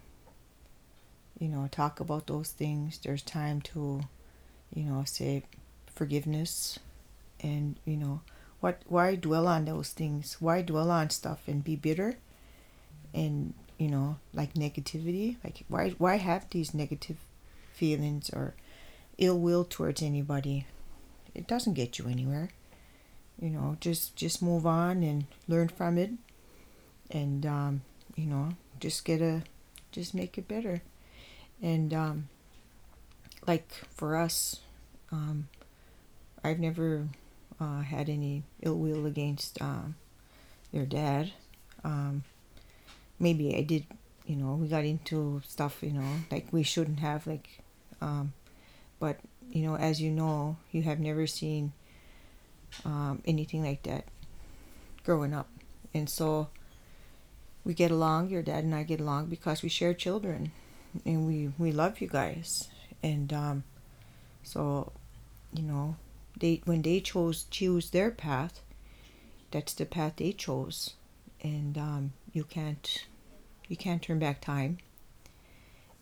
you 1.42 1.48
know, 1.50 1.68
talk 1.72 2.00
about 2.00 2.28
those 2.28 2.52
things. 2.52 3.00
There's 3.00 3.24
time 3.24 3.62
to, 3.74 4.02
you 4.72 4.84
know, 4.84 5.04
say 5.06 5.44
forgiveness 5.92 6.78
and 7.42 7.78
you 7.84 7.98
know 7.98 8.22
what 8.60 8.84
why 8.86 9.16
dwell 9.16 9.48
on 9.48 9.66
those 9.66 9.90
things? 9.90 10.38
Why 10.40 10.62
dwell 10.62 10.92
on 10.92 11.10
stuff 11.10 11.40
and 11.48 11.64
be 11.64 11.76
bitter 11.76 12.18
and 13.12 13.56
you 13.80 13.88
know 13.88 14.18
like 14.36 14.54
negativity? 14.54 15.38
Like 15.44 15.66
why 15.68 15.90
why 15.98 16.18
have 16.18 16.48
these 16.52 16.76
negative 16.76 17.18
feelings 17.74 18.30
or 18.30 18.54
ill 19.18 19.40
will 19.40 19.66
towards 19.66 20.04
anybody? 20.04 20.68
It 21.34 21.48
doesn't 21.48 21.74
get 21.74 21.98
you 21.98 22.08
anywhere. 22.08 22.50
You 23.42 23.50
know 23.50 23.78
just 23.80 24.16
just 24.16 24.44
move 24.44 24.68
on 24.68 25.02
and 25.02 25.26
learn 25.48 25.70
from 25.70 25.98
it. 25.98 26.12
And 27.10 27.48
um 27.48 27.82
you 28.16 28.28
know 28.28 28.50
just 28.80 29.04
get 29.06 29.22
a 29.22 29.42
just 29.92 30.14
make 30.14 30.38
it 30.38 30.48
better 30.48 30.84
and 31.62 31.94
um 31.94 32.28
like 33.48 33.70
for 33.90 34.16
us 34.16 34.60
um 35.12 35.48
I've 36.44 36.60
never 36.60 37.08
uh, 37.60 37.82
had 37.82 38.10
any 38.10 38.44
ill 38.62 38.76
will 38.78 39.06
against 39.06 39.62
um, 39.62 39.96
your 40.72 40.86
dad. 40.86 41.32
Um, 41.84 42.24
maybe 43.20 43.56
I 43.56 43.62
did, 43.62 43.86
you 44.26 44.36
know, 44.36 44.56
we 44.56 44.68
got 44.68 44.86
into 44.86 45.42
stuff, 45.48 45.78
you 45.82 45.92
know, 45.92 46.08
like 46.32 46.48
we 46.52 46.64
shouldn't 46.64 47.00
have, 47.00 47.28
like, 47.28 47.60
um, 48.02 48.34
but, 49.00 49.20
you 49.52 49.64
know, 49.64 49.76
as 49.76 50.02
you 50.02 50.10
know, 50.10 50.58
you 50.72 50.82
have 50.84 51.00
never 51.00 51.28
seen 51.28 51.74
um, 52.86 53.22
anything 53.26 53.64
like 53.64 53.84
that 53.84 54.06
growing 55.04 55.34
up. 55.34 55.50
And 55.94 56.10
so 56.10 56.48
we 57.64 57.74
get 57.76 57.92
along, 57.92 58.30
your 58.30 58.42
dad 58.42 58.64
and 58.64 58.74
I 58.74 58.82
get 58.84 59.00
along 59.00 59.28
because 59.28 59.62
we 59.62 59.70
share 59.70 59.94
children 59.94 60.52
and 61.06 61.28
we, 61.28 61.52
we 61.58 61.72
love 61.72 62.02
you 62.02 62.08
guys. 62.08 62.70
And 63.04 63.32
um, 63.34 63.64
so, 64.44 64.92
you 65.54 65.64
know, 65.64 65.96
they 66.40 66.62
when 66.66 66.82
they 66.82 67.00
chose 67.00 67.46
choose 67.50 67.90
their 67.90 68.12
path 68.12 68.62
that's 69.52 69.74
the 69.74 69.86
path 69.86 70.14
they 70.16 70.32
chose. 70.32 70.92
And 71.44 71.78
um, 71.78 72.14
you 72.32 72.44
can't 72.44 73.06
you 73.68 73.78
can't 73.78 74.02
turn 74.02 74.20
back 74.20 74.42
time. 74.42 74.80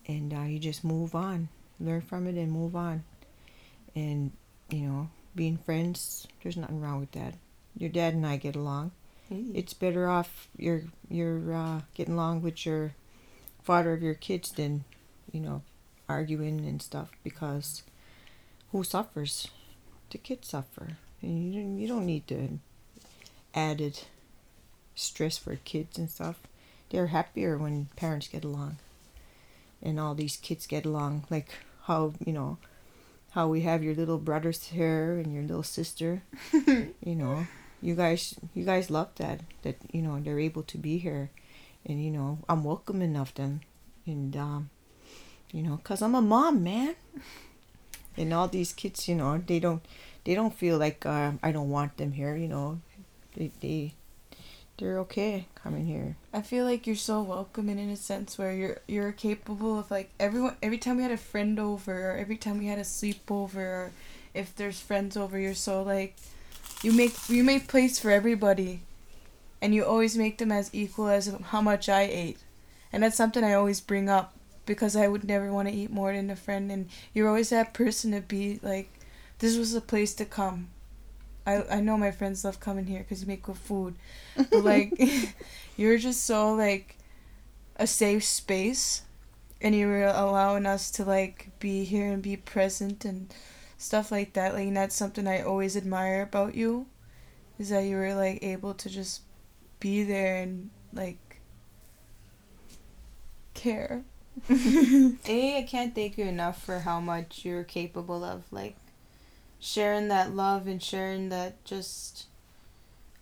And 0.06 0.32
uh, 0.32 0.42
you 0.42 0.58
just 0.58 0.82
move 0.82 1.14
on. 1.14 1.48
Learn 1.78 2.00
from 2.00 2.26
it 2.26 2.36
and 2.36 2.50
move 2.50 2.74
on. 2.74 3.04
And 3.94 4.32
you 4.70 4.86
know 4.86 5.10
being 5.34 5.58
friends 5.58 6.26
there's 6.42 6.56
nothing 6.56 6.80
wrong 6.80 7.00
with 7.00 7.12
that. 7.12 7.34
Your 7.76 7.90
dad 7.90 8.14
and 8.14 8.26
i 8.26 8.36
get 8.36 8.56
along. 8.56 8.92
It's 9.54 9.74
better 9.74 10.08
off 10.08 10.48
you're 10.56 10.82
you're 11.08 11.54
uh, 11.54 11.80
getting 11.94 12.14
along 12.14 12.42
with 12.42 12.66
your 12.66 12.94
father 13.62 13.92
of 13.92 14.02
your 14.02 14.14
kids 14.14 14.50
than 14.52 14.84
you 15.32 15.40
know 15.40 15.62
arguing 16.08 16.60
and 16.60 16.82
stuff 16.82 17.10
because 17.22 17.82
who 18.72 18.82
suffers 18.82 19.48
the 20.10 20.18
kids 20.18 20.48
suffer 20.48 20.96
and 21.22 21.54
you 21.54 21.62
don't, 21.62 21.78
you 21.78 21.88
don't 21.88 22.06
need 22.06 22.26
to 22.26 22.58
added 23.54 24.00
stress 24.94 25.38
for 25.38 25.56
kids 25.56 25.98
and 25.98 26.10
stuff. 26.10 26.40
They're 26.90 27.08
happier 27.08 27.56
when 27.56 27.88
parents 27.96 28.28
get 28.28 28.44
along, 28.44 28.78
and 29.82 29.98
all 29.98 30.14
these 30.14 30.36
kids 30.36 30.66
get 30.66 30.84
along. 30.84 31.24
Like 31.30 31.48
how 31.84 32.14
you 32.24 32.32
know, 32.32 32.58
how 33.32 33.48
we 33.48 33.62
have 33.62 33.82
your 33.82 33.94
little 33.94 34.18
brothers 34.18 34.64
here 34.64 35.12
and 35.18 35.32
your 35.32 35.42
little 35.42 35.62
sister. 35.62 36.22
you 36.52 37.14
know, 37.14 37.46
you 37.80 37.94
guys, 37.94 38.34
you 38.54 38.64
guys 38.64 38.90
love 38.90 39.10
that. 39.16 39.40
That 39.62 39.76
you 39.92 40.02
know 40.02 40.20
they're 40.20 40.40
able 40.40 40.64
to 40.64 40.78
be 40.78 40.98
here, 40.98 41.30
and 41.86 42.04
you 42.04 42.10
know 42.10 42.38
I'm 42.48 42.64
welcoming 42.64 43.16
of 43.16 43.34
them, 43.34 43.60
and 44.06 44.36
um, 44.36 44.70
you 45.52 45.62
know, 45.62 45.80
cause 45.82 46.02
I'm 46.02 46.14
a 46.14 46.22
mom, 46.22 46.62
man. 46.62 46.94
And 48.16 48.34
all 48.34 48.48
these 48.48 48.72
kids, 48.72 49.08
you 49.08 49.14
know, 49.14 49.38
they 49.38 49.60
don't, 49.60 49.82
they 50.24 50.34
don't 50.34 50.54
feel 50.54 50.78
like 50.78 51.06
uh, 51.06 51.32
I 51.42 51.52
don't 51.52 51.70
want 51.70 51.96
them 51.96 52.12
here. 52.12 52.36
You 52.36 52.48
know, 52.48 52.80
they, 53.36 53.50
they 53.60 53.94
they're 54.80 54.98
okay 55.00 55.46
coming 55.54 55.86
here. 55.86 56.16
I 56.32 56.42
feel 56.42 56.64
like 56.64 56.86
you're 56.86 56.96
so 56.96 57.22
welcoming 57.22 57.78
in 57.78 57.90
a 57.90 57.96
sense 57.96 58.38
where 58.38 58.52
you're 58.52 58.78
you're 58.88 59.12
capable 59.12 59.78
of 59.78 59.90
like 59.90 60.10
everyone 60.18 60.56
every 60.62 60.78
time 60.78 60.96
we 60.96 61.02
had 61.02 61.12
a 61.12 61.18
friend 61.18 61.58
over 61.58 62.10
or 62.10 62.16
every 62.16 62.36
time 62.36 62.58
we 62.58 62.66
had 62.66 62.78
a 62.78 62.82
sleepover 62.82 63.56
or 63.56 63.92
if 64.32 64.56
there's 64.56 64.80
friends 64.80 65.16
over 65.16 65.38
you're 65.38 65.54
so 65.54 65.82
like 65.82 66.16
you 66.82 66.92
make 66.92 67.28
you 67.28 67.44
make 67.44 67.68
place 67.68 67.98
for 67.98 68.10
everybody 68.10 68.80
and 69.60 69.74
you 69.74 69.84
always 69.84 70.16
make 70.16 70.38
them 70.38 70.52
as 70.52 70.70
equal 70.72 71.08
as 71.08 71.34
how 71.44 71.60
much 71.60 71.88
I 71.88 72.02
ate. 72.02 72.38
And 72.92 73.02
that's 73.02 73.16
something 73.16 73.44
I 73.44 73.54
always 73.54 73.80
bring 73.80 74.08
up 74.08 74.34
because 74.66 74.96
I 74.96 75.08
would 75.08 75.24
never 75.24 75.52
want 75.52 75.68
to 75.68 75.74
eat 75.74 75.90
more 75.90 76.12
than 76.12 76.30
a 76.30 76.36
friend 76.36 76.70
and 76.70 76.88
you're 77.12 77.28
always 77.28 77.50
that 77.50 77.74
person 77.74 78.12
to 78.12 78.20
be 78.20 78.60
like 78.62 78.92
this 79.38 79.56
was 79.56 79.74
a 79.74 79.80
place 79.80 80.14
to 80.14 80.24
come 80.24 80.68
I, 81.46 81.64
I 81.76 81.80
know 81.80 81.96
my 81.96 82.10
friends 82.10 82.44
love 82.44 82.60
coming 82.60 82.86
here 82.86 83.00
because 83.00 83.22
you 83.22 83.26
make 83.26 83.42
good 83.42 83.56
food. 83.56 83.94
But 84.36 84.64
like, 84.64 84.92
you're 85.76 85.98
just 85.98 86.24
so 86.24 86.54
like 86.54 86.96
a 87.76 87.86
safe 87.86 88.24
space, 88.24 89.02
and 89.60 89.74
you're 89.74 90.04
allowing 90.04 90.66
us 90.66 90.90
to 90.92 91.04
like 91.04 91.50
be 91.58 91.84
here 91.84 92.12
and 92.12 92.22
be 92.22 92.36
present 92.36 93.04
and 93.04 93.32
stuff 93.78 94.10
like 94.12 94.34
that. 94.34 94.54
Like, 94.54 94.72
that's 94.74 94.94
something 94.94 95.26
I 95.26 95.42
always 95.42 95.76
admire 95.76 96.22
about 96.22 96.54
you, 96.54 96.86
is 97.58 97.70
that 97.70 97.84
you 97.84 97.96
were 97.96 98.14
like 98.14 98.42
able 98.42 98.74
to 98.74 98.88
just 98.88 99.22
be 99.80 100.04
there 100.04 100.36
and 100.42 100.70
like 100.92 101.40
care. 103.54 104.04
A, 104.50 105.58
I 105.58 105.66
can't 105.68 105.94
thank 105.94 106.16
you 106.16 106.24
enough 106.24 106.62
for 106.62 106.80
how 106.80 107.00
much 107.00 107.44
you're 107.44 107.64
capable 107.64 108.24
of. 108.24 108.44
Like, 108.52 108.76
sharing 109.60 110.08
that 110.08 110.34
love 110.34 110.66
and 110.66 110.82
sharing 110.82 111.28
that 111.28 111.62
just 111.64 112.26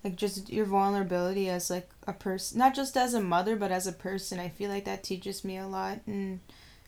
like 0.05 0.15
just 0.15 0.51
your 0.51 0.65
vulnerability 0.65 1.51
as 1.51 1.69
like 1.69 1.91
a 2.07 2.13
person 2.13 2.59
not 2.59 2.75
just 2.75 2.97
as 2.97 3.13
a 3.13 3.21
mother 3.21 3.57
but 3.57 3.73
as 3.73 3.89
a 3.89 3.93
person 3.93 4.39
i 4.39 4.49
feel 4.49 4.71
like 4.71 4.85
that 4.85 5.03
teaches 5.03 5.45
me 5.45 5.59
a 5.59 5.67
lot 5.67 5.99
and 6.07 6.39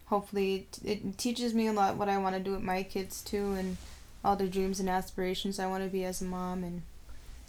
hopefully 0.06 0.54
it, 0.54 0.78
it 0.84 1.18
teaches 1.18 1.52
me 1.52 1.66
a 1.66 1.72
lot 1.72 1.96
what 1.96 2.08
i 2.08 2.16
want 2.16 2.36
to 2.36 2.40
do 2.40 2.52
with 2.52 2.62
my 2.62 2.84
kids 2.84 3.20
too 3.22 3.52
and 3.54 3.76
all 4.24 4.36
their 4.36 4.46
dreams 4.46 4.78
and 4.78 4.88
aspirations 4.88 5.58
i 5.58 5.66
want 5.66 5.82
to 5.82 5.90
be 5.90 6.04
as 6.04 6.22
a 6.22 6.24
mom 6.24 6.62
and 6.62 6.82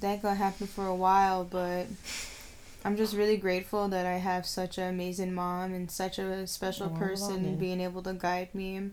that 0.01 0.21
got 0.21 0.37
happen 0.37 0.67
for 0.67 0.85
a 0.85 0.95
while 0.95 1.43
but 1.43 1.87
i'm 2.83 2.97
just 2.97 3.15
really 3.15 3.37
grateful 3.37 3.87
that 3.87 4.05
i 4.05 4.17
have 4.17 4.45
such 4.45 4.77
an 4.77 4.89
amazing 4.89 5.33
mom 5.33 5.73
and 5.73 5.89
such 5.89 6.19
a 6.19 6.45
special 6.47 6.91
Oh, 6.93 6.97
person 6.99 7.55
being 7.57 7.79
able 7.81 8.01
to 8.03 8.13
guide 8.13 8.53
me 8.53 8.91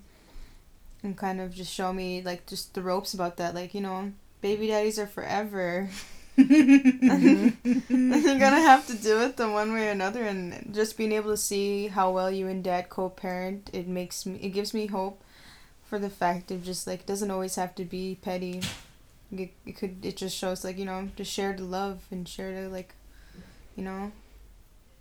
and 1.03 1.17
kind 1.17 1.41
of 1.41 1.55
just 1.55 1.73
show 1.73 1.93
me 1.93 2.23
like 2.23 2.47
just 2.47 2.75
the 2.75 2.83
ropes 2.83 3.15
about 3.15 3.37
that 3.37 3.55
like 3.55 3.75
you 3.75 3.81
know 3.81 4.13
baby 4.41 4.69
daddies 4.69 4.99
are 4.99 5.07
forever. 5.07 5.89
Mm-hmm. 6.39 7.49
And 7.93 8.23
you're 8.25 8.39
gonna 8.39 8.61
have 8.61 8.87
to 8.87 8.97
do 8.97 9.21
it 9.23 9.37
the 9.37 9.51
one 9.51 9.73
way 9.73 9.89
or 9.89 9.91
another 9.91 10.23
and 10.23 10.71
just 10.73 10.97
being 10.97 11.11
able 11.13 11.31
to 11.33 11.37
see 11.37 11.89
how 11.89 12.13
well 12.13 12.31
you 12.31 12.47
and 12.47 12.63
dad 12.63 12.89
co-parent 12.89 13.71
it 13.73 13.89
makes 13.89 14.25
me 14.25 14.39
it 14.41 14.51
gives 14.51 14.73
me 14.73 14.87
hope 14.87 15.21
for 15.85 15.99
the 15.99 16.11
fact 16.11 16.51
of 16.53 16.63
just 16.63 16.87
like 16.87 17.01
it 17.01 17.07
doesn't 17.07 17.31
always 17.33 17.57
have 17.57 17.75
to 17.75 17.85
be 17.85 18.19
petty 18.23 18.61
it, 19.31 19.51
it 19.67 19.77
could 19.77 20.05
it 20.05 20.17
just 20.17 20.37
shows 20.37 20.65
like 20.65 20.79
you 20.79 20.85
know 20.85 21.09
to 21.17 21.25
share 21.25 21.53
the 21.53 21.65
love 21.65 22.03
and 22.11 22.29
share 22.29 22.63
the 22.63 22.69
like 22.69 22.95
you 23.77 23.85
know 23.85 24.13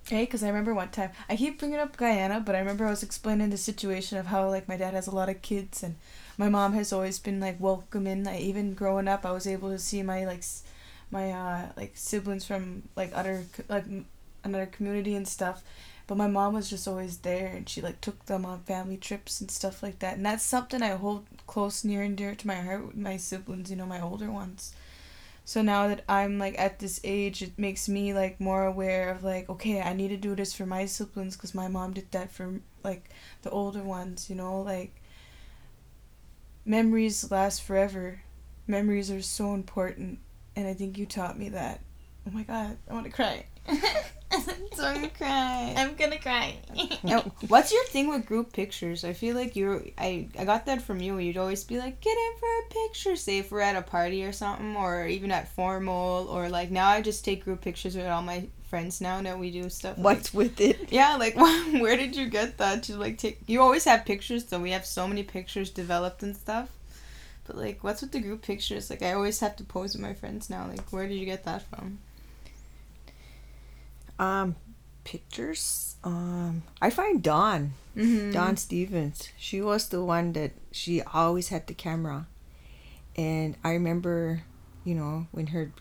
Hey, 0.09 0.23
because 0.23 0.41
I 0.41 0.47
remember 0.47 0.73
one 0.73 0.87
time 0.87 1.11
I 1.29 1.35
keep 1.35 1.59
bringing 1.59 1.79
up 1.79 1.97
Guyana, 1.97 2.39
but 2.39 2.55
I 2.55 2.59
remember 2.59 2.85
I 2.85 2.91
was 2.91 3.03
explaining 3.03 3.49
the 3.49 3.57
situation 3.57 4.17
of 4.17 4.27
how 4.27 4.47
like 4.47 4.65
my 4.65 4.77
dad 4.77 4.93
has 4.93 5.05
a 5.05 5.11
lot 5.13 5.27
of 5.27 5.41
kids 5.41 5.83
and 5.83 5.95
my 6.37 6.47
mom 6.47 6.71
has 6.75 6.93
always 6.93 7.19
been 7.19 7.41
like 7.41 7.59
welcoming. 7.59 8.23
Like 8.23 8.39
even 8.39 8.73
growing 8.73 9.09
up, 9.09 9.25
I 9.25 9.31
was 9.31 9.45
able 9.45 9.69
to 9.69 9.77
see 9.77 10.01
my 10.03 10.25
like 10.25 10.45
my 11.11 11.31
uh 11.31 11.71
like 11.75 11.91
siblings 11.95 12.45
from 12.45 12.83
like 12.95 13.11
other 13.13 13.43
like 13.67 13.83
another 14.45 14.65
community 14.67 15.13
and 15.13 15.27
stuff. 15.27 15.61
But 16.07 16.17
my 16.17 16.27
mom 16.27 16.53
was 16.53 16.69
just 16.69 16.87
always 16.87 17.17
there, 17.17 17.47
and 17.47 17.67
she 17.67 17.81
like 17.81 18.01
took 18.01 18.25
them 18.25 18.45
on 18.45 18.61
family 18.61 18.97
trips 18.97 19.41
and 19.41 19.51
stuff 19.51 19.83
like 19.83 19.99
that. 19.99 20.15
And 20.17 20.25
that's 20.25 20.43
something 20.43 20.81
I 20.81 20.89
hold 20.95 21.25
close, 21.45 21.83
near 21.83 22.01
and 22.01 22.17
dear 22.17 22.33
to 22.33 22.47
my 22.47 22.55
heart 22.55 22.87
with 22.87 22.95
my 22.95 23.17
siblings. 23.17 23.69
You 23.69 23.75
know, 23.75 23.85
my 23.85 24.01
older 24.01 24.31
ones. 24.31 24.73
So 25.47 25.61
now 25.61 25.87
that 25.87 26.03
I'm 26.09 26.39
like 26.39 26.59
at 26.59 26.79
this 26.79 26.99
age, 27.05 27.41
it 27.41 27.57
makes 27.57 27.87
me 27.87 28.13
like 28.13 28.41
more 28.41 28.65
aware 28.65 29.09
of 29.09 29.23
like, 29.23 29.49
okay, 29.49 29.81
I 29.81 29.93
need 29.93 30.09
to 30.09 30.17
do 30.17 30.35
this 30.35 30.53
for 30.53 30.65
my 30.65 30.85
siblings 30.85 31.37
because 31.37 31.55
my 31.55 31.69
mom 31.69 31.93
did 31.93 32.11
that 32.11 32.31
for 32.33 32.59
like 32.83 33.09
the 33.43 33.49
older 33.49 33.81
ones, 33.81 34.29
you 34.29 34.35
know, 34.35 34.61
like 34.61 35.01
memories 36.65 37.31
last 37.31 37.63
forever. 37.63 38.21
Memories 38.67 39.09
are 39.09 39.21
so 39.21 39.53
important, 39.53 40.19
and 40.57 40.67
I 40.67 40.73
think 40.73 40.97
you 40.97 41.05
taught 41.05 41.39
me 41.39 41.47
that. 41.49 41.79
Oh 42.27 42.31
my 42.31 42.43
god, 42.43 42.77
I 42.89 42.93
want 42.93 43.05
to 43.05 43.11
cry. 43.11 43.45
don't 44.75 45.13
cry 45.13 45.73
I'm 45.77 45.95
gonna 45.95 46.19
cry. 46.19 46.57
Now, 47.03 47.21
what's 47.47 47.71
your 47.71 47.85
thing 47.85 48.09
with 48.09 48.25
group 48.25 48.51
pictures? 48.53 49.03
I 49.05 49.13
feel 49.13 49.35
like 49.35 49.55
you're. 49.55 49.83
I 49.97 50.27
I 50.37 50.43
got 50.45 50.65
that 50.65 50.81
from 50.81 50.99
you. 51.01 51.17
You'd 51.17 51.37
always 51.37 51.63
be 51.63 51.77
like, 51.77 52.01
"Get 52.01 52.17
in 52.17 52.31
for 52.39 52.47
a 52.47 52.87
picture." 52.87 53.15
Say 53.15 53.37
if 53.39 53.51
we're 53.51 53.61
at 53.61 53.75
a 53.75 53.81
party 53.81 54.23
or 54.25 54.31
something, 54.33 54.75
or 54.75 55.07
even 55.07 55.31
at 55.31 55.47
formal, 55.55 56.27
or 56.29 56.49
like 56.49 56.71
now 56.71 56.89
I 56.89 57.01
just 57.01 57.23
take 57.23 57.45
group 57.45 57.61
pictures 57.61 57.95
with 57.95 58.05
all 58.05 58.21
my 58.21 58.47
friends 58.69 58.99
now 58.99 59.21
that 59.21 59.39
we 59.39 59.49
do 59.49 59.69
stuff. 59.69 59.97
like- 59.97 60.03
What's 60.03 60.33
with 60.33 60.59
it? 60.59 60.91
yeah, 60.91 61.15
like 61.15 61.35
where 61.81 61.95
did 61.95 62.15
you 62.15 62.27
get 62.27 62.57
that 62.57 62.83
to 62.83 62.97
like 62.97 63.17
take? 63.17 63.39
You 63.47 63.61
always 63.61 63.85
have 63.85 64.05
pictures, 64.05 64.45
so 64.47 64.59
we 64.59 64.71
have 64.71 64.85
so 64.85 65.07
many 65.07 65.23
pictures 65.23 65.69
developed 65.69 66.21
and 66.23 66.35
stuff. 66.35 66.67
But 67.45 67.55
like, 67.57 67.81
what's 67.81 68.01
with 68.01 68.11
the 68.11 68.19
group 68.19 68.41
pictures? 68.41 68.89
Like, 68.89 69.01
I 69.01 69.13
always 69.13 69.39
have 69.39 69.55
to 69.55 69.63
pose 69.63 69.93
with 69.93 70.01
my 70.01 70.13
friends 70.13 70.49
now. 70.49 70.67
Like, 70.67 70.91
where 70.91 71.07
did 71.07 71.15
you 71.15 71.25
get 71.25 71.45
that 71.45 71.61
from? 71.61 71.99
Um, 74.19 74.55
pictures. 75.03 75.95
Um, 76.03 76.63
I 76.81 76.89
find 76.89 77.21
Dawn, 77.23 77.73
Mm-hmm. 77.95 78.31
Dawn 78.31 78.57
Stevens. 78.57 79.29
She 79.37 79.61
was 79.61 79.89
the 79.89 80.03
one 80.03 80.33
that 80.33 80.51
she 80.71 81.01
always 81.01 81.49
had 81.49 81.65
the 81.67 81.73
camera, 81.73 82.27
and 83.15 83.55
I 83.63 83.71
remember, 83.73 84.43
you 84.83 84.93
know, 84.93 85.25
when 85.31 85.47
her, 85.47 85.71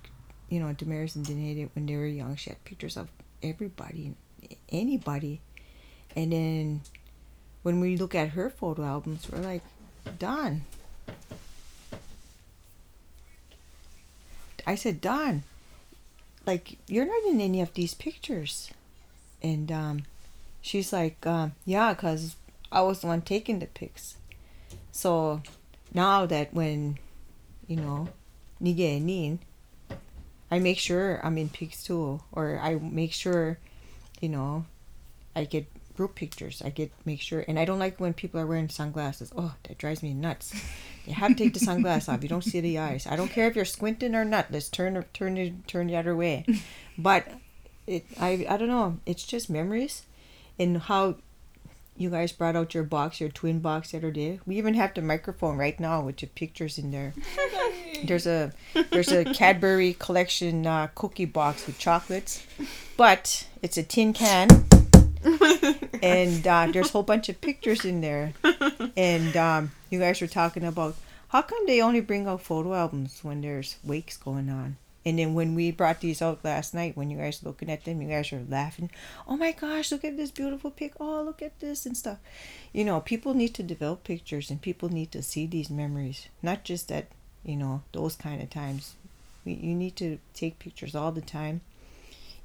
you 0.49 0.61
know, 0.61 0.72
Damaris 0.72 1.14
and 1.14 1.26
Danae 1.26 1.68
when 1.74 1.84
they 1.87 1.97
were 1.97 2.07
young, 2.07 2.37
she 2.37 2.51
had 2.51 2.64
pictures 2.64 2.97
of 2.97 3.09
everybody, 3.43 4.14
anybody, 4.70 5.41
and 6.16 6.32
then 6.32 6.80
when 7.62 7.80
we 7.80 7.97
look 7.99 8.14
at 8.14 8.30
her 8.30 8.49
photo 8.49 8.84
albums, 8.84 9.28
we're 9.30 9.41
like, 9.41 9.62
Dawn. 10.18 10.62
I 14.66 14.74
said, 14.74 15.01
Dawn, 15.01 15.43
like 16.47 16.78
you're 16.86 17.07
not 17.07 17.30
in 17.30 17.40
any 17.40 17.61
of 17.61 17.74
these 17.74 17.94
pictures. 17.94 18.70
And 19.42 19.70
um 19.70 20.03
she's 20.61 20.92
like 20.92 21.26
um 21.26 21.53
yeah 21.64 21.92
because 21.94 22.36
i 22.72 22.80
was 22.80 23.01
the 23.01 23.07
one 23.07 23.22
taking 23.22 23.59
the 23.59 23.66
pics. 23.66 24.16
So 24.92 25.42
now 25.92 26.26
that 26.26 26.55
when 26.55 26.99
you 27.66 27.76
know 27.76 28.09
nige 28.62 29.38
i 30.51 30.59
make 30.59 30.78
sure 30.78 31.20
i'm 31.22 31.36
in 31.36 31.49
pics 31.49 31.82
too 31.82 32.20
or 32.32 32.59
i 32.62 32.74
make 32.76 33.12
sure 33.12 33.59
you 34.20 34.28
know 34.28 34.64
i 35.34 35.44
get 35.44 35.66
group 35.97 36.14
pictures. 36.14 36.62
I 36.64 36.70
get 36.70 36.92
make 37.05 37.20
sure 37.20 37.44
and 37.47 37.59
i 37.59 37.64
don't 37.64 37.78
like 37.78 37.99
when 37.99 38.14
people 38.14 38.40
are 38.40 38.47
wearing 38.47 38.68
sunglasses. 38.68 39.32
Oh 39.36 39.55
that 39.64 39.78
drives 39.78 40.03
me 40.03 40.14
nuts. 40.14 40.55
You 41.07 41.14
have 41.14 41.30
to 41.30 41.34
take 41.36 41.55
the 41.55 41.61
sunglasses 41.61 42.09
off. 42.09 42.22
You 42.22 42.28
don't 42.28 42.42
see 42.44 42.61
the 42.61 42.78
eyes. 42.78 43.07
I 43.07 43.16
don't 43.16 43.28
care 43.30 43.47
if 43.47 43.57
you're 43.57 43.64
squinting 43.64 44.14
or 44.14 44.24
not. 44.24 44.51
Let's 44.51 44.68
turn 44.68 45.05
turn 45.12 45.62
turn 45.66 45.86
the 45.86 45.97
other 45.97 46.16
way. 46.16 46.44
But 46.99 47.28
it 47.86 48.07
I 48.18 48.47
I 48.49 48.57
don't 48.57 48.68
know. 48.68 48.99
It's 49.07 49.24
just 49.24 49.49
memories, 49.51 50.03
and 50.59 50.78
how 50.78 51.16
you 51.99 52.11
guys 52.11 52.32
brought 52.32 52.57
out 52.57 52.74
your 52.74 52.84
box, 52.84 53.20
your 53.20 53.30
twin 53.30 53.61
box 53.61 53.90
the 53.90 53.99
other 53.99 54.11
day. 54.11 54.40
We 54.47 54.57
even 54.59 54.74
have 54.74 54.94
the 54.94 55.03
microphone 55.03 55.57
right 55.57 55.78
now 55.78 56.03
with 56.03 56.22
your 56.22 56.28
pictures 56.34 56.78
in 56.78 56.90
there. 56.90 57.14
There's 58.05 58.26
a 58.26 58.53
there's 58.90 59.12
a 59.12 59.24
Cadbury 59.24 59.94
collection 59.94 60.66
uh, 60.66 60.88
cookie 60.94 61.24
box 61.24 61.66
with 61.66 61.78
chocolates, 61.78 62.44
but 62.97 63.47
it's 63.62 63.78
a 63.78 63.82
tin 63.82 64.12
can, 64.12 64.49
and 66.03 66.47
uh, 66.47 66.68
there's 66.72 66.89
a 66.89 66.93
whole 66.93 67.03
bunch 67.03 67.29
of 67.29 67.41
pictures 67.41 67.85
in 67.85 68.01
there. 68.01 68.33
And 68.97 69.37
um, 69.37 69.72
you 69.91 69.99
guys 69.99 70.20
were 70.20 70.27
talking 70.27 70.64
about 70.64 70.97
How 71.29 71.43
come 71.43 71.66
they 71.66 71.83
only 71.83 72.01
bring 72.01 72.27
out 72.27 72.43
photo 72.43 72.74
albums 72.74 73.20
when 73.22 73.41
there's 73.41 73.77
wakes 73.85 74.16
going 74.16 74.49
on? 74.49 74.77
And 75.05 75.20
then 75.20 75.35
when 75.35 75.55
we 75.55 75.70
brought 75.70 76.01
these 76.01 76.20
out 76.20 76.45
last 76.45 76.74
night, 76.74 76.97
when 76.97 77.11
you 77.11 77.16
guys 77.16 77.45
looking 77.45 77.70
at 77.70 77.85
them, 77.85 78.03
you 78.03 78.09
guys 78.09 78.33
are 78.33 78.43
laughing. 78.49 78.91
Oh 79.29 79.37
my 79.37 79.53
gosh, 79.53 79.93
look 79.93 80.05
at 80.05 80.16
this 80.16 80.33
beautiful 80.33 80.72
pic. 80.72 80.95
Oh, 80.99 81.22
look 81.22 81.43
at 81.43 81.61
this 81.61 81.87
and 81.87 81.97
stuff. 81.97 82.18
You 82.72 82.85
know, 82.85 82.99
people 83.01 83.33
need 83.33 83.55
to 83.55 83.62
develop 83.62 84.03
pictures 84.03 84.51
and 84.51 84.61
people 84.61 84.89
need 84.89 85.12
to 85.12 85.22
see 85.22 85.47
these 85.47 85.70
memories. 85.70 86.27
Not 86.43 86.64
just 86.64 86.91
at, 86.91 87.07
you 87.45 87.55
know, 87.55 87.83
those 87.93 88.16
kind 88.16 88.43
of 88.43 88.51
times. 88.51 88.95
You 89.45 89.77
need 89.77 89.95
to 89.97 90.18
take 90.35 90.59
pictures 90.59 90.97
all 90.97 91.12
the 91.12 91.20
time. 91.20 91.61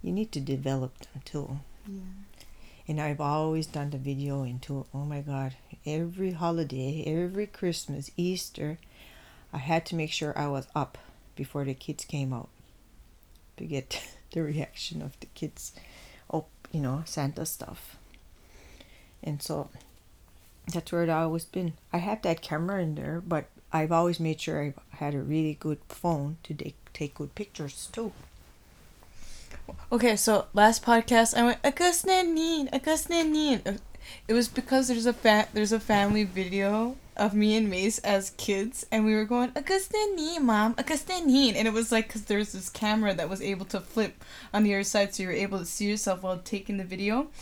You 0.03 0.11
need 0.11 0.31
to 0.33 0.39
develop 0.39 0.99
them 0.99 1.21
too. 1.25 1.59
Yeah. 1.87 2.01
And 2.91 2.99
I've 2.99 3.21
always 3.21 3.67
done 3.67 3.91
the 3.91 3.97
video 3.97 4.43
into, 4.43 4.85
oh 4.93 5.05
my 5.05 5.21
God, 5.21 5.55
every 5.85 6.31
holiday, 6.31 7.05
every 7.07 7.47
Christmas, 7.47 8.11
Easter, 8.17 8.79
I 9.53 9.59
had 9.59 9.85
to 9.85 9.95
make 9.95 10.11
sure 10.11 10.37
I 10.37 10.49
was 10.49 10.67
up 10.75 10.97
before 11.33 11.63
the 11.63 11.73
kids 11.73 12.03
came 12.03 12.33
out 12.33 12.49
to 13.55 13.63
get 13.63 14.03
the 14.33 14.43
reaction 14.43 15.01
of 15.01 15.17
the 15.21 15.27
kids 15.27 15.71
oh 16.33 16.47
you 16.73 16.81
know 16.81 17.03
santa 17.05 17.45
stuff. 17.45 17.95
And 19.23 19.41
so 19.41 19.69
that's 20.73 20.91
where 20.91 21.03
it 21.03 21.09
always 21.09 21.45
been. 21.45 21.75
I 21.93 21.99
have 21.99 22.23
that 22.23 22.41
camera 22.41 22.83
in 22.83 22.95
there 22.95 23.23
but 23.25 23.45
i've 23.71 23.93
always 23.93 24.19
made 24.19 24.41
sure 24.41 24.61
i 24.61 24.73
had 24.97 25.15
a 25.15 25.21
really 25.21 25.53
good 25.57 25.79
phone 25.87 26.35
to 26.43 26.53
take 26.93 27.15
good 27.15 27.33
pictures 27.35 27.87
too 27.93 28.11
Okay, 29.91 30.15
so 30.15 30.47
last 30.53 30.83
podcast 30.85 31.37
I 31.37 31.43
went 31.43 31.59
Agustin 31.63 32.69
Agustin 32.71 33.35
It 34.27 34.33
was 34.33 34.47
because 34.47 34.87
there's 34.87 35.05
a 35.05 35.13
fa- 35.13 35.47
there's 35.53 35.71
a 35.71 35.79
family 35.79 36.23
video 36.23 36.95
of 37.17 37.33
me 37.33 37.55
and 37.55 37.69
Mace 37.69 37.99
as 37.99 38.31
kids, 38.31 38.85
and 38.91 39.05
we 39.05 39.13
were 39.13 39.25
going 39.25 39.51
Agustin 39.55 40.15
mom, 40.41 40.75
Agustin 40.77 41.29
and 41.29 41.67
it 41.67 41.73
was 41.73 41.91
like 41.91 42.07
because 42.07 42.23
there's 42.23 42.53
this 42.53 42.69
camera 42.69 43.13
that 43.13 43.29
was 43.29 43.41
able 43.41 43.65
to 43.65 43.79
flip 43.79 44.23
on 44.53 44.63
the 44.63 44.73
other 44.73 44.83
side, 44.83 45.13
so 45.13 45.23
you 45.23 45.29
were 45.29 45.35
able 45.35 45.59
to 45.59 45.65
see 45.65 45.89
yourself 45.89 46.23
while 46.23 46.39
taking 46.39 46.77
the 46.77 46.83
video. 46.83 47.27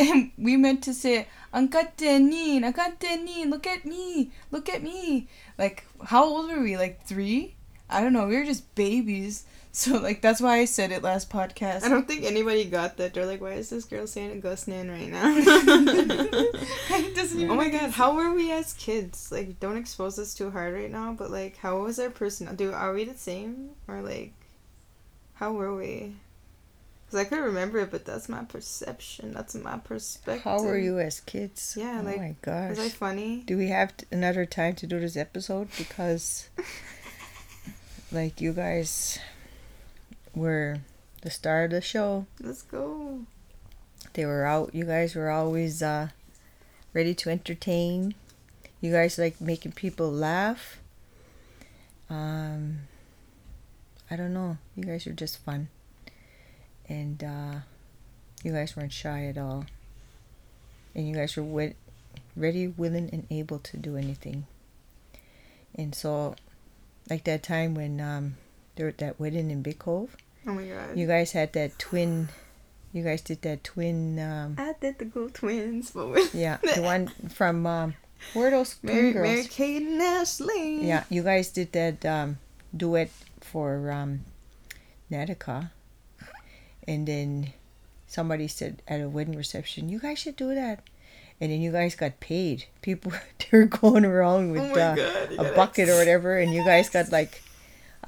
And 0.00 0.30
we 0.38 0.56
meant 0.56 0.84
to 0.84 0.94
say, 0.94 1.26
Ankatenin, 1.52 2.60
Ankatenin, 2.62 3.50
look 3.50 3.66
at 3.66 3.84
me, 3.84 4.30
look 4.52 4.68
at 4.68 4.80
me. 4.80 5.26
Like, 5.58 5.84
how 6.04 6.24
old 6.24 6.52
were 6.52 6.62
we? 6.62 6.76
Like 6.76 7.04
three? 7.04 7.56
I 7.90 8.00
don't 8.00 8.12
know. 8.12 8.28
We 8.28 8.36
were 8.36 8.44
just 8.44 8.72
babies. 8.76 9.44
So 9.78 9.98
like 9.98 10.22
that's 10.22 10.40
why 10.40 10.58
I 10.58 10.64
said 10.64 10.92
it 10.92 11.02
last 11.02 11.30
podcast. 11.30 11.84
I 11.84 11.88
don't 11.88 12.08
think 12.08 12.24
anybody 12.24 12.64
got 12.64 12.96
that. 12.96 13.14
They're 13.14 13.26
like, 13.26 13.40
why 13.40 13.52
is 13.52 13.70
this 13.70 13.84
girl 13.84 14.06
saying 14.06 14.38
Augustine 14.38 14.90
right 14.90 15.08
now? 15.08 15.24
oh 17.50 17.54
my 17.54 17.68
god, 17.68 17.90
how 17.90 18.16
were 18.16 18.32
we 18.32 18.50
as 18.50 18.72
kids? 18.72 19.30
Like, 19.30 19.60
don't 19.60 19.76
expose 19.76 20.18
us 20.18 20.34
too 20.34 20.50
hard 20.50 20.74
right 20.74 20.90
now. 20.90 21.12
But 21.12 21.30
like, 21.30 21.58
how 21.58 21.82
was 21.82 21.98
our 21.98 22.10
person? 22.10 22.54
Do 22.56 22.72
are 22.72 22.92
we 22.92 23.04
the 23.04 23.14
same 23.14 23.70
or 23.86 24.00
like, 24.00 24.32
how 25.34 25.52
were 25.52 25.76
we? 25.76 26.16
Because 27.06 27.20
I 27.20 27.28
could 27.28 27.38
remember 27.38 27.78
it, 27.78 27.90
but 27.90 28.04
that's 28.04 28.28
my 28.28 28.44
perception. 28.44 29.32
That's 29.32 29.54
my 29.54 29.78
perspective. 29.78 30.44
How 30.44 30.62
were 30.62 30.76
you 30.76 30.98
as 30.98 31.20
kids? 31.20 31.74
Yeah, 31.78 32.00
oh 32.02 32.04
like, 32.04 32.18
my 32.18 32.34
gosh. 32.42 32.70
Was 32.70 32.80
I 32.80 32.88
funny? 32.88 33.44
Do 33.46 33.56
we 33.56 33.68
have 33.68 33.96
t- 33.96 34.06
another 34.10 34.44
time 34.44 34.74
to 34.74 34.86
do 34.86 35.00
this 35.00 35.16
episode? 35.16 35.68
Because, 35.78 36.50
like, 38.12 38.42
you 38.42 38.52
guys 38.52 39.18
were 40.34 40.78
the 41.22 41.30
star 41.30 41.64
of 41.64 41.70
the 41.70 41.80
show. 41.80 42.26
Let's 42.40 42.62
go. 42.62 43.20
They 44.12 44.24
were 44.24 44.44
out. 44.44 44.74
You 44.74 44.84
guys 44.84 45.14
were 45.14 45.30
always 45.30 45.82
uh, 45.82 46.08
ready 46.92 47.14
to 47.14 47.30
entertain. 47.30 48.14
You 48.80 48.92
guys 48.92 49.18
like 49.18 49.40
making 49.40 49.72
people 49.72 50.10
laugh. 50.10 50.78
Um, 52.08 52.80
I 54.10 54.16
don't 54.16 54.32
know. 54.32 54.58
You 54.76 54.84
guys 54.84 55.06
are 55.06 55.12
just 55.12 55.38
fun, 55.38 55.68
and 56.88 57.22
uh, 57.22 57.54
you 58.42 58.52
guys 58.52 58.76
weren't 58.76 58.92
shy 58.92 59.26
at 59.26 59.36
all. 59.36 59.66
And 60.94 61.06
you 61.06 61.14
guys 61.14 61.36
were 61.36 61.42
wi- 61.42 61.74
ready, 62.34 62.68
willing, 62.68 63.10
and 63.12 63.26
able 63.30 63.58
to 63.58 63.76
do 63.76 63.96
anything. 63.96 64.46
And 65.74 65.94
so, 65.94 66.34
like 67.10 67.24
that 67.24 67.42
time 67.42 67.74
when 67.74 68.00
um, 68.00 68.36
there 68.78 68.92
that 68.92 69.20
wedding 69.20 69.50
in 69.50 69.60
Big 69.60 69.78
Cove. 69.78 70.16
Oh 70.46 70.52
my 70.52 70.64
god. 70.64 70.96
You 70.96 71.06
guys 71.06 71.32
had 71.32 71.52
that 71.52 71.78
twin. 71.78 72.28
You 72.92 73.02
guys 73.04 73.20
did 73.20 73.42
that 73.42 73.64
twin. 73.64 74.18
Um, 74.18 74.54
I 74.56 74.74
did 74.80 74.98
the 74.98 75.04
Gould 75.04 75.34
twins, 75.34 75.90
but 75.90 76.32
yeah, 76.32 76.56
the 76.74 76.80
one 76.80 77.08
from 77.28 77.66
um, 77.66 77.94
where 78.32 78.48
are 78.48 78.50
those 78.50 78.76
Mary, 78.82 79.12
girls? 79.12 79.28
Mary 79.28 79.44
Kate 79.44 79.82
and 79.82 80.00
Ashley. 80.00 80.86
Yeah, 80.86 81.04
you 81.10 81.22
guys 81.22 81.50
did 81.50 81.72
that 81.72 82.06
um, 82.06 82.38
duet 82.74 83.10
for 83.40 83.90
um, 83.90 84.20
Natica, 85.10 85.70
and 86.86 87.06
then 87.06 87.52
somebody 88.06 88.48
said 88.48 88.80
at 88.88 89.02
a 89.02 89.08
wedding 89.08 89.36
reception, 89.36 89.88
"You 89.90 89.98
guys 89.98 90.18
should 90.18 90.36
do 90.36 90.54
that." 90.54 90.80
And 91.40 91.52
then 91.52 91.60
you 91.60 91.70
guys 91.70 91.94
got 91.94 92.18
paid. 92.18 92.64
People 92.82 93.12
they 93.12 93.46
were 93.58 93.66
going 93.66 94.04
around 94.04 94.52
with 94.52 94.62
Oh 94.62 94.80
uh, 94.80 94.94
God, 94.96 95.32
a 95.38 95.54
bucket 95.54 95.88
ex- 95.88 95.90
or 95.90 95.98
whatever, 95.98 96.38
and 96.38 96.52
you 96.54 96.64
guys 96.64 96.88
got 96.88 97.12
like 97.12 97.42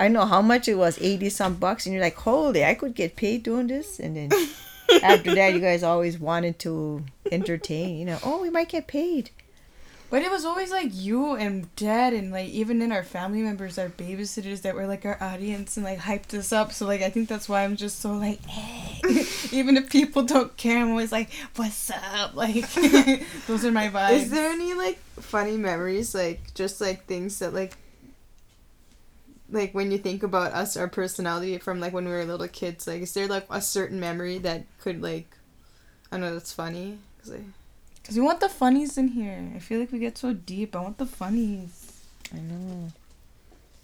I 0.01 0.09
know 0.09 0.25
how 0.25 0.41
much 0.41 0.67
it 0.67 0.77
was, 0.77 0.99
eighty 1.01 1.29
some 1.29 1.57
bucks, 1.57 1.85
and 1.85 1.95
you're 1.95 2.03
like, 2.03 2.17
holy, 2.17 2.65
I 2.65 2.75
could 2.75 2.95
get 2.95 3.17
paid 3.17 3.43
doing 3.43 3.67
this, 3.67 4.01
and 4.01 4.17
then 4.17 4.31
after 5.03 5.35
that, 5.35 5.53
you 5.53 5.61
guys 5.61 5.83
always 5.83 6.19
wanted 6.19 6.59
to 6.61 7.05
entertain. 7.31 7.99
You 7.99 8.07
know, 8.07 8.19
oh, 8.25 8.41
we 8.41 8.49
might 8.49 8.71
get 8.71 8.87
paid. 8.87 9.31
But 10.11 10.23
it 10.23 10.31
was 10.31 10.45
always 10.45 10.73
like 10.73 10.89
you 10.91 11.35
and 11.37 11.75
dad 11.77 12.13
and 12.13 12.33
like 12.33 12.49
even 12.49 12.83
in 12.83 12.91
our 12.91 13.05
family 13.05 13.43
members, 13.43 13.79
our 13.79 13.89
babysitters 13.89 14.63
that 14.63 14.75
were 14.75 14.89
like 14.89 15.05
our 15.07 15.17
audience 15.23 15.77
and 15.77 15.85
like 15.85 16.01
hyped 16.01 16.37
us 16.37 16.53
up. 16.53 16.73
So 16.73 16.85
like 16.85 17.01
I 17.01 17.11
think 17.11 17.29
that's 17.29 17.49
why 17.49 17.63
I'm 17.63 17.77
just 17.77 18.01
so 18.01 18.15
like, 18.15 18.41
eh. 18.49 19.25
even 19.53 19.77
if 19.77 19.89
people 19.89 20.25
don't 20.25 20.57
care, 20.57 20.83
I'm 20.83 20.91
always 20.91 21.13
like, 21.13 21.31
what's 21.55 21.91
up? 21.91 22.35
Like 22.35 22.69
those 23.47 23.65
are 23.65 23.71
my 23.71 23.89
vibes. 23.89 24.13
Is 24.15 24.31
there 24.31 24.51
any 24.51 24.75
like 24.75 24.99
funny 25.21 25.57
memories, 25.57 26.13
like 26.13 26.55
just 26.55 26.81
like 26.81 27.05
things 27.05 27.39
that 27.39 27.55
like, 27.55 27.77
like 29.51 29.75
when 29.75 29.91
you 29.91 29.99
think 29.99 30.23
about 30.23 30.53
us, 30.53 30.77
our 30.77 30.89
personality 30.89 31.59
from 31.59 31.81
like 31.81 31.93
when 31.93 32.05
we 32.05 32.11
were 32.13 32.25
little 32.25 32.49
kids? 32.49 32.87
Like, 32.87 33.03
is 33.03 33.13
there 33.13 33.27
like 33.29 33.47
a 33.51 33.61
certain 33.61 34.01
memory 34.01 34.39
that 34.39 34.65
could 34.81 35.03
like, 35.03 35.37
I 36.11 36.17
don't 36.17 36.21
know, 36.27 36.33
that's 36.35 36.53
funny? 36.53 36.99
Cause 37.23 37.33
I, 37.33 37.41
Cause 38.05 38.17
we 38.17 38.23
want 38.23 38.41
the 38.41 38.49
funnies 38.49 38.97
in 38.99 39.09
here. 39.09 39.53
I 39.55 39.59
feel 39.59 39.79
like 39.79 39.93
we 39.93 39.99
get 39.99 40.19
so 40.19 40.33
deep. 40.33 40.75
I 40.75 40.81
want 40.81 40.99
the 40.99 41.07
funnies. 41.07 42.03
I 42.35 42.39
know. 42.39 42.89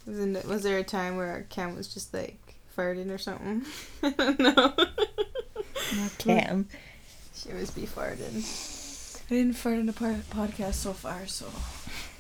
was, 0.07 0.19
in, 0.19 0.33
was 0.49 0.63
there 0.63 0.79
a 0.79 0.85
time 0.85 1.17
where 1.17 1.47
Cam 1.51 1.77
was 1.77 1.93
just 1.93 2.13
like 2.15 2.39
farting 2.77 3.11
or 3.13 3.19
something? 3.19 3.65
I 4.03 4.11
don't 4.11 4.39
know. 4.41 4.53
Not 4.55 4.77
to- 6.19 6.25
Cam. 6.25 6.69
she 7.35 7.51
always 7.51 7.71
be 7.71 7.83
farting. 7.83 8.73
I 9.31 9.35
didn't 9.35 9.55
fart 9.55 9.79
in 9.79 9.87
the 9.87 9.93
par- 9.93 10.21
podcast 10.31 10.75
so 10.75 10.93
far, 10.93 11.27
so. 11.27 11.47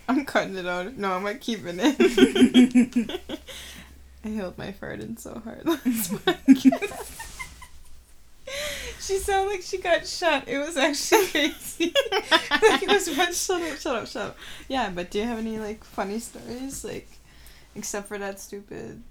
I'm 0.08 0.24
cutting 0.24 0.56
it 0.56 0.66
out. 0.66 0.96
No, 0.96 1.12
I'm 1.12 1.24
not 1.24 1.40
keeping 1.40 1.78
it. 1.80 3.20
I 4.24 4.28
held 4.28 4.56
my 4.58 4.72
fart 4.72 5.00
in 5.00 5.16
so 5.16 5.40
hard 5.44 5.66
last 5.66 6.12
podcast. 6.12 7.22
She 9.00 9.18
sounded 9.18 9.50
like 9.52 9.62
she 9.62 9.78
got 9.78 10.06
shot. 10.06 10.48
It 10.48 10.58
was 10.58 10.76
actually 10.76 11.26
crazy. 11.26 11.92
like 12.12 12.82
it 12.82 12.88
was 12.88 13.08
one 13.16 13.32
shut 13.32 13.62
up, 13.62 13.78
shut 13.78 13.96
up, 13.96 14.06
shut 14.06 14.22
up. 14.22 14.36
Yeah, 14.68 14.90
but 14.90 15.10
do 15.10 15.18
you 15.18 15.24
have 15.24 15.38
any 15.38 15.58
like 15.58 15.84
funny 15.84 16.18
stories? 16.18 16.84
Like, 16.84 17.08
except 17.74 18.08
for 18.08 18.18
that 18.18 18.40
stupid. 18.40 19.02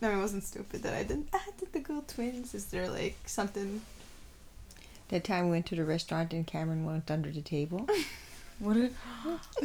No, 0.00 0.10
it 0.10 0.18
wasn't 0.18 0.44
stupid 0.44 0.82
that 0.82 0.94
I 0.94 1.02
didn't. 1.02 1.28
I 1.32 1.40
did 1.58 1.72
the 1.72 1.80
girl 1.80 2.04
twins. 2.06 2.54
Is 2.54 2.66
there 2.66 2.88
like 2.88 3.16
something? 3.26 3.82
That 5.08 5.24
time 5.24 5.46
we 5.46 5.52
went 5.52 5.66
to 5.66 5.74
the 5.76 5.84
restaurant 5.84 6.32
and 6.32 6.46
Cameron 6.46 6.84
went 6.84 7.10
under 7.10 7.30
the 7.30 7.40
table. 7.40 7.88
What? 8.58 8.74
Did, 8.74 8.94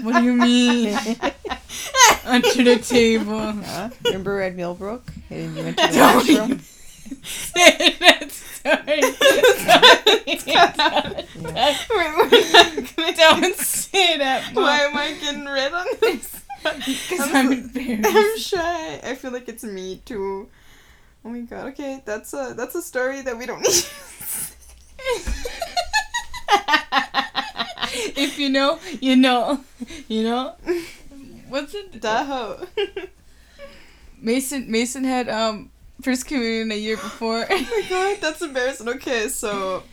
what 0.01 0.19
do 0.19 0.23
you 0.23 0.33
mean? 0.33 0.95
Under 2.25 2.63
the 2.63 2.79
table. 2.85 3.51
Huh? 3.53 3.89
Remember 4.05 4.35
Red 4.35 4.55
Millbrook? 4.55 5.03
And 5.29 5.55
you 5.55 5.63
went 5.63 5.77
to 5.77 5.87
the 5.87 5.93
Don't 5.97 6.15
washroom? 6.15 6.59
Say. 7.23 7.95
Wait, 8.63 9.03
Don't 13.17 13.55
say 13.55 14.17
that, 14.17 14.51
Why 14.53 14.79
am 14.81 14.95
I 14.95 15.13
getting 15.19 15.45
red 15.45 15.73
on 15.73 15.85
this? 15.99 16.41
Because 16.63 17.19
I'm 17.19 17.47
I'm 17.47 17.51
embarrassed. 17.51 18.05
I'm 18.07 18.37
shy. 18.37 18.99
I 19.03 19.15
feel 19.15 19.31
like 19.31 19.49
it's 19.49 19.63
me 19.63 20.01
too. 20.05 20.47
Oh 21.25 21.29
my 21.29 21.41
god. 21.41 21.67
Okay, 21.67 22.01
that's 22.05 22.33
a 22.33 22.53
that's 22.55 22.75
a 22.75 22.81
story 22.81 23.21
that 23.21 23.37
we 23.37 23.45
don't 23.45 23.61
need. 23.61 23.83
if 28.17 28.39
you 28.39 28.49
know, 28.49 28.79
you 29.01 29.15
know. 29.15 29.63
You 30.07 30.23
know? 30.23 30.55
What's 31.49 31.73
it? 31.75 32.01
Daho. 32.01 32.67
Mason 34.21 34.71
Mason 34.71 35.03
had 35.03 35.29
um 35.29 35.69
first 36.01 36.25
communion 36.25 36.71
a 36.71 36.75
year 36.75 36.95
before. 36.95 37.45
oh 37.49 37.59
my 37.59 37.85
god, 37.89 38.17
that's 38.21 38.41
embarrassing. 38.41 38.89
Okay, 38.89 39.27
so 39.27 39.83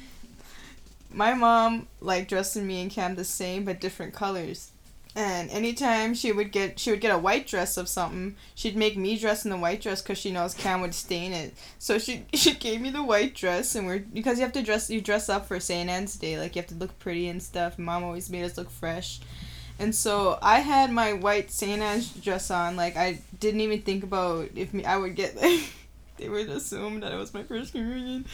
my 1.12 1.34
mom 1.34 1.88
like 2.00 2.28
dressing 2.28 2.66
me 2.66 2.80
and 2.80 2.90
Cam 2.90 3.16
the 3.16 3.24
same 3.24 3.64
but 3.64 3.80
different 3.80 4.14
colors. 4.14 4.69
And 5.16 5.50
anytime 5.50 6.14
she 6.14 6.30
would 6.30 6.52
get 6.52 6.78
she 6.78 6.90
would 6.92 7.00
get 7.00 7.12
a 7.12 7.18
white 7.18 7.46
dress 7.46 7.76
of 7.76 7.88
something, 7.88 8.36
she'd 8.54 8.76
make 8.76 8.96
me 8.96 9.18
dress 9.18 9.44
in 9.44 9.50
the 9.50 9.56
white 9.56 9.80
dress 9.80 10.00
because 10.00 10.18
she 10.18 10.30
knows 10.30 10.54
Cam 10.54 10.80
would 10.82 10.94
stain 10.94 11.32
it. 11.32 11.54
So 11.78 11.98
she 11.98 12.26
she 12.34 12.54
gave 12.54 12.80
me 12.80 12.90
the 12.90 13.02
white 13.02 13.34
dress, 13.34 13.74
and 13.74 13.86
we're 13.86 13.98
because 13.98 14.38
you 14.38 14.44
have 14.44 14.52
to 14.52 14.62
dress 14.62 14.88
you 14.88 15.00
dress 15.00 15.28
up 15.28 15.46
for 15.46 15.58
St. 15.58 15.90
Anne's 15.90 16.14
Day, 16.16 16.38
like 16.38 16.54
you 16.54 16.62
have 16.62 16.68
to 16.68 16.76
look 16.76 16.96
pretty 17.00 17.28
and 17.28 17.42
stuff. 17.42 17.78
Mom 17.78 18.04
always 18.04 18.30
made 18.30 18.44
us 18.44 18.56
look 18.56 18.70
fresh, 18.70 19.20
and 19.80 19.94
so 19.94 20.38
I 20.40 20.60
had 20.60 20.92
my 20.92 21.12
white 21.14 21.50
St. 21.50 21.82
Anne's 21.82 22.10
dress 22.10 22.48
on. 22.50 22.76
Like 22.76 22.96
I 22.96 23.18
didn't 23.40 23.62
even 23.62 23.82
think 23.82 24.04
about 24.04 24.50
if 24.54 24.72
me 24.72 24.84
I 24.84 24.96
would 24.96 25.16
get 25.16 25.34
like 25.34 25.72
they 26.18 26.28
would 26.28 26.48
assume 26.50 27.00
that 27.00 27.12
it 27.12 27.16
was 27.16 27.34
my 27.34 27.42
first 27.42 27.72
communion. 27.72 28.26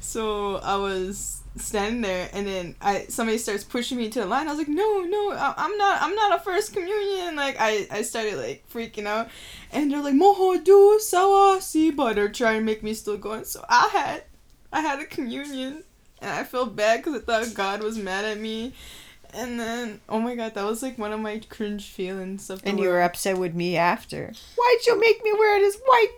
So 0.00 0.56
I 0.56 0.76
was 0.76 1.41
standing 1.56 2.00
there 2.00 2.30
and 2.32 2.46
then 2.46 2.74
I 2.80 3.06
somebody 3.08 3.36
starts 3.38 3.64
pushing 3.64 3.98
me 3.98 4.08
to 4.10 4.20
the 4.20 4.26
line. 4.26 4.46
I 4.46 4.50
was 4.50 4.58
like, 4.58 4.68
no, 4.68 5.02
no, 5.02 5.32
I, 5.32 5.54
I'm 5.56 5.76
not, 5.76 6.02
I'm 6.02 6.14
not 6.14 6.40
a 6.40 6.42
first 6.42 6.72
communion. 6.72 7.36
Like 7.36 7.56
I, 7.58 7.86
I 7.90 8.02
started 8.02 8.36
like 8.36 8.64
freaking 8.72 9.06
out, 9.06 9.28
and 9.70 9.90
they're 9.90 10.02
like, 10.02 10.14
moho 10.14 10.62
do 10.62 10.98
sawasi, 11.02 11.94
but 11.94 12.16
they're 12.16 12.28
trying 12.28 12.60
to 12.60 12.64
make 12.64 12.82
me 12.82 12.94
still 12.94 13.18
going. 13.18 13.44
So 13.44 13.64
I 13.68 13.88
had, 13.92 14.24
I 14.72 14.80
had 14.80 15.00
a 15.00 15.04
communion, 15.04 15.84
and 16.20 16.30
I 16.30 16.44
felt 16.44 16.74
bad 16.74 16.98
because 16.98 17.20
I 17.20 17.24
thought 17.24 17.54
God 17.54 17.82
was 17.82 17.98
mad 17.98 18.24
at 18.24 18.38
me. 18.38 18.72
And 19.34 19.58
then, 19.58 20.02
oh 20.10 20.20
my 20.20 20.34
god, 20.34 20.52
that 20.54 20.64
was 20.64 20.82
like 20.82 20.98
one 20.98 21.10
of 21.10 21.18
my 21.18 21.40
cringe 21.48 21.88
feelings 21.88 22.50
of 22.50 22.60
And 22.66 22.78
you 22.78 22.90
were 22.90 23.00
upset 23.00 23.38
with 23.38 23.54
me 23.54 23.78
after. 23.78 24.30
Why'd 24.56 24.86
you 24.86 25.00
make 25.00 25.24
me 25.24 25.32
wear 25.32 25.58
this 25.58 25.78
white 25.84 26.12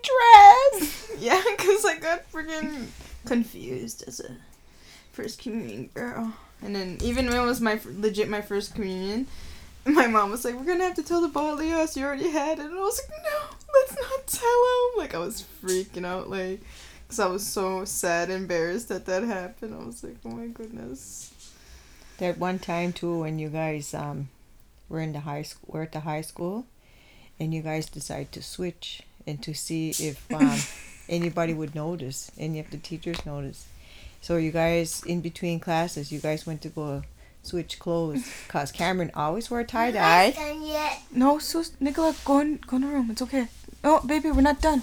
dress? 0.73 1.01
Yeah, 1.21 1.41
because 1.57 1.85
I 1.85 1.99
got 2.01 2.31
freaking 2.33 2.87
confused 3.25 4.03
as 4.09 4.19
a 4.19 4.37
first 5.15 5.41
communion 5.41 5.89
girl. 5.95 6.35
And 6.63 6.75
then 6.75 6.99
even 7.03 7.27
when 7.27 7.37
it 7.37 7.45
was 7.45 7.61
my 7.61 7.81
legit 7.85 8.29
my 8.29 8.41
first 8.41 8.75
communion, 8.75 9.27
my 9.87 10.07
mom 10.07 10.31
was 10.31 10.45
like, 10.45 10.55
"We're 10.55 10.65
gonna 10.65 10.85
have 10.85 10.97
to 10.97 11.03
tell 11.03 11.27
the 11.27 11.55
Leos 11.55 11.97
you 11.97 12.05
already 12.05 12.31
had 12.31 12.59
it," 12.59 12.67
and 12.67 12.75
I 12.75 12.81
was 12.81 13.01
like, 13.01 13.23
"No, 13.23 13.57
let's 13.75 13.95
not 14.01 14.27
tell 14.27 14.49
him." 14.49 14.99
Like 14.99 15.15
I 15.15 15.19
was 15.19 15.45
freaking 15.63 16.07
out, 16.07 16.31
like, 16.31 16.61
cause 17.09 17.21
I 17.21 17.27
was 17.27 17.47
so 17.47 17.85
sad, 17.85 18.31
embarrassed 18.31 18.89
that 18.89 19.07
that 19.07 19.23
happened. 19.23 19.75
I 19.75 19.85
was 19.85 20.03
like, 20.03 20.17
"Oh 20.25 20.31
my 20.31 20.47
goodness." 20.47 21.33
That 22.19 22.39
one 22.39 22.59
time 22.59 22.93
too, 22.93 23.21
when 23.21 23.39
you 23.39 23.49
guys 23.49 23.93
um, 23.93 24.29
were 24.89 25.01
in 25.01 25.13
the 25.13 25.21
high 25.21 25.43
school, 25.43 25.69
were 25.73 25.83
at 25.83 25.93
the 25.93 26.01
high 26.01 26.23
school, 26.23 26.67
and 27.39 27.53
you 27.53 27.61
guys 27.61 27.87
decided 27.87 28.33
to 28.33 28.43
switch 28.43 29.03
and 29.27 29.43
to 29.43 29.53
see 29.53 29.91
if 29.91 30.25
um, 30.33 30.59
anybody 31.09 31.53
would 31.53 31.75
notice, 31.75 32.31
any 32.39 32.59
of 32.59 32.71
the 32.71 32.79
teachers 32.79 33.27
notice. 33.27 33.67
So 34.25 34.39
you 34.39 34.53
guys, 34.53 35.03
in 35.05 35.21
between 35.21 35.61
classes, 35.61 36.11
you 36.11 36.19
guys 36.19 36.47
went 36.47 36.63
to 36.63 36.71
go 36.71 37.03
switch 37.43 37.79
clothes, 37.79 38.27
cause 38.49 38.73
Cameron 38.73 39.11
always 39.15 39.51
wore 39.51 39.65
tie 39.65 39.91
dye. 39.91 40.31
done 40.31 40.65
yet. 40.65 41.03
No, 41.13 41.39
Sus, 41.39 41.73
Nicola, 41.79 42.15
go 42.25 42.39
in, 42.39 42.57
go 42.67 42.77
in 42.77 42.83
the 42.83 42.89
room. 42.89 43.11
It's 43.11 43.21
okay. 43.21 43.49
Oh, 43.85 44.01
baby, 44.01 44.31
we're 44.31 44.41
not 44.41 44.63
done. 44.63 44.81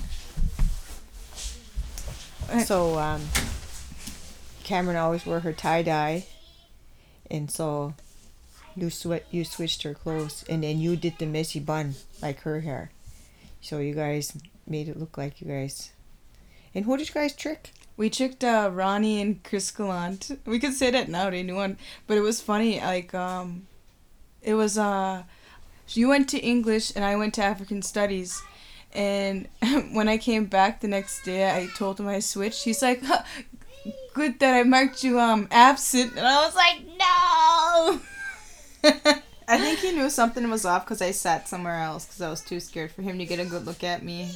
Alright. 2.48 2.68
So 2.68 3.00
um, 3.00 3.20
Cameron 4.64 4.98
always 4.98 5.26
wore 5.26 5.40
her 5.40 5.54
tie 5.54 5.82
dye, 5.82 6.28
and 7.32 7.50
so 7.50 7.96
you 8.76 8.92
sweat 8.92 9.26
you 9.32 9.44
switched 9.44 9.82
her 9.82 9.96
clothes, 9.96 10.46
and 10.52 10.64
then 10.64 10.80
you 10.80 10.96
did 10.96 11.18
the 11.18 11.26
messy 11.26 11.60
bun 11.60 11.96
like 12.22 12.42
her 12.42 12.60
hair. 12.60 12.92
So 13.60 13.80
you 13.80 13.96
guys 13.96 14.38
made 14.68 14.88
it 14.88 15.00
look 15.00 15.18
like 15.18 15.42
you 15.42 15.48
guys. 15.48 15.94
And 16.76 16.86
who 16.86 16.96
did 16.96 17.08
you 17.08 17.16
guys 17.16 17.36
trick? 17.36 17.72
We 18.02 18.10
tricked 18.10 18.44
uh, 18.44 18.72
Ronnie 18.74 19.22
and 19.22 19.44
Chris 19.44 19.70
Gallant. 19.70 20.40
We 20.48 20.58
could 20.58 20.74
say 20.74 20.90
that 20.90 21.08
now, 21.08 21.30
they 21.30 21.44
knew 21.44 21.54
one. 21.54 21.78
But 22.08 22.18
it 22.18 22.22
was 22.22 22.42
funny, 22.42 22.80
like, 22.80 23.14
um, 23.14 23.68
it 24.42 24.56
was, 24.56 24.76
uh, 24.76 25.22
you 25.90 26.08
went 26.08 26.28
to 26.30 26.40
English 26.40 26.94
and 26.96 27.06
I 27.06 27.16
went 27.16 27.36
to 27.36 27.44
African 27.44 27.84
Studies. 27.84 28.42
And 28.92 29.48
when 29.92 30.08
I 30.08 30.18
came 30.18 30.46
back 30.46 30.82
the 30.82 30.88
next 30.88 31.22
day, 31.22 31.48
I 31.56 31.68
told 31.78 32.00
him 32.00 32.08
I 32.08 32.22
switched. 32.22 32.64
He's 32.64 32.82
like, 32.82 33.04
huh, 33.04 33.22
good 34.16 34.40
that 34.40 34.56
I 34.56 34.64
marked 34.64 35.04
you, 35.04 35.20
um, 35.20 35.48
absent. 35.52 36.14
And 36.18 36.26
I 36.26 36.44
was 36.44 36.56
like, 36.56 36.82
no! 36.98 38.02
I 39.48 39.60
think 39.60 39.78
he 39.78 39.92
knew 39.92 40.10
something 40.10 40.50
was 40.50 40.66
off 40.66 40.86
because 40.86 41.04
I 41.04 41.12
sat 41.12 41.48
somewhere 41.48 41.80
else 41.80 42.08
because 42.08 42.22
I 42.24 42.32
was 42.32 42.42
too 42.42 42.62
scared 42.62 42.94
for 42.94 43.04
him 43.04 43.20
to 43.20 43.28
get 43.28 43.40
a 43.40 43.46
good 43.46 43.68
look 43.68 43.84
at 43.84 44.02
me. 44.02 44.32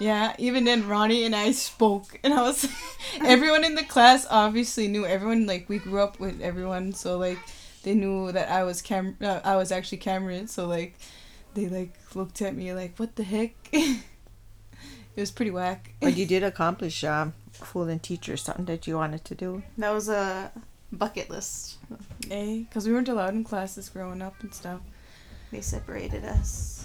Yeah, 0.00 0.34
even 0.38 0.64
then 0.64 0.88
Ronnie 0.88 1.24
and 1.24 1.36
I 1.36 1.52
spoke 1.52 2.18
and 2.24 2.34
I 2.34 2.42
was 2.42 2.66
everyone 3.24 3.64
in 3.64 3.74
the 3.74 3.84
class 3.84 4.26
obviously 4.30 4.88
knew 4.88 5.06
everyone 5.06 5.46
like 5.46 5.68
we 5.68 5.78
grew 5.78 6.00
up 6.00 6.18
with 6.18 6.40
everyone 6.40 6.92
so 6.92 7.18
like 7.18 7.38
they 7.82 7.94
knew 7.94 8.32
that 8.32 8.50
I 8.50 8.64
was 8.64 8.82
Cam 8.82 9.16
uh, 9.20 9.40
I 9.44 9.56
was 9.56 9.70
actually 9.70 9.98
Cameron 9.98 10.48
so 10.48 10.66
like 10.66 10.94
they 11.54 11.68
like 11.68 11.94
looked 12.14 12.40
at 12.42 12.54
me 12.54 12.72
like 12.72 12.96
what 12.96 13.16
the 13.16 13.24
heck 13.24 13.54
It 15.16 15.20
was 15.20 15.30
pretty 15.30 15.50
whack. 15.50 15.92
But 16.00 16.16
you 16.16 16.24
did 16.24 16.42
accomplish 16.42 17.02
um, 17.04 17.34
fooling 17.52 17.98
teachers, 17.98 18.42
something 18.42 18.64
that 18.66 18.86
you 18.86 18.96
wanted 18.96 19.24
to 19.26 19.34
do. 19.34 19.62
That 19.76 19.90
was 19.90 20.08
a 20.08 20.52
bucket 20.92 21.28
list. 21.28 21.78
Eh? 22.30 22.64
Cuz 22.70 22.86
we 22.86 22.92
weren't 22.92 23.08
allowed 23.08 23.34
in 23.34 23.44
classes 23.44 23.88
growing 23.88 24.22
up 24.22 24.40
and 24.40 24.54
stuff. 24.54 24.80
They 25.50 25.60
separated 25.60 26.24
us. 26.24 26.79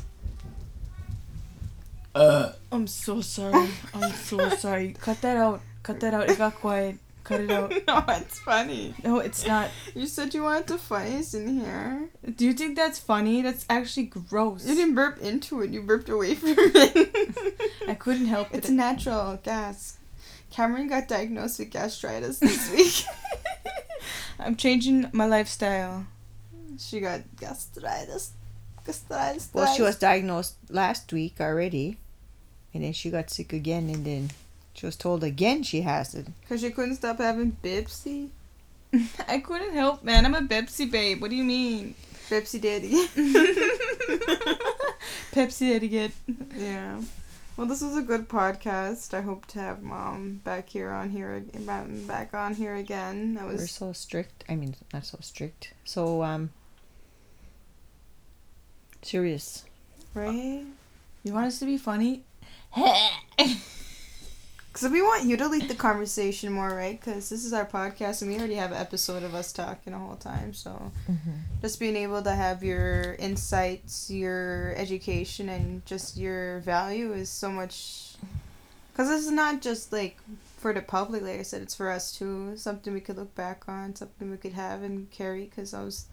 I'm 2.16 2.88
so 2.88 3.22
sorry. 3.22 3.70
I'm 3.93 4.11
so 4.13 4.49
sorry. 4.49 4.95
Cut 4.99 5.22
that 5.22 5.38
out. 5.38 5.61
Cut 5.84 5.99
that 5.99 6.13
out. 6.13 6.30
It 6.30 6.38
got 6.38 6.55
quiet. 6.55 6.97
Cut 7.24 7.41
it 7.41 7.51
out. 7.51 7.72
no, 7.88 8.03
it's 8.07 8.39
funny. 8.39 8.93
No, 9.03 9.20
it's 9.20 9.45
not. 9.47 9.70
You 9.95 10.05
said 10.07 10.34
you 10.34 10.43
wanted 10.43 10.68
the 10.68 10.78
funniest 10.78 11.34
in 11.34 11.59
here. 11.59 12.07
Do 12.36 12.45
you 12.45 12.53
think 12.53 12.76
that's 12.76 12.99
funny? 12.99 13.41
That's 13.41 13.66
actually 13.70 14.05
gross. 14.05 14.66
You 14.66 14.76
didn't 14.76 14.95
burp 14.95 15.18
into 15.20 15.61
it. 15.61 15.72
You 15.72 15.82
burped 15.82 16.07
away 16.09 16.36
from 16.36 16.53
it. 16.57 17.72
I 17.88 17.95
couldn't 17.95 18.28
help 18.28 18.47
It's 18.49 18.55
it. 18.55 18.57
It's 18.59 18.70
natural 18.70 19.39
gas. 19.43 19.97
Cameron 20.51 20.88
got 20.88 21.07
diagnosed 21.07 21.59
with 21.59 21.72
gastritis 21.72 22.39
this 22.39 22.72
week. 22.76 23.05
I'm 24.39 24.55
changing 24.55 25.09
my 25.11 25.26
lifestyle. 25.26 26.05
she 26.78 26.99
got 26.99 27.22
gastritis. 27.38 28.32
Gastritis. 28.86 29.49
Well, 29.51 29.74
she 29.74 29.82
was 29.82 29.97
diagnosed 29.97 30.55
last 30.70 31.11
week 31.11 31.38
already, 31.41 31.97
and 32.76 32.84
then 32.84 32.94
she 32.94 33.10
got 33.10 33.30
sick 33.32 33.54
again, 33.54 33.90
and 33.90 34.06
then 34.06 34.30
she 34.74 34.86
was 34.86 34.96
told 34.98 35.24
again 35.24 35.64
she 35.64 35.82
has 35.82 36.14
it. 36.14 36.28
Because 36.42 36.60
she 36.62 36.70
couldn't 36.70 36.96
stop 36.98 37.18
having 37.18 37.58
Bipsy. 37.64 38.30
I 39.28 39.40
couldn't 39.40 39.74
help, 39.74 40.04
man. 40.04 40.26
I'm 40.26 40.36
a 40.36 40.42
Pepsi 40.42 40.92
babe. 40.92 41.22
What 41.22 41.30
do 41.32 41.36
you 41.38 41.44
mean? 41.46 41.96
Bipsy 42.30 42.60
Daddy. 42.62 42.92
Pepsi 45.32 45.74
etiquette. 45.76 46.12
yeah. 46.56 47.02
Well, 47.58 47.68
this 47.68 47.82
was 47.82 47.96
a 47.96 48.02
good 48.02 48.28
podcast. 48.28 49.14
I 49.14 49.22
hope 49.22 49.46
to 49.48 49.60
have 49.60 49.82
mom 49.82 50.42
back 50.44 50.68
here 50.68 50.92
on 50.92 51.10
here 51.10 51.32
ag- 51.56 52.08
back 52.08 52.34
on 52.34 52.54
here 52.54 52.76
again. 52.76 53.36
That 53.36 53.46
was 53.46 53.56
We're 53.56 53.62
was 53.62 53.72
so 53.72 53.94
strict. 53.94 54.44
I 54.50 54.56
mean, 54.56 54.76
not 54.94 55.06
so 55.06 55.18
strict. 55.22 55.74
So 55.86 56.22
um, 56.24 56.50
serious. 59.02 59.64
right. 60.14 60.66
You 61.24 61.34
want 61.34 61.48
us 61.48 61.60
to 61.60 61.66
be 61.66 61.78
funny? 61.78 62.24
Because 64.68 64.92
we 64.92 65.02
want 65.02 65.24
you 65.24 65.38
to 65.38 65.48
lead 65.48 65.70
the 65.70 65.74
conversation 65.76 66.52
more, 66.52 66.68
right? 66.68 67.00
Because 67.00 67.30
this 67.30 67.46
is 67.46 67.54
our 67.54 67.66
podcast, 67.66 68.22
and 68.22 68.30
we 68.30 68.38
already 68.38 68.56
have 68.56 68.72
an 68.74 68.78
episode 68.78 69.24
of 69.24 69.34
us 69.34 69.54
talking 69.54 69.94
the 69.94 70.00
whole 70.00 70.18
time. 70.18 70.54
So 70.54 70.92
just 71.62 71.80
being 71.80 71.96
able 71.96 72.22
to 72.22 72.36
have 72.36 72.62
your 72.62 73.14
insights, 73.14 74.10
your 74.12 74.74
education, 74.76 75.48
and 75.48 75.86
just 75.86 76.18
your 76.18 76.60
value 76.60 77.14
is 77.14 77.30
so 77.30 77.50
much. 77.50 78.16
Because 78.92 79.08
this 79.08 79.24
is 79.24 79.32
not 79.32 79.62
just 79.62 79.94
like 79.94 80.18
for 80.58 80.74
the 80.74 80.82
public, 80.82 81.22
like 81.22 81.40
I 81.40 81.44
said, 81.44 81.62
it's 81.62 81.76
for 81.76 81.90
us 81.90 82.12
too. 82.12 82.58
Something 82.58 82.94
we 82.94 83.00
could 83.00 83.16
look 83.16 83.34
back 83.34 83.64
on, 83.70 83.96
something 83.96 84.30
we 84.30 84.36
could 84.36 84.54
have 84.54 84.84
and 84.84 85.10
carry. 85.10 85.46
Because 85.46 85.74
I 85.74 85.84
was, 85.86 86.08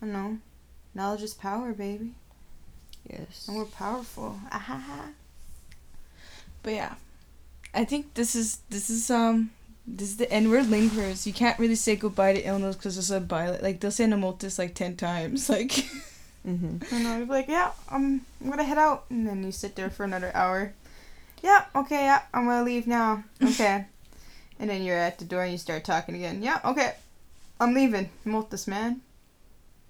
I 0.00 0.06
don't 0.06 0.14
know, 0.14 0.38
knowledge 0.94 1.22
is 1.22 1.34
power, 1.34 1.74
baby, 1.74 2.14
Yes. 3.06 3.44
and 3.46 3.58
we're 3.58 3.66
powerful. 3.66 4.40
Ah, 4.50 5.08
But 6.68 6.74
yeah, 6.74 6.94
I 7.72 7.86
think 7.86 8.12
this 8.12 8.34
is 8.34 8.58
this 8.68 8.90
is 8.90 9.10
um 9.10 9.52
this 9.86 10.10
is 10.10 10.16
the 10.18 10.30
end. 10.30 10.50
We're 10.50 10.62
lingerers. 10.62 11.26
You 11.26 11.32
can't 11.32 11.58
really 11.58 11.76
say 11.76 11.96
goodbye 11.96 12.34
to 12.34 12.42
illness 12.42 12.76
because 12.76 12.98
it's 12.98 13.08
a 13.08 13.20
bye. 13.20 13.56
Like 13.56 13.80
they'll 13.80 13.90
say 13.90 14.04
nemotis 14.04 14.58
like 14.58 14.74
ten 14.74 14.94
times. 14.94 15.48
Like 15.48 15.70
Mm-hmm. 16.46 16.94
And 16.94 17.08
I'll 17.08 17.24
be 17.24 17.30
like, 17.30 17.48
yeah, 17.48 17.72
I'm, 17.90 18.20
I'm 18.42 18.50
gonna 18.50 18.64
head 18.64 18.76
out. 18.76 19.06
And 19.08 19.26
then 19.26 19.42
you 19.42 19.50
sit 19.50 19.76
there 19.76 19.88
for 19.88 20.04
another 20.04 20.30
hour. 20.34 20.74
Yeah, 21.42 21.64
okay, 21.74 22.04
yeah, 22.04 22.20
I'm 22.34 22.44
gonna 22.44 22.64
leave 22.64 22.86
now. 22.86 23.24
Okay. 23.42 23.86
and 24.60 24.68
then 24.68 24.82
you're 24.82 24.98
at 24.98 25.18
the 25.18 25.24
door 25.24 25.44
and 25.44 25.52
you 25.52 25.56
start 25.56 25.84
talking 25.84 26.16
again. 26.16 26.42
Yeah, 26.42 26.60
okay, 26.66 26.96
I'm 27.58 27.72
leaving. 27.72 28.10
Mote 28.26 28.68
man. 28.68 29.00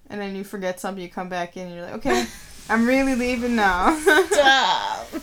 And 0.09 0.21
then 0.21 0.33
you 0.33 0.45
forget 0.45 0.79
something, 0.79 1.03
you 1.03 1.09
come 1.09 1.27
back 1.27 1.57
in 1.57 1.67
and 1.67 1.75
you're 1.75 1.83
like, 1.83 1.95
okay, 1.95 2.25
I'm 2.69 2.85
really 2.85 3.15
leaving 3.15 3.57
now. 3.57 3.99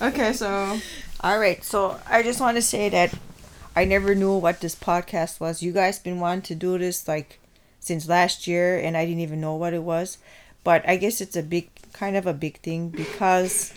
okay, 0.02 0.34
so 0.34 0.78
All 1.26 1.40
right. 1.40 1.64
So 1.64 1.98
I 2.06 2.22
just 2.22 2.40
want 2.40 2.56
to 2.56 2.62
say 2.62 2.88
that 2.88 3.12
I 3.74 3.84
never 3.84 4.14
knew 4.14 4.36
what 4.36 4.60
this 4.60 4.76
podcast 4.76 5.40
was. 5.40 5.60
You 5.60 5.72
guys 5.72 5.98
been 5.98 6.20
wanting 6.20 6.42
to 6.42 6.54
do 6.54 6.78
this 6.78 7.08
like 7.08 7.40
since 7.80 8.08
last 8.08 8.46
year, 8.46 8.78
and 8.78 8.96
I 8.96 9.04
didn't 9.04 9.26
even 9.26 9.40
know 9.40 9.56
what 9.56 9.74
it 9.74 9.82
was. 9.82 10.18
but 10.62 10.88
I 10.88 10.94
guess 10.94 11.20
it's 11.20 11.34
a 11.34 11.42
big 11.42 11.68
kind 11.92 12.16
of 12.16 12.28
a 12.28 12.32
big 12.32 12.60
thing 12.60 12.90
because 12.90 13.74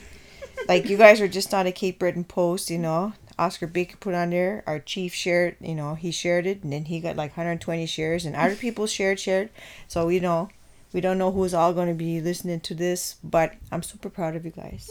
like 0.67 0.91
you 0.91 0.95
guys 0.95 1.21
are 1.21 1.27
just 1.27 1.51
on 1.51 1.65
a 1.65 1.71
Cape 1.71 1.97
Breton 1.97 2.23
post, 2.23 2.69
you 2.69 2.77
know. 2.77 3.13
Oscar 3.39 3.65
Baker 3.65 3.97
put 3.97 4.13
on 4.13 4.29
there. 4.29 4.63
Our 4.67 4.77
chief 4.77 5.15
shared, 5.15 5.55
you 5.59 5.73
know, 5.73 5.95
he 5.95 6.11
shared 6.11 6.45
it, 6.45 6.61
and 6.61 6.71
then 6.71 6.85
he 6.85 6.99
got 6.99 7.15
like 7.15 7.31
120 7.31 7.87
shares, 7.87 8.25
and 8.25 8.35
other 8.35 8.55
people 8.55 8.85
shared, 8.85 9.19
shared. 9.19 9.49
So 9.87 10.05
we 10.05 10.19
know, 10.19 10.49
we 10.93 11.01
don't 11.01 11.17
know 11.17 11.31
who's 11.31 11.53
all 11.53 11.73
going 11.73 11.87
to 11.87 11.93
be 11.93 12.19
listening 12.21 12.59
to 12.61 12.73
this, 12.75 13.15
but 13.23 13.53
I'm 13.71 13.83
super 13.83 14.09
proud 14.09 14.35
of 14.35 14.45
you 14.45 14.51
guys. 14.51 14.89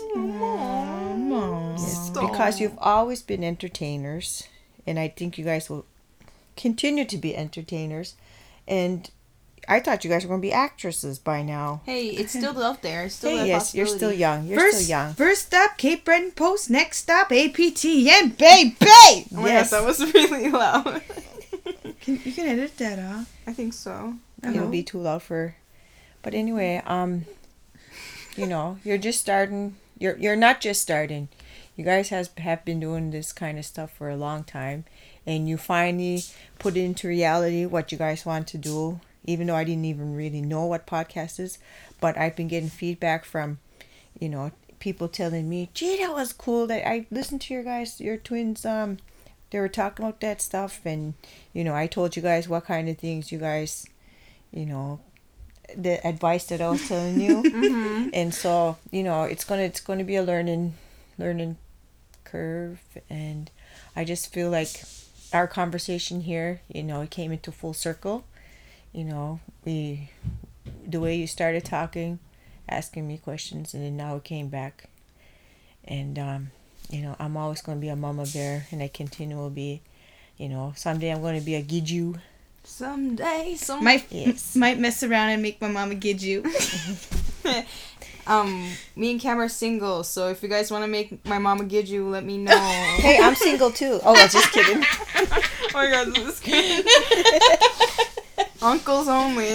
Yes, 1.80 2.10
because 2.10 2.60
you've 2.60 2.78
always 2.78 3.22
been 3.22 3.42
entertainers, 3.44 4.44
and 4.86 4.98
I 4.98 5.08
think 5.08 5.38
you 5.38 5.44
guys 5.44 5.68
will 5.70 5.86
continue 6.56 7.04
to 7.04 7.16
be 7.16 7.36
entertainers. 7.36 8.14
And 8.66 9.10
I 9.68 9.80
thought 9.80 10.04
you 10.04 10.10
guys 10.10 10.24
were 10.24 10.28
going 10.28 10.40
to 10.40 10.46
be 10.48 10.52
actresses 10.52 11.18
by 11.18 11.42
now. 11.42 11.82
Hey, 11.84 12.08
it's 12.08 12.32
still 12.32 12.60
out 12.62 12.82
there. 12.82 13.04
It's 13.04 13.14
still 13.16 13.36
a 13.36 13.40
Hey, 13.42 13.46
yes, 13.48 13.74
you're 13.74 13.86
still 13.86 14.12
young. 14.12 14.46
You're 14.46 14.58
first, 14.60 14.78
still 14.84 14.88
young. 14.88 15.14
first 15.14 15.46
stop, 15.46 15.78
Cape 15.78 16.04
Breton 16.04 16.32
Post. 16.32 16.70
Next 16.70 16.98
stop, 16.98 17.30
APTN, 17.30 18.36
baby. 18.38 18.76
Oh 19.30 19.40
my 19.42 19.48
Yes. 19.48 19.70
god, 19.70 19.80
that 19.80 19.86
was 19.86 20.12
really 20.14 20.50
loud. 20.50 21.02
Can, 22.00 22.20
you 22.24 22.32
can 22.32 22.46
edit 22.46 22.76
that 22.78 22.98
off. 22.98 23.30
I 23.46 23.52
think 23.52 23.72
so. 23.72 24.14
It'll 24.42 24.68
be 24.68 24.82
too 24.82 24.98
loud 25.00 25.22
for. 25.22 25.54
But 26.28 26.34
anyway, 26.34 26.82
um, 26.84 27.24
you 28.36 28.46
know, 28.46 28.76
you're 28.84 28.98
just 28.98 29.18
starting. 29.18 29.76
You're 29.98 30.18
you're 30.18 30.36
not 30.36 30.60
just 30.60 30.82
starting. 30.82 31.30
You 31.74 31.86
guys 31.86 32.10
has 32.10 32.28
have 32.36 32.66
been 32.66 32.80
doing 32.80 33.10
this 33.10 33.32
kind 33.32 33.58
of 33.58 33.64
stuff 33.64 33.90
for 33.96 34.10
a 34.10 34.16
long 34.16 34.44
time, 34.44 34.84
and 35.24 35.48
you 35.48 35.56
finally 35.56 36.24
put 36.58 36.76
into 36.76 37.08
reality 37.08 37.64
what 37.64 37.90
you 37.90 37.96
guys 37.96 38.26
want 38.26 38.46
to 38.48 38.58
do. 38.58 39.00
Even 39.24 39.46
though 39.46 39.54
I 39.54 39.64
didn't 39.64 39.86
even 39.86 40.14
really 40.14 40.42
know 40.42 40.66
what 40.66 40.86
podcast 40.86 41.40
is, 41.40 41.56
but 41.98 42.18
I've 42.18 42.36
been 42.36 42.48
getting 42.48 42.68
feedback 42.68 43.24
from, 43.24 43.58
you 44.20 44.28
know, 44.28 44.52
people 44.80 45.08
telling 45.08 45.48
me, 45.48 45.70
"Gee, 45.72 45.96
that 45.96 46.12
was 46.12 46.34
cool. 46.34 46.66
That 46.66 46.86
I 46.86 47.06
listened 47.10 47.40
to 47.40 47.54
your 47.54 47.62
guys, 47.62 48.02
your 48.02 48.18
twins. 48.18 48.66
Um, 48.66 48.98
they 49.48 49.60
were 49.60 49.68
talking 49.70 50.04
about 50.04 50.20
that 50.20 50.42
stuff, 50.42 50.82
and 50.84 51.14
you 51.54 51.64
know, 51.64 51.74
I 51.74 51.86
told 51.86 52.16
you 52.16 52.20
guys 52.20 52.50
what 52.50 52.66
kind 52.66 52.86
of 52.90 52.98
things 52.98 53.32
you 53.32 53.38
guys, 53.38 53.86
you 54.52 54.66
know, 54.66 55.00
the 55.76 56.04
advice 56.06 56.46
that 56.46 56.60
I 56.60 56.70
was 56.70 56.86
telling 56.88 57.20
you, 57.20 57.42
Mm-hmm. 57.42 58.10
and 58.12 58.34
so 58.34 58.76
you 58.90 59.02
know, 59.02 59.24
it's 59.24 59.44
gonna 59.44 59.62
it's 59.62 59.80
gonna 59.80 60.04
be 60.04 60.16
a 60.16 60.22
learning, 60.22 60.74
learning 61.18 61.56
curve, 62.24 62.80
and 63.10 63.50
I 63.96 64.04
just 64.04 64.32
feel 64.32 64.50
like 64.50 64.82
our 65.32 65.46
conversation 65.46 66.22
here, 66.22 66.60
you 66.72 66.82
know, 66.82 67.02
it 67.02 67.10
came 67.10 67.32
into 67.32 67.52
full 67.52 67.74
circle. 67.74 68.24
You 68.92 69.04
know, 69.04 69.40
we, 69.64 70.10
the 70.86 70.98
way 71.00 71.16
you 71.16 71.26
started 71.26 71.64
talking, 71.64 72.18
asking 72.68 73.06
me 73.06 73.18
questions, 73.18 73.74
and 73.74 73.84
then 73.84 73.96
now 73.96 74.16
it 74.16 74.24
came 74.24 74.48
back, 74.48 74.84
and 75.84 76.18
um, 76.18 76.50
you 76.90 77.02
know, 77.02 77.14
I'm 77.18 77.36
always 77.36 77.60
gonna 77.60 77.80
be 77.80 77.88
a 77.88 77.96
mama 77.96 78.24
bear, 78.32 78.66
and 78.70 78.82
I 78.82 78.88
continue 78.88 79.42
to 79.44 79.50
be. 79.50 79.82
You 80.38 80.48
know, 80.48 80.72
someday 80.76 81.10
I'm 81.10 81.20
gonna 81.20 81.40
be 81.40 81.56
a 81.56 81.62
kiju'. 81.62 82.18
Someday, 82.68 83.56
some 83.56 83.82
Might 83.82 84.06
Yes. 84.10 84.54
might 84.62 84.78
mess 84.78 85.02
around 85.02 85.30
and 85.30 85.42
make 85.42 85.58
my 85.60 85.68
mama 85.68 85.94
get 85.94 86.22
you. 86.22 86.44
um, 88.26 88.70
me 88.94 89.10
and 89.10 89.20
Cam 89.20 89.40
are 89.40 89.48
single, 89.48 90.04
so 90.04 90.28
if 90.28 90.42
you 90.42 90.50
guys 90.50 90.70
want 90.70 90.84
to 90.84 90.86
make 90.88 91.24
my 91.24 91.38
mama 91.38 91.64
get 91.64 91.86
you, 91.86 92.06
let 92.08 92.24
me 92.24 92.36
know. 92.36 92.54
Hey, 92.98 93.18
I'm 93.20 93.34
single 93.34 93.70
too. 93.70 93.98
Oh, 94.04 94.14
I 94.14 94.24
was 94.24 94.32
just 94.32 94.52
kidding. 94.52 94.84
oh 94.84 95.70
my 95.72 95.90
god, 95.90 96.14
this 96.14 96.28
is 96.28 96.40
good. 96.40 96.84
Uncles 98.60 99.08
only. 99.08 99.48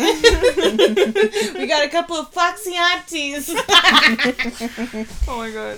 we 1.59 1.67
got 1.67 1.85
a 1.85 1.89
couple 1.89 2.15
of 2.15 2.33
foxy 2.33 2.73
aunties. 2.75 3.47
oh 3.49 5.37
my 5.37 5.51
god. 5.51 5.77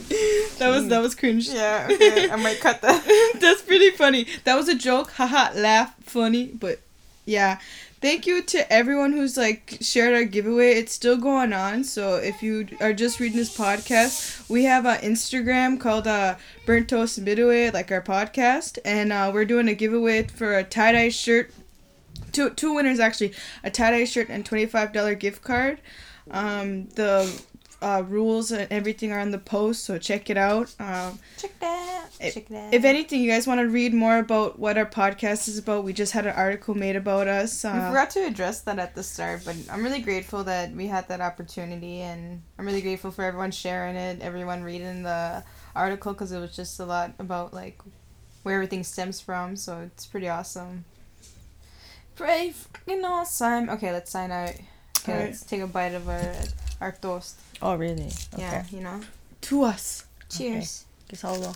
that 0.57 0.69
was 0.69 0.87
that 0.87 1.01
was 1.01 1.15
cringe. 1.15 1.49
Yeah, 1.49 1.89
okay, 1.91 2.29
I 2.29 2.37
might 2.37 2.61
cut 2.61 2.81
that. 2.81 3.37
That's 3.41 3.61
pretty 3.61 3.91
funny. 3.91 4.25
That 4.45 4.55
was 4.55 4.69
a 4.69 4.75
joke. 4.75 5.11
Haha, 5.11 5.51
laugh, 5.53 5.95
funny, 6.01 6.45
but 6.47 6.79
yeah. 7.25 7.59
Thank 8.01 8.27
you 8.27 8.43
to 8.43 8.71
everyone 8.71 9.13
who's 9.13 9.35
like 9.35 9.79
shared 9.81 10.13
our 10.13 10.25
giveaway. 10.25 10.73
It's 10.73 10.91
still 10.91 11.17
going 11.17 11.53
on. 11.53 11.83
So 11.83 12.17
if 12.17 12.43
you 12.43 12.67
are 12.79 12.93
just 12.93 13.19
reading 13.19 13.37
this 13.37 13.55
podcast, 13.55 14.47
we 14.47 14.65
have 14.65 14.85
an 14.85 14.97
Instagram 14.99 15.79
called 15.79 16.05
uh, 16.05 16.35
Burnt 16.67 16.87
Toast 16.89 17.19
Midway, 17.19 17.71
like 17.71 17.91
our 17.91 18.01
podcast, 18.01 18.77
and 18.85 19.11
uh, 19.11 19.31
we're 19.33 19.45
doing 19.45 19.67
a 19.67 19.73
giveaway 19.73 20.23
for 20.23 20.55
a 20.57 20.63
tie 20.63 20.91
dye 20.91 21.09
shirt. 21.09 21.51
Two 22.31 22.51
two 22.51 22.73
winners 22.75 22.99
actually, 22.99 23.33
a 23.63 23.71
tie 23.71 23.91
dye 23.91 24.05
shirt 24.05 24.29
and 24.29 24.45
twenty 24.45 24.67
five 24.67 24.93
dollar 24.93 25.15
gift 25.15 25.41
card. 25.41 25.79
Um, 26.29 26.85
the 26.89 27.41
uh, 27.85 28.01
rules 28.01 28.51
and 28.51 28.67
everything 28.71 29.11
are 29.11 29.19
on 29.19 29.29
the 29.29 29.37
post, 29.37 29.83
so 29.83 29.97
check 29.99 30.29
it 30.31 30.37
out. 30.37 30.73
Um, 30.79 31.19
Check 31.37 31.59
that. 31.59 32.07
If- 32.19 32.33
Check 32.33 32.47
that. 32.47 32.73
if 32.73 32.83
anything, 32.83 33.21
you 33.21 33.29
guys 33.29 33.45
want 33.45 33.59
to 33.61 33.67
read 33.69 33.93
more 33.93 34.17
about 34.17 34.57
what 34.57 34.75
our 34.77 34.85
podcast 34.87 35.47
is 35.47 35.57
about, 35.59 35.83
we 35.83 35.93
just 35.93 36.11
had 36.13 36.25
an 36.25 36.33
article 36.35 36.73
made 36.73 36.95
about 36.95 37.27
us. 37.27 37.63
we 37.63 37.69
Uh, 37.69 37.89
forgot 37.89 38.09
to 38.11 38.25
address 38.25 38.61
that 38.61 38.79
at 38.79 38.95
the 38.95 39.03
start, 39.03 39.41
but 39.45 39.55
I'm 39.71 39.83
really 39.83 40.01
grateful 40.01 40.43
that 40.45 40.71
we 40.71 40.87
had 40.87 41.07
that 41.09 41.21
opportunity, 41.21 42.01
and 42.01 42.41
I'm 42.57 42.65
really 42.65 42.81
grateful 42.81 43.11
for 43.11 43.23
everyone 43.23 43.51
sharing 43.51 43.95
it, 43.95 44.21
everyone 44.21 44.63
reading 44.63 45.03
the 45.03 45.43
article, 45.75 46.13
because 46.13 46.31
it 46.31 46.39
was 46.39 46.55
just 46.55 46.79
a 46.79 46.85
lot 46.85 47.13
about 47.19 47.53
like 47.53 47.77
where 48.43 48.55
everything 48.55 48.83
stems 48.83 49.21
from. 49.21 49.55
So 49.55 49.79
it's 49.81 50.05
pretty 50.07 50.27
awesome. 50.29 50.85
Pretty 52.15 52.51
fucking 52.51 53.03
awesome. 53.05 53.69
Okay, 53.69 53.91
let's 53.91 54.09
sign 54.09 54.31
out. 54.31 54.49
Okay, 54.99 55.11
Alright. 55.11 55.25
let's 55.27 55.43
take 55.43 55.61
a 55.61 55.67
bite 55.67 55.93
of 55.93 56.07
our 56.09 56.33
our 56.85 56.91
toast. 56.93 57.39
Oh, 57.61 57.73
really? 57.75 58.13
Okay. 58.33 58.45
Yeah, 58.45 58.63
you 58.69 58.81
know. 58.81 59.01
to 59.49 59.63
us. 59.63 60.05
Cheers. 60.29 60.85
Guess 61.09 61.23
I'll. 61.23 61.55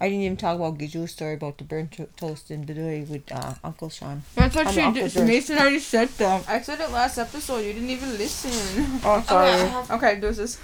I 0.00 0.08
didn't 0.08 0.24
even 0.24 0.36
talk 0.36 0.56
about 0.56 0.78
Kiju's 0.78 1.12
story 1.12 1.34
about 1.34 1.58
the 1.58 1.64
burnt 1.64 1.92
to- 1.92 2.08
toast 2.16 2.50
in 2.50 2.64
Bidui 2.64 3.08
with 3.08 3.30
uh, 3.30 3.54
Uncle 3.62 3.88
Sean. 3.90 4.22
That's 4.34 4.56
I'm 4.56 4.66
actually 4.66 4.82
Uncle 4.82 5.08
George. 5.08 5.26
Mason 5.28 5.58
already 5.58 5.78
said 5.78 6.08
that. 6.20 6.48
I 6.48 6.60
said 6.62 6.80
it 6.80 6.90
last 6.90 7.18
episode. 7.18 7.58
You 7.58 7.72
didn't 7.72 7.90
even 7.90 8.16
listen. 8.16 9.00
Oh, 9.04 9.22
sorry. 9.26 9.96
Okay, 9.96 10.20
do 10.20 10.30
this. 10.32 10.58